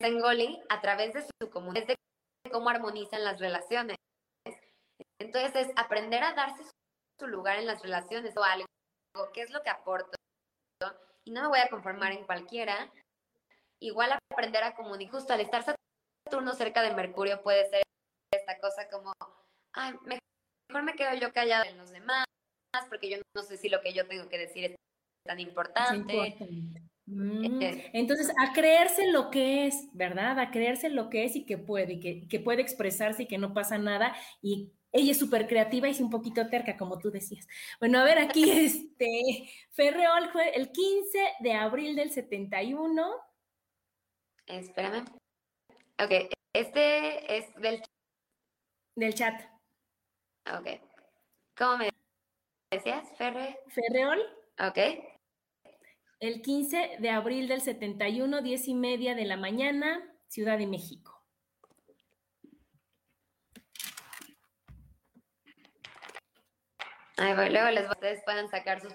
Goli 0.00 0.62
a 0.68 0.80
través 0.80 1.12
de 1.12 1.22
su 1.22 1.50
comunidad, 1.50 1.86
de 1.86 1.96
cómo 2.50 2.70
armonizan 2.70 3.24
las 3.24 3.38
relaciones. 3.38 3.96
Entonces 5.20 5.66
es 5.66 5.72
aprender 5.76 6.22
a 6.22 6.32
darse 6.32 6.64
su 7.18 7.26
lugar 7.26 7.58
en 7.58 7.66
las 7.66 7.82
relaciones 7.82 8.36
o 8.36 8.42
algo, 8.42 8.66
qué 9.34 9.42
es 9.42 9.50
lo 9.50 9.62
que 9.62 9.70
aporto. 9.70 10.16
Y 11.24 11.32
no 11.32 11.42
me 11.42 11.48
voy 11.48 11.58
a 11.60 11.68
conformar 11.68 12.12
en 12.12 12.24
cualquiera. 12.24 12.90
Igual 13.82 14.18
aprender 14.32 14.64
a 14.64 14.74
comunicar, 14.74 15.12
justo 15.12 15.32
al 15.32 15.40
estar 15.40 15.64
Saturno 16.26 16.54
cerca 16.54 16.82
de 16.82 16.94
Mercurio 16.94 17.42
puede 17.42 17.68
ser 17.68 17.82
esta 18.32 18.58
cosa 18.58 18.88
como, 18.88 19.12
ay, 19.74 19.94
mejor 20.04 20.84
me 20.84 20.94
quedo 20.94 21.14
yo 21.14 21.32
callada 21.32 21.64
en 21.64 21.76
los 21.76 21.90
demás, 21.90 22.24
porque 22.88 23.10
yo 23.10 23.18
no 23.34 23.42
sé 23.42 23.56
si 23.56 23.68
lo 23.68 23.80
que 23.80 23.92
yo 23.92 24.06
tengo 24.06 24.28
que 24.28 24.38
decir 24.38 24.64
es 24.64 24.76
tan 25.26 25.40
importante. 25.40 26.34
Entonces, 27.12 28.32
a 28.38 28.52
creerse 28.52 29.10
lo 29.10 29.30
que 29.30 29.66
es, 29.66 29.88
¿verdad? 29.92 30.38
A 30.38 30.50
creerse 30.50 30.88
lo 30.90 31.10
que 31.10 31.24
es 31.24 31.34
y 31.36 31.44
que 31.44 31.58
puede, 31.58 31.94
y 31.94 32.28
que, 32.28 32.40
puede 32.40 32.62
expresarse 32.62 33.24
y 33.24 33.26
que 33.26 33.38
no 33.38 33.52
pasa 33.52 33.78
nada. 33.78 34.14
Y 34.42 34.72
ella 34.92 35.12
es 35.12 35.18
súper 35.18 35.46
creativa 35.46 35.88
y 35.88 35.92
es 35.92 36.00
un 36.00 36.10
poquito 36.10 36.46
terca, 36.48 36.76
como 36.76 36.98
tú 36.98 37.10
decías. 37.10 37.46
Bueno, 37.78 37.98
a 38.00 38.04
ver, 38.04 38.18
aquí 38.18 38.50
este, 38.50 39.50
Ferreol 39.70 40.30
fue 40.30 40.50
el 40.50 40.70
15 40.70 41.18
de 41.40 41.52
abril 41.52 41.96
del 41.96 42.10
71. 42.10 43.10
Espérame. 44.46 45.04
Ok, 46.02 46.32
este 46.52 47.36
es 47.36 47.54
del... 47.56 47.82
Del 48.96 49.14
chat. 49.14 49.40
Ok. 50.46 50.80
¿Cómo 51.56 51.78
me 51.78 51.90
decías, 52.70 53.06
Ferre? 53.16 53.58
Ferreol. 53.68 54.20
Ok 54.58 55.09
el 56.20 56.42
15 56.42 56.98
de 56.98 57.10
abril 57.10 57.48
del 57.48 57.62
71, 57.62 58.42
10 58.42 58.68
y 58.68 58.74
media 58.74 59.14
de 59.14 59.24
la 59.24 59.36
mañana, 59.36 60.06
Ciudad 60.28 60.58
de 60.58 60.66
México. 60.66 61.16
Ay, 67.16 67.34
bueno, 67.34 67.50
luego 67.50 67.70
les, 67.70 67.90
ustedes 67.90 68.22
puedan 68.24 68.48
sacar 68.48 68.80
sus 68.80 68.94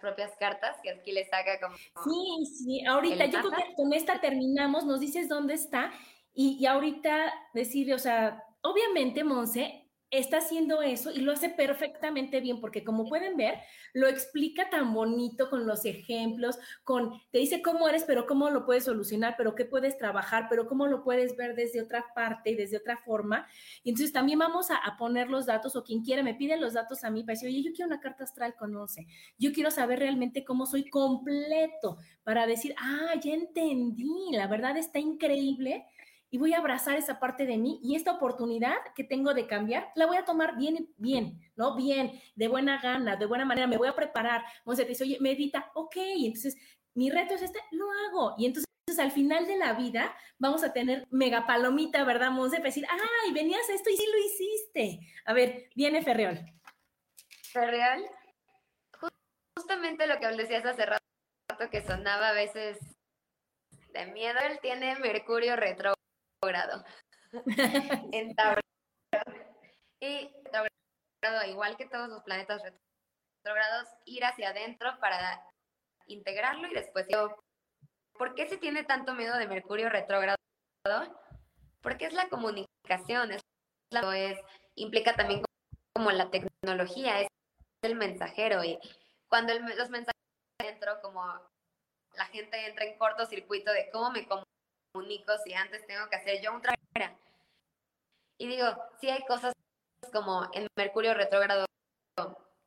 propias 0.00 0.32
cartas, 0.38 0.76
que 0.82 0.90
aquí 0.90 1.12
les 1.12 1.28
saca 1.28 1.58
como... 1.60 1.76
Sí, 1.76 2.46
sí, 2.46 2.86
ahorita 2.86 3.26
yo 3.26 3.38
creo 3.38 3.50
que 3.52 3.74
con 3.74 3.92
esta 3.92 4.20
terminamos, 4.20 4.84
nos 4.84 5.00
dices 5.00 5.28
dónde 5.28 5.54
está 5.54 5.92
y, 6.34 6.58
y 6.60 6.66
ahorita 6.66 7.32
decir, 7.54 7.92
o 7.94 7.98
sea, 7.98 8.42
obviamente, 8.62 9.24
Monse, 9.24 9.83
está 10.18 10.38
haciendo 10.38 10.82
eso 10.82 11.10
y 11.10 11.18
lo 11.18 11.32
hace 11.32 11.48
perfectamente 11.48 12.40
bien, 12.40 12.60
porque 12.60 12.84
como 12.84 13.08
pueden 13.08 13.36
ver, 13.36 13.58
lo 13.92 14.06
explica 14.06 14.70
tan 14.70 14.94
bonito 14.94 15.50
con 15.50 15.66
los 15.66 15.84
ejemplos, 15.84 16.58
con, 16.84 17.20
te 17.30 17.38
dice 17.38 17.62
cómo 17.62 17.88
eres, 17.88 18.04
pero 18.04 18.26
cómo 18.26 18.50
lo 18.50 18.64
puedes 18.64 18.84
solucionar, 18.84 19.34
pero 19.36 19.54
qué 19.54 19.64
puedes 19.64 19.98
trabajar, 19.98 20.46
pero 20.48 20.66
cómo 20.66 20.86
lo 20.86 21.02
puedes 21.02 21.36
ver 21.36 21.54
desde 21.54 21.82
otra 21.82 22.04
parte 22.14 22.50
y 22.50 22.54
desde 22.54 22.76
otra 22.76 22.98
forma. 22.98 23.46
Y 23.82 23.90
entonces 23.90 24.12
también 24.12 24.38
vamos 24.38 24.70
a, 24.70 24.80
poner 24.98 25.28
los 25.28 25.46
datos, 25.46 25.74
o 25.76 25.82
quien 25.82 26.02
quiera 26.02 26.22
me 26.22 26.34
pide 26.34 26.56
los 26.56 26.74
datos 26.74 27.02
a 27.04 27.10
mí 27.10 27.24
para 27.24 27.34
decir, 27.34 27.48
oye, 27.48 27.62
yo 27.62 27.72
quiero 27.72 27.88
una 27.88 28.00
carta 28.00 28.24
astral, 28.24 28.54
conoce, 28.54 29.06
yo 29.38 29.52
quiero 29.52 29.70
saber 29.70 29.98
realmente 29.98 30.44
cómo 30.44 30.66
soy 30.66 30.88
completo, 30.88 31.98
para 32.22 32.46
decir, 32.46 32.74
ah, 32.78 33.14
ya 33.20 33.32
entendí, 33.32 34.30
la 34.32 34.46
verdad 34.46 34.76
está 34.76 34.98
increíble 34.98 35.86
y 36.34 36.36
voy 36.36 36.52
a 36.52 36.58
abrazar 36.58 36.96
esa 36.96 37.20
parte 37.20 37.46
de 37.46 37.56
mí 37.58 37.78
y 37.80 37.94
esta 37.94 38.10
oportunidad 38.10 38.74
que 38.96 39.04
tengo 39.04 39.34
de 39.34 39.46
cambiar, 39.46 39.92
la 39.94 40.06
voy 40.06 40.16
a 40.16 40.24
tomar 40.24 40.56
bien, 40.56 40.92
bien, 40.96 41.38
¿no? 41.54 41.76
Bien, 41.76 42.20
de 42.34 42.48
buena 42.48 42.80
gana, 42.80 43.14
de 43.14 43.24
buena 43.24 43.44
manera, 43.44 43.68
me 43.68 43.76
voy 43.76 43.86
a 43.86 43.94
preparar. 43.94 44.44
Monse 44.64 44.84
dice, 44.84 45.04
oye, 45.04 45.18
medita, 45.20 45.70
ok, 45.74 45.94
entonces 45.96 46.56
mi 46.94 47.08
reto 47.08 47.34
es 47.34 47.42
este, 47.42 47.60
lo 47.70 47.86
hago. 47.88 48.34
Y 48.36 48.46
entonces 48.46 48.66
al 48.98 49.12
final 49.12 49.46
de 49.46 49.58
la 49.58 49.74
vida 49.74 50.12
vamos 50.36 50.64
a 50.64 50.72
tener 50.72 51.06
mega 51.08 51.46
palomita, 51.46 52.02
¿verdad, 52.02 52.32
Monse? 52.32 52.56
Para 52.56 52.70
decir, 52.70 52.86
ay, 52.90 53.32
venías 53.32 53.70
a 53.70 53.74
esto 53.74 53.90
y 53.90 53.96
sí 53.96 54.04
lo 54.04 54.18
hiciste. 54.18 55.06
A 55.26 55.34
ver, 55.34 55.68
viene 55.76 56.02
Ferreol. 56.02 56.40
Ferreol, 57.52 58.10
justamente 59.56 60.08
lo 60.08 60.18
que 60.18 60.26
decías 60.26 60.66
hace 60.66 60.84
rato 60.84 61.70
que 61.70 61.80
sonaba 61.80 62.30
a 62.30 62.32
veces 62.32 62.80
de 63.92 64.06
miedo, 64.06 64.40
él 64.50 64.58
tiene 64.60 64.98
Mercurio 64.98 65.54
retro 65.54 65.93
grado 66.44 66.84
en 68.12 68.34
Tauro. 68.34 68.60
Y 70.00 70.30
igual 71.46 71.76
que 71.76 71.86
todos 71.86 72.08
los 72.08 72.22
planetas 72.22 72.62
retrógrados, 72.62 73.88
ir 74.04 74.24
hacia 74.24 74.50
adentro 74.50 74.98
para 75.00 75.42
integrarlo 76.06 76.68
y 76.68 76.74
después 76.74 77.06
¿por 78.12 78.34
qué 78.34 78.48
se 78.48 78.58
tiene 78.58 78.84
tanto 78.84 79.14
miedo 79.14 79.36
de 79.36 79.48
Mercurio 79.48 79.88
retrógrado? 79.88 80.36
Porque 81.80 82.06
es 82.06 82.12
la 82.12 82.28
comunicación, 82.28 83.32
es, 83.32 83.42
es 83.90 84.38
implica 84.74 85.14
también 85.14 85.42
como 85.94 86.10
la 86.10 86.30
tecnología, 86.30 87.20
es 87.20 87.28
el 87.82 87.96
mensajero 87.96 88.64
y 88.64 88.78
cuando 89.28 89.54
los 89.54 89.90
mensajes 89.90 90.14
entro 90.58 91.00
como 91.02 91.22
la 92.16 92.26
gente 92.26 92.66
entra 92.66 92.84
en 92.84 92.98
cortocircuito 92.98 93.72
de 93.72 93.90
cómo 93.90 94.10
me 94.10 94.26
comunico 94.26 94.53
si 95.44 95.54
antes 95.54 95.86
tengo 95.86 96.08
que 96.08 96.16
hacer 96.16 96.40
yo 96.40 96.52
un 96.52 96.62
trabajo. 96.62 96.80
Y 98.38 98.46
digo, 98.48 98.66
sí 99.00 99.08
hay 99.08 99.24
cosas 99.26 99.52
como 100.12 100.48
en 100.52 100.66
Mercurio 100.76 101.14
retrógrado, 101.14 101.66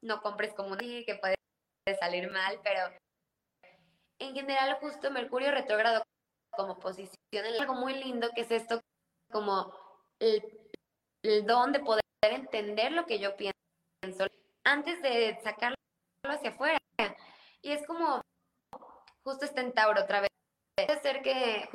no 0.02 0.22
compres 0.22 0.54
como 0.54 0.70
un 0.70 0.80
que 0.80 1.20
puede 1.22 1.36
salir 2.00 2.30
mal, 2.32 2.60
pero 2.64 2.90
en 4.20 4.34
general 4.34 4.78
justo 4.82 5.12
Mercurio 5.12 5.52
retrógrado 5.52 6.04
como 6.52 6.80
posición 6.80 7.18
es 7.32 7.60
algo 7.60 7.76
muy 7.76 7.94
lindo 7.94 8.30
que 8.34 8.42
es 8.42 8.52
esto 8.52 8.82
como 9.32 9.74
el, 10.20 10.44
el 11.24 11.46
don 11.46 11.72
de 11.72 11.80
poder 11.80 12.02
entender 12.22 12.92
lo 12.92 13.06
que 13.06 13.20
yo 13.20 13.36
pienso 13.38 14.26
antes 14.64 15.02
de 15.02 15.40
sacarlo 15.44 15.76
hacia 16.24 16.50
afuera. 16.50 16.78
Y 17.62 17.72
es 17.72 17.86
como, 17.86 18.22
justo 19.24 19.46
está 19.46 19.62
en 19.62 19.74
Tauro 19.74 20.02
otra 20.02 20.22
vez. 20.22 20.30
Puede 20.76 21.02
ser 21.02 21.22
que 21.22 21.70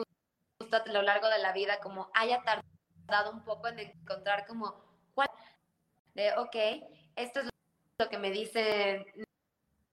justo 0.72 0.90
a 0.90 0.92
lo 0.92 1.02
largo 1.02 1.28
de 1.28 1.38
la 1.38 1.52
vida 1.52 1.78
como 1.80 2.10
haya 2.14 2.42
tardado 2.42 3.30
un 3.30 3.44
poco 3.44 3.68
en 3.68 3.78
encontrar 3.78 4.46
como, 4.46 4.82
¿cuál? 5.14 5.28
De, 6.14 6.32
ok, 6.38 6.56
esto 7.16 7.40
es 7.40 7.48
lo 7.98 8.08
que 8.08 8.18
me 8.18 8.30
dicen, 8.30 9.04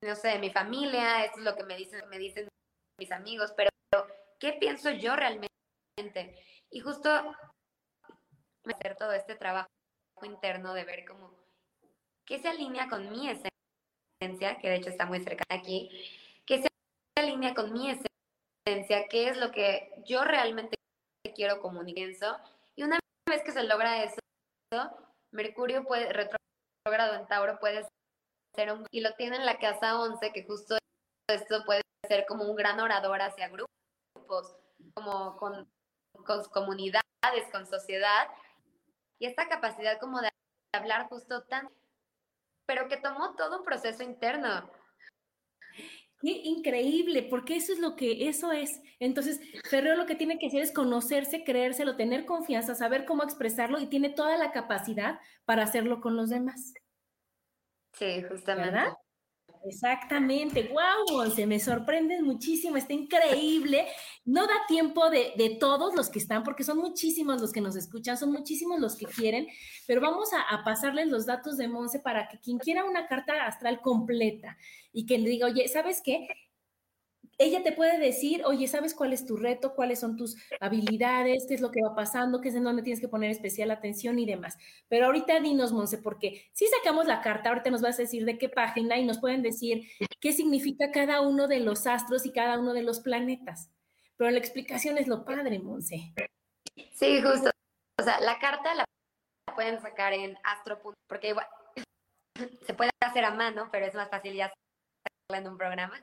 no 0.01 0.15
sé, 0.15 0.39
mi 0.39 0.49
familia, 0.49 1.25
esto 1.25 1.39
es 1.39 1.45
lo 1.45 1.55
que 1.55 1.63
me 1.63 1.75
dicen, 1.75 2.07
me 2.09 2.17
dicen 2.17 2.47
mis 2.97 3.11
amigos, 3.11 3.53
pero 3.55 3.69
¿qué 4.39 4.53
pienso 4.53 4.91
yo 4.91 5.15
realmente? 5.15 5.49
Y 6.69 6.79
justo 6.79 7.09
hacer 8.65 8.95
todo 8.95 9.13
este 9.13 9.35
trabajo 9.35 9.69
interno 10.23 10.73
de 10.73 10.83
ver 10.83 11.05
cómo, 11.05 11.33
qué 12.25 12.39
se 12.39 12.49
alinea 12.49 12.87
con 12.87 13.09
mi 13.09 13.29
esencia, 13.29 14.57
que 14.59 14.69
de 14.69 14.75
hecho 14.75 14.89
está 14.89 15.05
muy 15.05 15.19
cerca 15.21 15.43
aquí, 15.49 15.89
qué 16.45 16.61
se 16.61 16.67
alinea 17.17 17.53
con 17.53 17.73
mi 17.73 17.89
esencia, 17.89 18.08
qué 19.09 19.29
es 19.29 19.37
lo 19.37 19.51
que 19.51 19.91
yo 20.05 20.23
realmente 20.23 20.75
quiero 21.35 21.61
comunicar. 21.61 22.09
Y 22.75 22.83
una 22.83 22.99
vez 23.29 23.43
que 23.43 23.51
se 23.51 23.63
logra 23.63 24.03
eso, 24.03 24.19
Mercurio 25.31 25.83
puede, 25.83 26.11
retrogrado 26.11 27.15
en 27.15 27.27
Tauro 27.27 27.59
puede 27.59 27.87
ser 28.55 28.71
un, 28.73 28.85
y 28.91 29.01
lo 29.01 29.13
tiene 29.13 29.37
en 29.37 29.45
la 29.45 29.59
casa 29.59 29.99
11, 29.99 30.31
que 30.31 30.43
justo 30.43 30.77
esto 31.29 31.63
puede 31.65 31.81
ser 32.07 32.25
como 32.27 32.45
un 32.45 32.55
gran 32.55 32.79
orador 32.79 33.21
hacia 33.21 33.49
grupos, 33.49 34.55
como 34.93 35.37
con, 35.37 35.69
con 36.25 36.43
comunidades, 36.45 37.03
con 37.51 37.65
sociedad, 37.67 38.27
y 39.19 39.27
esta 39.27 39.47
capacidad 39.47 39.99
como 39.99 40.21
de 40.21 40.29
hablar 40.73 41.07
justo 41.09 41.43
tan, 41.43 41.69
pero 42.65 42.87
que 42.87 42.97
tomó 42.97 43.35
todo 43.35 43.59
un 43.59 43.65
proceso 43.65 44.03
interno. 44.03 44.69
Qué 46.21 46.31
increíble, 46.43 47.23
porque 47.23 47.55
eso 47.55 47.71
es 47.71 47.79
lo 47.79 47.95
que 47.95 48.27
eso 48.27 48.51
es. 48.51 48.81
Entonces, 48.99 49.39
Ferreo 49.69 49.95
lo 49.95 50.05
que 50.05 50.15
tiene 50.15 50.37
que 50.37 50.47
hacer 50.47 50.61
es 50.61 50.73
conocerse, 50.73 51.45
creérselo, 51.45 51.95
tener 51.95 52.25
confianza, 52.25 52.75
saber 52.75 53.05
cómo 53.05 53.23
expresarlo 53.23 53.79
y 53.79 53.87
tiene 53.87 54.09
toda 54.09 54.37
la 54.37 54.51
capacidad 54.51 55.19
para 55.45 55.63
hacerlo 55.63 56.01
con 56.01 56.17
los 56.17 56.29
demás. 56.29 56.73
Sí, 57.93 58.21
justamente. 58.23 58.79
Exactamente, 59.65 60.71
wow, 60.71 61.29
se 61.31 61.45
me 61.45 61.59
sorprenden 61.59 62.23
muchísimo, 62.23 62.77
está 62.77 62.93
increíble. 62.93 63.87
No 64.23 64.47
da 64.47 64.53
tiempo 64.67 65.09
de, 65.09 65.33
de, 65.37 65.57
todos 65.59 65.95
los 65.95 66.09
que 66.09 66.19
están, 66.19 66.43
porque 66.43 66.63
son 66.63 66.77
muchísimos 66.77 67.41
los 67.41 67.51
que 67.51 67.59
nos 67.59 67.75
escuchan, 67.75 68.17
son 68.17 68.31
muchísimos 68.31 68.79
los 68.79 68.95
que 68.95 69.05
quieren, 69.05 69.47
pero 69.85 69.99
vamos 69.99 70.29
a, 70.33 70.41
a 70.41 70.63
pasarles 70.63 71.07
los 71.07 71.25
datos 71.25 71.57
de 71.57 71.67
Monse 71.67 71.99
para 71.99 72.29
que 72.29 72.39
quien 72.39 72.57
quiera 72.57 72.85
una 72.85 73.07
carta 73.07 73.45
astral 73.45 73.81
completa 73.81 74.57
y 74.93 75.05
que 75.05 75.17
le 75.17 75.29
diga, 75.29 75.47
oye, 75.47 75.67
¿sabes 75.67 76.01
qué? 76.03 76.27
Ella 77.39 77.63
te 77.63 77.71
puede 77.71 77.97
decir, 77.97 78.43
oye, 78.45 78.67
¿sabes 78.67 78.93
cuál 78.93 79.13
es 79.13 79.25
tu 79.25 79.37
reto? 79.37 79.73
¿Cuáles 79.73 80.01
son 80.01 80.17
tus 80.17 80.35
habilidades? 80.59 81.45
¿Qué 81.47 81.53
es 81.53 81.61
lo 81.61 81.71
que 81.71 81.81
va 81.81 81.95
pasando? 81.95 82.41
¿Qué 82.41 82.49
es 82.49 82.55
en 82.55 82.65
donde 82.65 82.83
tienes 82.83 82.99
que 82.99 83.07
poner 83.07 83.31
especial 83.31 83.71
atención 83.71 84.19
y 84.19 84.25
demás? 84.25 84.57
Pero 84.89 85.05
ahorita 85.05 85.39
dinos, 85.39 85.71
Monse, 85.71 85.99
porque 85.99 86.49
si 86.51 86.67
sacamos 86.67 87.07
la 87.07 87.21
carta, 87.21 87.49
ahorita 87.49 87.71
nos 87.71 87.81
vas 87.81 87.97
a 87.97 88.01
decir 88.01 88.25
de 88.25 88.37
qué 88.37 88.49
página 88.49 88.97
y 88.97 89.05
nos 89.05 89.19
pueden 89.19 89.41
decir 89.41 89.87
qué 90.19 90.33
significa 90.33 90.91
cada 90.91 91.21
uno 91.21 91.47
de 91.47 91.61
los 91.61 91.87
astros 91.87 92.25
y 92.25 92.33
cada 92.33 92.59
uno 92.59 92.73
de 92.73 92.83
los 92.83 92.99
planetas. 92.99 93.71
Pero 94.17 94.29
la 94.31 94.37
explicación 94.37 94.97
es 94.97 95.07
lo 95.07 95.23
padre, 95.23 95.59
Monse. 95.59 96.13
Sí, 96.91 97.21
justo. 97.21 97.51
O 98.01 98.03
sea, 98.03 98.19
la 98.19 98.37
carta 98.39 98.75
la 98.75 98.83
pueden 99.55 99.81
sacar 99.81 100.11
en 100.11 100.37
astro. 100.43 100.81
porque 101.07 101.29
igual 101.29 101.47
se 102.65 102.73
puede 102.73 102.91
hacer 103.01 103.23
a 103.23 103.31
mano, 103.31 103.69
pero 103.71 103.85
es 103.85 103.95
más 103.95 104.09
fácil 104.09 104.33
ya 104.33 104.51
sacarla 105.29 105.47
en 105.47 105.51
un 105.53 105.57
programa 105.57 106.01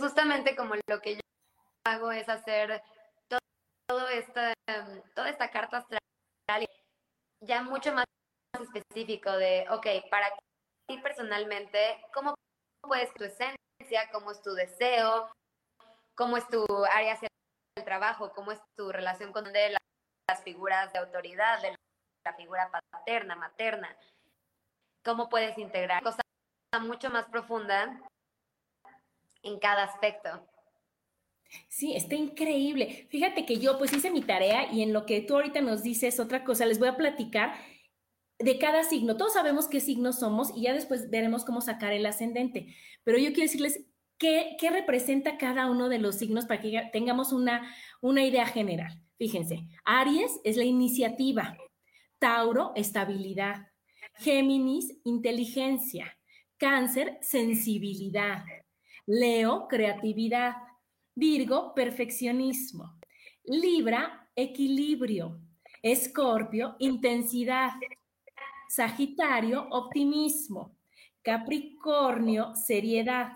justamente 0.00 0.56
como 0.56 0.74
lo 0.88 1.00
que 1.00 1.14
yo 1.14 1.20
hago 1.84 2.12
es 2.12 2.28
hacer 2.28 2.82
todo, 3.28 4.08
esta, 4.08 4.54
toda 5.14 5.28
esta 5.28 5.50
carta 5.50 5.78
astral 5.78 6.00
ya 7.42 7.62
mucho 7.62 7.92
más 7.92 8.04
específico 8.60 9.30
de, 9.32 9.66
ok, 9.70 9.86
para 10.10 10.28
ti 10.86 10.98
personalmente, 10.98 12.04
¿cómo 12.12 12.34
puedes 12.82 13.12
tu 13.14 13.24
esencia? 13.24 14.10
¿Cómo 14.12 14.30
es 14.30 14.42
tu 14.42 14.52
deseo? 14.52 15.30
¿Cómo 16.14 16.36
es 16.36 16.46
tu 16.48 16.64
área 16.92 17.14
hacia 17.14 17.28
el 17.76 17.84
trabajo? 17.84 18.32
¿Cómo 18.34 18.52
es 18.52 18.60
tu 18.76 18.92
relación 18.92 19.32
con 19.32 19.44
de 19.44 19.76
las 20.28 20.42
figuras 20.44 20.92
de 20.92 20.98
autoridad, 20.98 21.62
de 21.62 21.74
la 22.24 22.34
figura 22.34 22.70
paterna, 22.90 23.36
materna? 23.36 23.96
¿Cómo 25.02 25.28
puedes 25.28 25.56
integrar? 25.56 26.02
Cosa 26.02 26.20
mucho 26.80 27.10
más 27.10 27.26
profunda 27.26 27.98
en 29.42 29.58
cada 29.58 29.84
aspecto. 29.84 30.46
Sí, 31.68 31.94
está 31.94 32.14
increíble. 32.14 33.06
Fíjate 33.10 33.44
que 33.44 33.58
yo 33.58 33.78
pues 33.78 33.92
hice 33.92 34.10
mi 34.10 34.22
tarea 34.22 34.72
y 34.72 34.82
en 34.82 34.92
lo 34.92 35.04
que 35.04 35.20
tú 35.20 35.34
ahorita 35.34 35.60
nos 35.60 35.82
dices 35.82 36.20
otra 36.20 36.44
cosa, 36.44 36.66
les 36.66 36.78
voy 36.78 36.88
a 36.88 36.96
platicar 36.96 37.54
de 38.38 38.58
cada 38.58 38.84
signo. 38.84 39.16
Todos 39.16 39.34
sabemos 39.34 39.68
qué 39.68 39.80
signos 39.80 40.20
somos 40.20 40.52
y 40.56 40.62
ya 40.62 40.72
después 40.72 41.10
veremos 41.10 41.44
cómo 41.44 41.60
sacar 41.60 41.92
el 41.92 42.06
ascendente. 42.06 42.74
Pero 43.04 43.18
yo 43.18 43.32
quiero 43.32 43.42
decirles 43.42 43.84
qué, 44.18 44.56
qué 44.58 44.70
representa 44.70 45.38
cada 45.38 45.70
uno 45.70 45.88
de 45.88 45.98
los 45.98 46.16
signos 46.16 46.46
para 46.46 46.60
que 46.60 46.88
tengamos 46.92 47.32
una, 47.32 47.74
una 48.00 48.24
idea 48.24 48.46
general. 48.46 49.02
Fíjense, 49.18 49.66
Aries 49.84 50.40
es 50.44 50.56
la 50.56 50.64
iniciativa, 50.64 51.58
Tauro, 52.18 52.72
estabilidad, 52.74 53.66
Géminis, 54.14 54.98
inteligencia, 55.04 56.16
Cáncer, 56.56 57.18
sensibilidad, 57.22 58.44
Leo, 59.06 59.66
creatividad. 59.68 60.54
Virgo, 61.14 61.74
perfeccionismo. 61.74 62.98
Libra, 63.44 64.28
equilibrio. 64.34 65.40
Escorpio, 65.82 66.76
intensidad. 66.78 67.72
Sagitario, 68.68 69.66
optimismo. 69.70 70.76
Capricornio, 71.22 72.54
seriedad. 72.54 73.32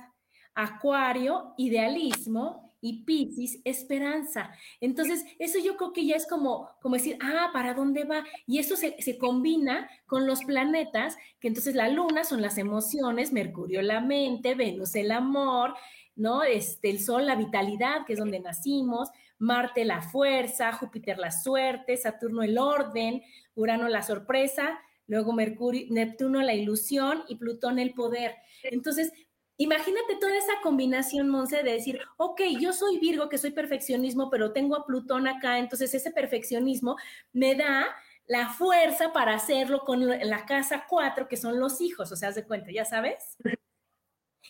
Acuario, 0.54 1.54
idealismo 1.56 2.63
y 2.84 3.02
Piscis, 3.04 3.60
esperanza. 3.64 4.50
Entonces, 4.78 5.24
eso 5.38 5.58
yo 5.58 5.78
creo 5.78 5.94
que 5.94 6.04
ya 6.04 6.16
es 6.16 6.26
como, 6.26 6.68
como 6.82 6.96
decir, 6.96 7.16
ah, 7.22 7.48
¿para 7.50 7.72
dónde 7.72 8.04
va? 8.04 8.24
Y 8.46 8.58
eso 8.58 8.76
se, 8.76 9.00
se, 9.00 9.16
combina 9.16 9.88
con 10.04 10.26
los 10.26 10.44
planetas, 10.44 11.16
que 11.40 11.48
entonces 11.48 11.74
la 11.74 11.88
luna 11.88 12.24
son 12.24 12.42
las 12.42 12.58
emociones, 12.58 13.32
Mercurio 13.32 13.80
la 13.80 14.02
mente, 14.02 14.54
Venus 14.54 14.94
el 14.96 15.12
amor, 15.12 15.74
¿no? 16.14 16.42
Este, 16.42 16.90
el 16.90 17.00
Sol 17.00 17.24
la 17.26 17.36
vitalidad, 17.36 18.04
que 18.06 18.12
es 18.12 18.18
donde 18.18 18.38
nacimos, 18.38 19.08
Marte 19.38 19.86
la 19.86 20.02
fuerza, 20.02 20.72
Júpiter 20.72 21.16
la 21.16 21.32
suerte, 21.32 21.96
Saturno 21.96 22.42
el 22.42 22.58
orden, 22.58 23.22
Urano 23.54 23.88
la 23.88 24.02
sorpresa, 24.02 24.78
luego 25.06 25.32
Mercurio, 25.32 25.86
Neptuno 25.88 26.42
la 26.42 26.52
ilusión 26.52 27.24
y 27.28 27.36
Plutón 27.36 27.78
el 27.78 27.94
poder. 27.94 28.34
Entonces, 28.62 29.10
Imagínate 29.56 30.16
toda 30.20 30.36
esa 30.36 30.54
combinación, 30.62 31.28
Monse, 31.28 31.62
de 31.62 31.72
decir, 31.72 32.00
ok, 32.16 32.40
yo 32.58 32.72
soy 32.72 32.98
Virgo, 32.98 33.28
que 33.28 33.38
soy 33.38 33.50
perfeccionismo, 33.52 34.28
pero 34.28 34.52
tengo 34.52 34.74
a 34.74 34.84
Plutón 34.84 35.28
acá, 35.28 35.58
entonces 35.58 35.94
ese 35.94 36.10
perfeccionismo 36.10 36.96
me 37.32 37.54
da 37.54 37.86
la 38.26 38.48
fuerza 38.48 39.12
para 39.12 39.34
hacerlo 39.34 39.80
con 39.80 40.06
la 40.06 40.44
casa 40.46 40.86
4, 40.88 41.28
que 41.28 41.36
son 41.36 41.60
los 41.60 41.80
hijos, 41.80 42.10
o 42.10 42.16
sea, 42.16 42.30
haz 42.30 42.34
de 42.34 42.46
cuenta, 42.46 42.72
ya 42.72 42.84
sabes. 42.84 43.36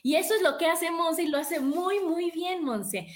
Y 0.03 0.17
eso 0.17 0.35
es 0.35 0.43
lo 0.43 0.57
que 0.57 0.67
hace 0.67 0.91
Monse 0.91 1.25
y 1.25 1.29
lo 1.29 1.39
hace 1.39 1.61
muy, 1.61 2.01
muy 2.01 2.31
bien, 2.31 2.65
Monse. 2.65 3.07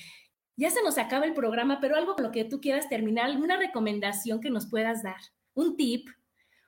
Ya 0.56 0.70
se 0.70 0.82
nos 0.82 0.98
acaba 0.98 1.24
el 1.24 1.34
programa, 1.34 1.80
pero 1.80 1.96
algo 1.96 2.14
con 2.14 2.24
lo 2.24 2.32
que 2.32 2.44
tú 2.44 2.60
quieras 2.60 2.88
terminar, 2.88 3.26
alguna 3.26 3.56
recomendación 3.56 4.40
que 4.40 4.50
nos 4.50 4.68
puedas 4.68 5.02
dar, 5.02 5.20
un 5.54 5.76
tip, 5.76 6.08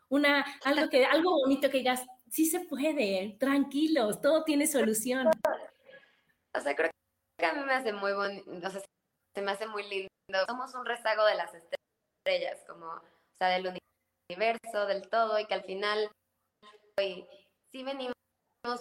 una, 0.09 0.47
algo, 0.65 0.89
que, 0.89 1.05
algo 1.05 1.31
bonito 1.31 1.71
que 1.71 1.79
digas, 1.79 2.07
sí 2.31 2.47
se 2.47 2.61
puede, 2.61 3.37
tranquilos, 3.39 4.21
todo 4.21 4.45
tiene 4.45 4.67
solución. 4.67 5.29
O 6.55 6.61
sea, 6.61 6.75
creo 6.75 6.91
que 7.39 7.47
a 7.47 7.55
mí 7.55 7.65
me 7.65 7.75
hace 7.75 7.93
muy 7.93 8.13
bonito, 8.13 8.51
o 8.51 8.71
sea, 8.71 8.81
se 9.35 9.43
me 9.43 9.53
hace 9.53 9.67
muy 9.67 9.83
lindo. 9.89 10.09
Somos 10.47 10.75
un 10.75 10.87
rezago 10.87 11.25
de 11.25 11.35
las 11.35 11.53
estrellas, 11.55 12.63
como, 12.67 12.87
o 12.87 13.03
sea, 13.39 13.49
del 13.49 13.75
universo, 14.29 14.87
del 14.87 15.09
todo, 15.09 15.39
y 15.39 15.47
que 15.47 15.55
al 15.55 15.65
final 15.65 16.11
sí 16.99 17.83
venimos 17.83 18.15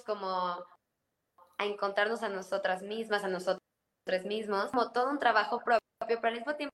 como 0.06 0.30
a 0.30 1.66
encontrarnos 1.66 2.24
a 2.24 2.30
nosotras 2.30 2.82
mismas, 2.82 3.24
a 3.24 3.28
nosotros 3.28 3.62
mismos, 4.26 4.72
como 4.72 4.92
todo 4.92 5.10
un 5.10 5.20
trabajo 5.20 5.62
propio, 5.64 5.80
pero 6.00 6.28
al 6.28 6.36
mismo 6.36 6.56
tiempo 6.56 6.74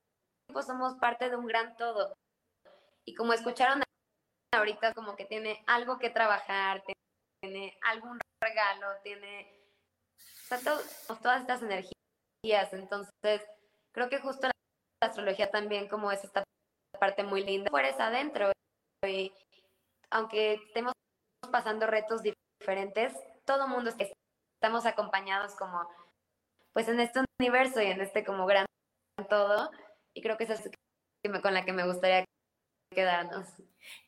somos 0.66 0.96
parte 0.96 1.30
de 1.30 1.36
un 1.36 1.46
gran 1.46 1.76
todo. 1.76 2.14
Y 3.06 3.14
como 3.14 3.34
escucharon 3.34 3.84
ahorita, 4.56 4.94
como 4.94 5.16
que 5.16 5.26
tiene 5.26 5.64
algo 5.68 6.00
que 6.00 6.10
trabajar, 6.10 6.84
tiene 7.42 7.78
algún 7.84 8.20
regalo, 8.42 8.88
tiene 9.04 9.52
todas 11.22 11.42
estas 11.42 11.62
energías. 11.62 12.74
Entonces, 12.74 13.42
creo 13.92 14.10
que 14.10 14.20
justo 14.20 14.48
la 14.48 15.08
astrología 15.08 15.52
también 15.52 15.88
como 15.88 16.12
es 16.12 16.24
esta 16.24 16.44
parte 17.00 17.24
muy 17.24 17.44
linda, 17.44 17.70
fueres 17.70 18.00
adentro. 18.00 18.52
Y 19.06 19.34
aunque 20.10 20.54
estemos 20.54 20.94
pasando 21.52 21.88
retos 21.88 22.22
diferentes, 22.24 23.14
todo 23.46 23.68
mundo 23.68 23.92
estamos 23.98 24.86
acompañados 24.86 25.56
como 25.56 25.88
pues 26.74 26.88
en 26.88 27.00
este 27.00 27.22
universo 27.40 27.82
y 27.82 27.86
en 27.86 28.02
este 28.02 28.24
como 28.24 28.46
gran 28.46 28.66
todo. 29.30 29.70
Y 30.14 30.22
creo 30.22 30.38
que 30.38 30.46
esa 30.46 30.54
es 30.54 30.70
con 31.42 31.54
la 31.54 31.66
que 31.66 31.74
me 31.74 31.86
gustaría 31.86 32.26
quedarnos. 32.96 33.46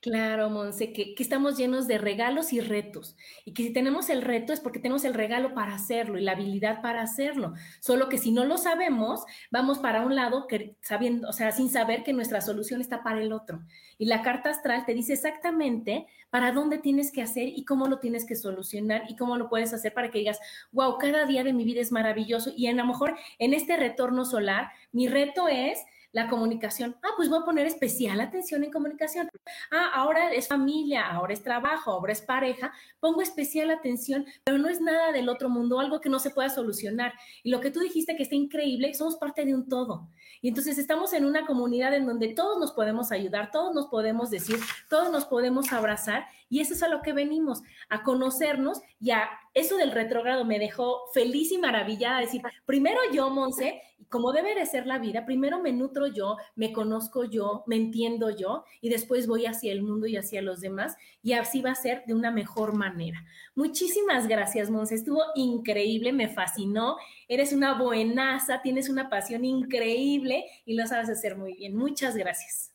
Claro, 0.01 0.49
Monse, 0.49 0.93
que, 0.93 1.15
estamos 1.17 1.57
llenos 1.57 1.87
de 1.87 1.97
regalos 1.97 2.53
y 2.53 2.61
retos. 2.61 3.15
Y 3.45 3.53
que 3.53 3.63
si 3.63 3.73
tenemos 3.73 4.09
el 4.09 4.21
reto 4.21 4.53
es 4.53 4.59
porque 4.59 4.79
tenemos 4.79 5.03
el 5.05 5.13
regalo 5.13 5.53
para 5.53 5.75
hacerlo 5.75 6.17
y 6.17 6.23
la 6.23 6.33
habilidad 6.33 6.81
para 6.81 7.01
hacerlo. 7.01 7.53
Solo 7.79 8.09
que 8.09 8.17
si 8.17 8.31
no 8.31 8.45
lo 8.45 8.57
sabemos, 8.57 9.25
vamos 9.51 9.79
para 9.79 10.05
un 10.05 10.15
lado 10.15 10.47
que, 10.47 10.75
sabiendo, 10.81 11.27
o 11.29 11.33
sea, 11.33 11.51
sin 11.51 11.69
saber 11.69 12.03
que 12.03 12.13
nuestra 12.13 12.41
solución 12.41 12.81
está 12.81 13.03
para 13.03 13.21
el 13.21 13.33
otro. 13.33 13.61
Y 13.97 14.05
la 14.05 14.21
carta 14.21 14.49
astral 14.49 14.85
te 14.85 14.93
dice 14.93 15.13
exactamente 15.13 16.07
para 16.29 16.51
dónde 16.51 16.77
tienes 16.77 17.11
que 17.11 17.21
hacer 17.21 17.47
y 17.47 17.65
cómo 17.65 17.87
lo 17.87 17.99
tienes 17.99 18.25
que 18.25 18.35
solucionar 18.35 19.03
y 19.09 19.15
cómo 19.15 19.37
lo 19.37 19.49
puedes 19.49 19.73
hacer 19.73 19.93
para 19.93 20.11
que 20.11 20.19
digas, 20.19 20.39
wow, 20.71 20.97
cada 20.97 21.25
día 21.25 21.43
de 21.43 21.53
mi 21.53 21.65
vida 21.65 21.81
es 21.81 21.91
maravilloso. 21.91 22.51
Y 22.55 22.67
a 22.67 22.73
lo 22.73 22.85
mejor 22.85 23.17
en 23.39 23.53
este 23.53 23.77
retorno 23.77 24.25
solar, 24.25 24.69
mi 24.91 25.07
reto 25.07 25.47
es 25.47 25.79
la 26.11 26.29
comunicación. 26.29 26.95
Ah, 27.03 27.09
pues 27.15 27.29
voy 27.29 27.39
a 27.39 27.45
poner 27.45 27.67
especial 27.67 28.19
atención 28.21 28.63
en 28.63 28.71
comunicación. 28.71 29.29
Ah, 29.71 29.91
ahora 29.93 30.31
es 30.33 30.47
familia, 30.47 31.07
ahora 31.07 31.33
es 31.33 31.43
trabajo, 31.43 31.91
ahora 31.91 32.13
es 32.13 32.21
pareja. 32.21 32.73
Pongo 32.99 33.21
especial 33.21 33.69
atención, 33.69 34.25
pero 34.43 34.57
no 34.57 34.69
es 34.69 34.81
nada 34.81 35.11
del 35.11 35.29
otro 35.29 35.49
mundo, 35.49 35.79
algo 35.79 36.01
que 36.01 36.09
no 36.09 36.19
se 36.19 36.29
pueda 36.29 36.49
solucionar. 36.49 37.13
Y 37.43 37.49
lo 37.49 37.59
que 37.59 37.71
tú 37.71 37.79
dijiste 37.79 38.15
que 38.15 38.23
está 38.23 38.35
increíble, 38.35 38.93
somos 38.93 39.17
parte 39.17 39.45
de 39.45 39.53
un 39.53 39.67
todo. 39.67 40.09
Y 40.41 40.49
entonces 40.49 40.77
estamos 40.77 41.13
en 41.13 41.25
una 41.25 41.45
comunidad 41.45 41.93
en 41.93 42.05
donde 42.05 42.29
todos 42.29 42.59
nos 42.59 42.71
podemos 42.71 43.11
ayudar, 43.11 43.51
todos 43.51 43.73
nos 43.73 43.87
podemos 43.87 44.29
decir, 44.29 44.57
todos 44.89 45.11
nos 45.11 45.25
podemos 45.25 45.71
abrazar. 45.73 46.25
Y 46.49 46.61
eso 46.61 46.73
es 46.73 46.83
a 46.83 46.87
lo 46.87 47.01
que 47.01 47.13
venimos, 47.13 47.61
a 47.89 48.03
conocernos 48.03 48.81
y 48.99 49.11
a 49.11 49.29
eso 49.53 49.77
del 49.77 49.91
retrógrado 49.91 50.45
me 50.45 50.59
dejó 50.59 51.01
feliz 51.13 51.51
y 51.51 51.57
maravillada. 51.57 52.19
Decir, 52.19 52.41
primero 52.65 52.99
yo, 53.11 53.29
Monse, 53.29 53.81
como 54.09 54.31
debe 54.31 54.55
de 54.55 54.65
ser 54.65 54.87
la 54.87 54.99
vida, 54.99 55.25
primero 55.25 55.61
me 55.61 55.73
nutro 55.73 56.07
yo, 56.07 56.37
me 56.55 56.71
conozco 56.71 57.25
yo, 57.25 57.63
me 57.67 57.75
entiendo 57.75 58.29
yo 58.29 58.63
y 58.81 58.89
después 58.89 59.27
voy 59.27 59.45
hacia 59.45 59.71
el 59.71 59.81
mundo 59.81 60.07
y 60.07 60.15
hacia 60.15 60.41
los 60.41 60.61
demás 60.61 60.95
y 61.21 61.33
así 61.33 61.61
va 61.61 61.71
a 61.71 61.75
ser 61.75 62.03
de 62.05 62.13
una 62.13 62.31
mejor 62.31 62.73
manera. 62.73 63.25
Muchísimas 63.55 64.27
gracias, 64.27 64.69
Monse. 64.69 64.95
Estuvo 64.95 65.21
increíble, 65.35 66.13
me 66.13 66.29
fascinó. 66.29 66.97
Eres 67.27 67.51
una 67.51 67.73
buenaza, 67.77 68.61
tienes 68.61 68.89
una 68.89 69.09
pasión 69.09 69.43
increíble 69.43 70.45
y 70.65 70.75
lo 70.75 70.87
sabes 70.87 71.09
hacer 71.09 71.35
muy 71.35 71.53
bien. 71.55 71.75
Muchas 71.75 72.15
gracias. 72.15 72.73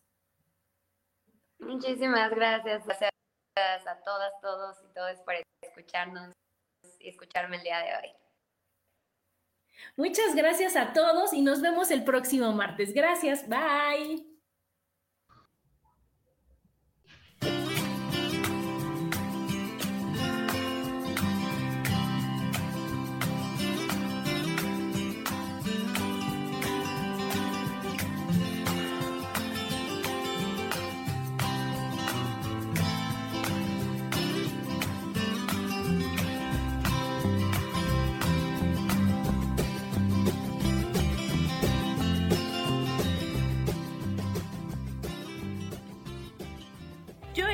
Muchísimas 1.58 2.30
gracias. 2.30 2.84
Gracias 2.84 3.11
a 3.56 4.02
todas, 4.04 4.32
todos 4.40 4.78
y 4.82 4.94
todos 4.94 5.20
por 5.20 5.34
escucharnos 5.62 6.32
y 6.98 7.08
escucharme 7.08 7.56
el 7.56 7.62
día 7.62 7.78
de 7.80 7.96
hoy. 7.96 8.12
Muchas 9.96 10.34
gracias 10.34 10.76
a 10.76 10.92
todos 10.92 11.32
y 11.32 11.42
nos 11.42 11.60
vemos 11.60 11.90
el 11.90 12.04
próximo 12.04 12.52
martes. 12.52 12.94
Gracias, 12.94 13.46
bye. 13.48 14.31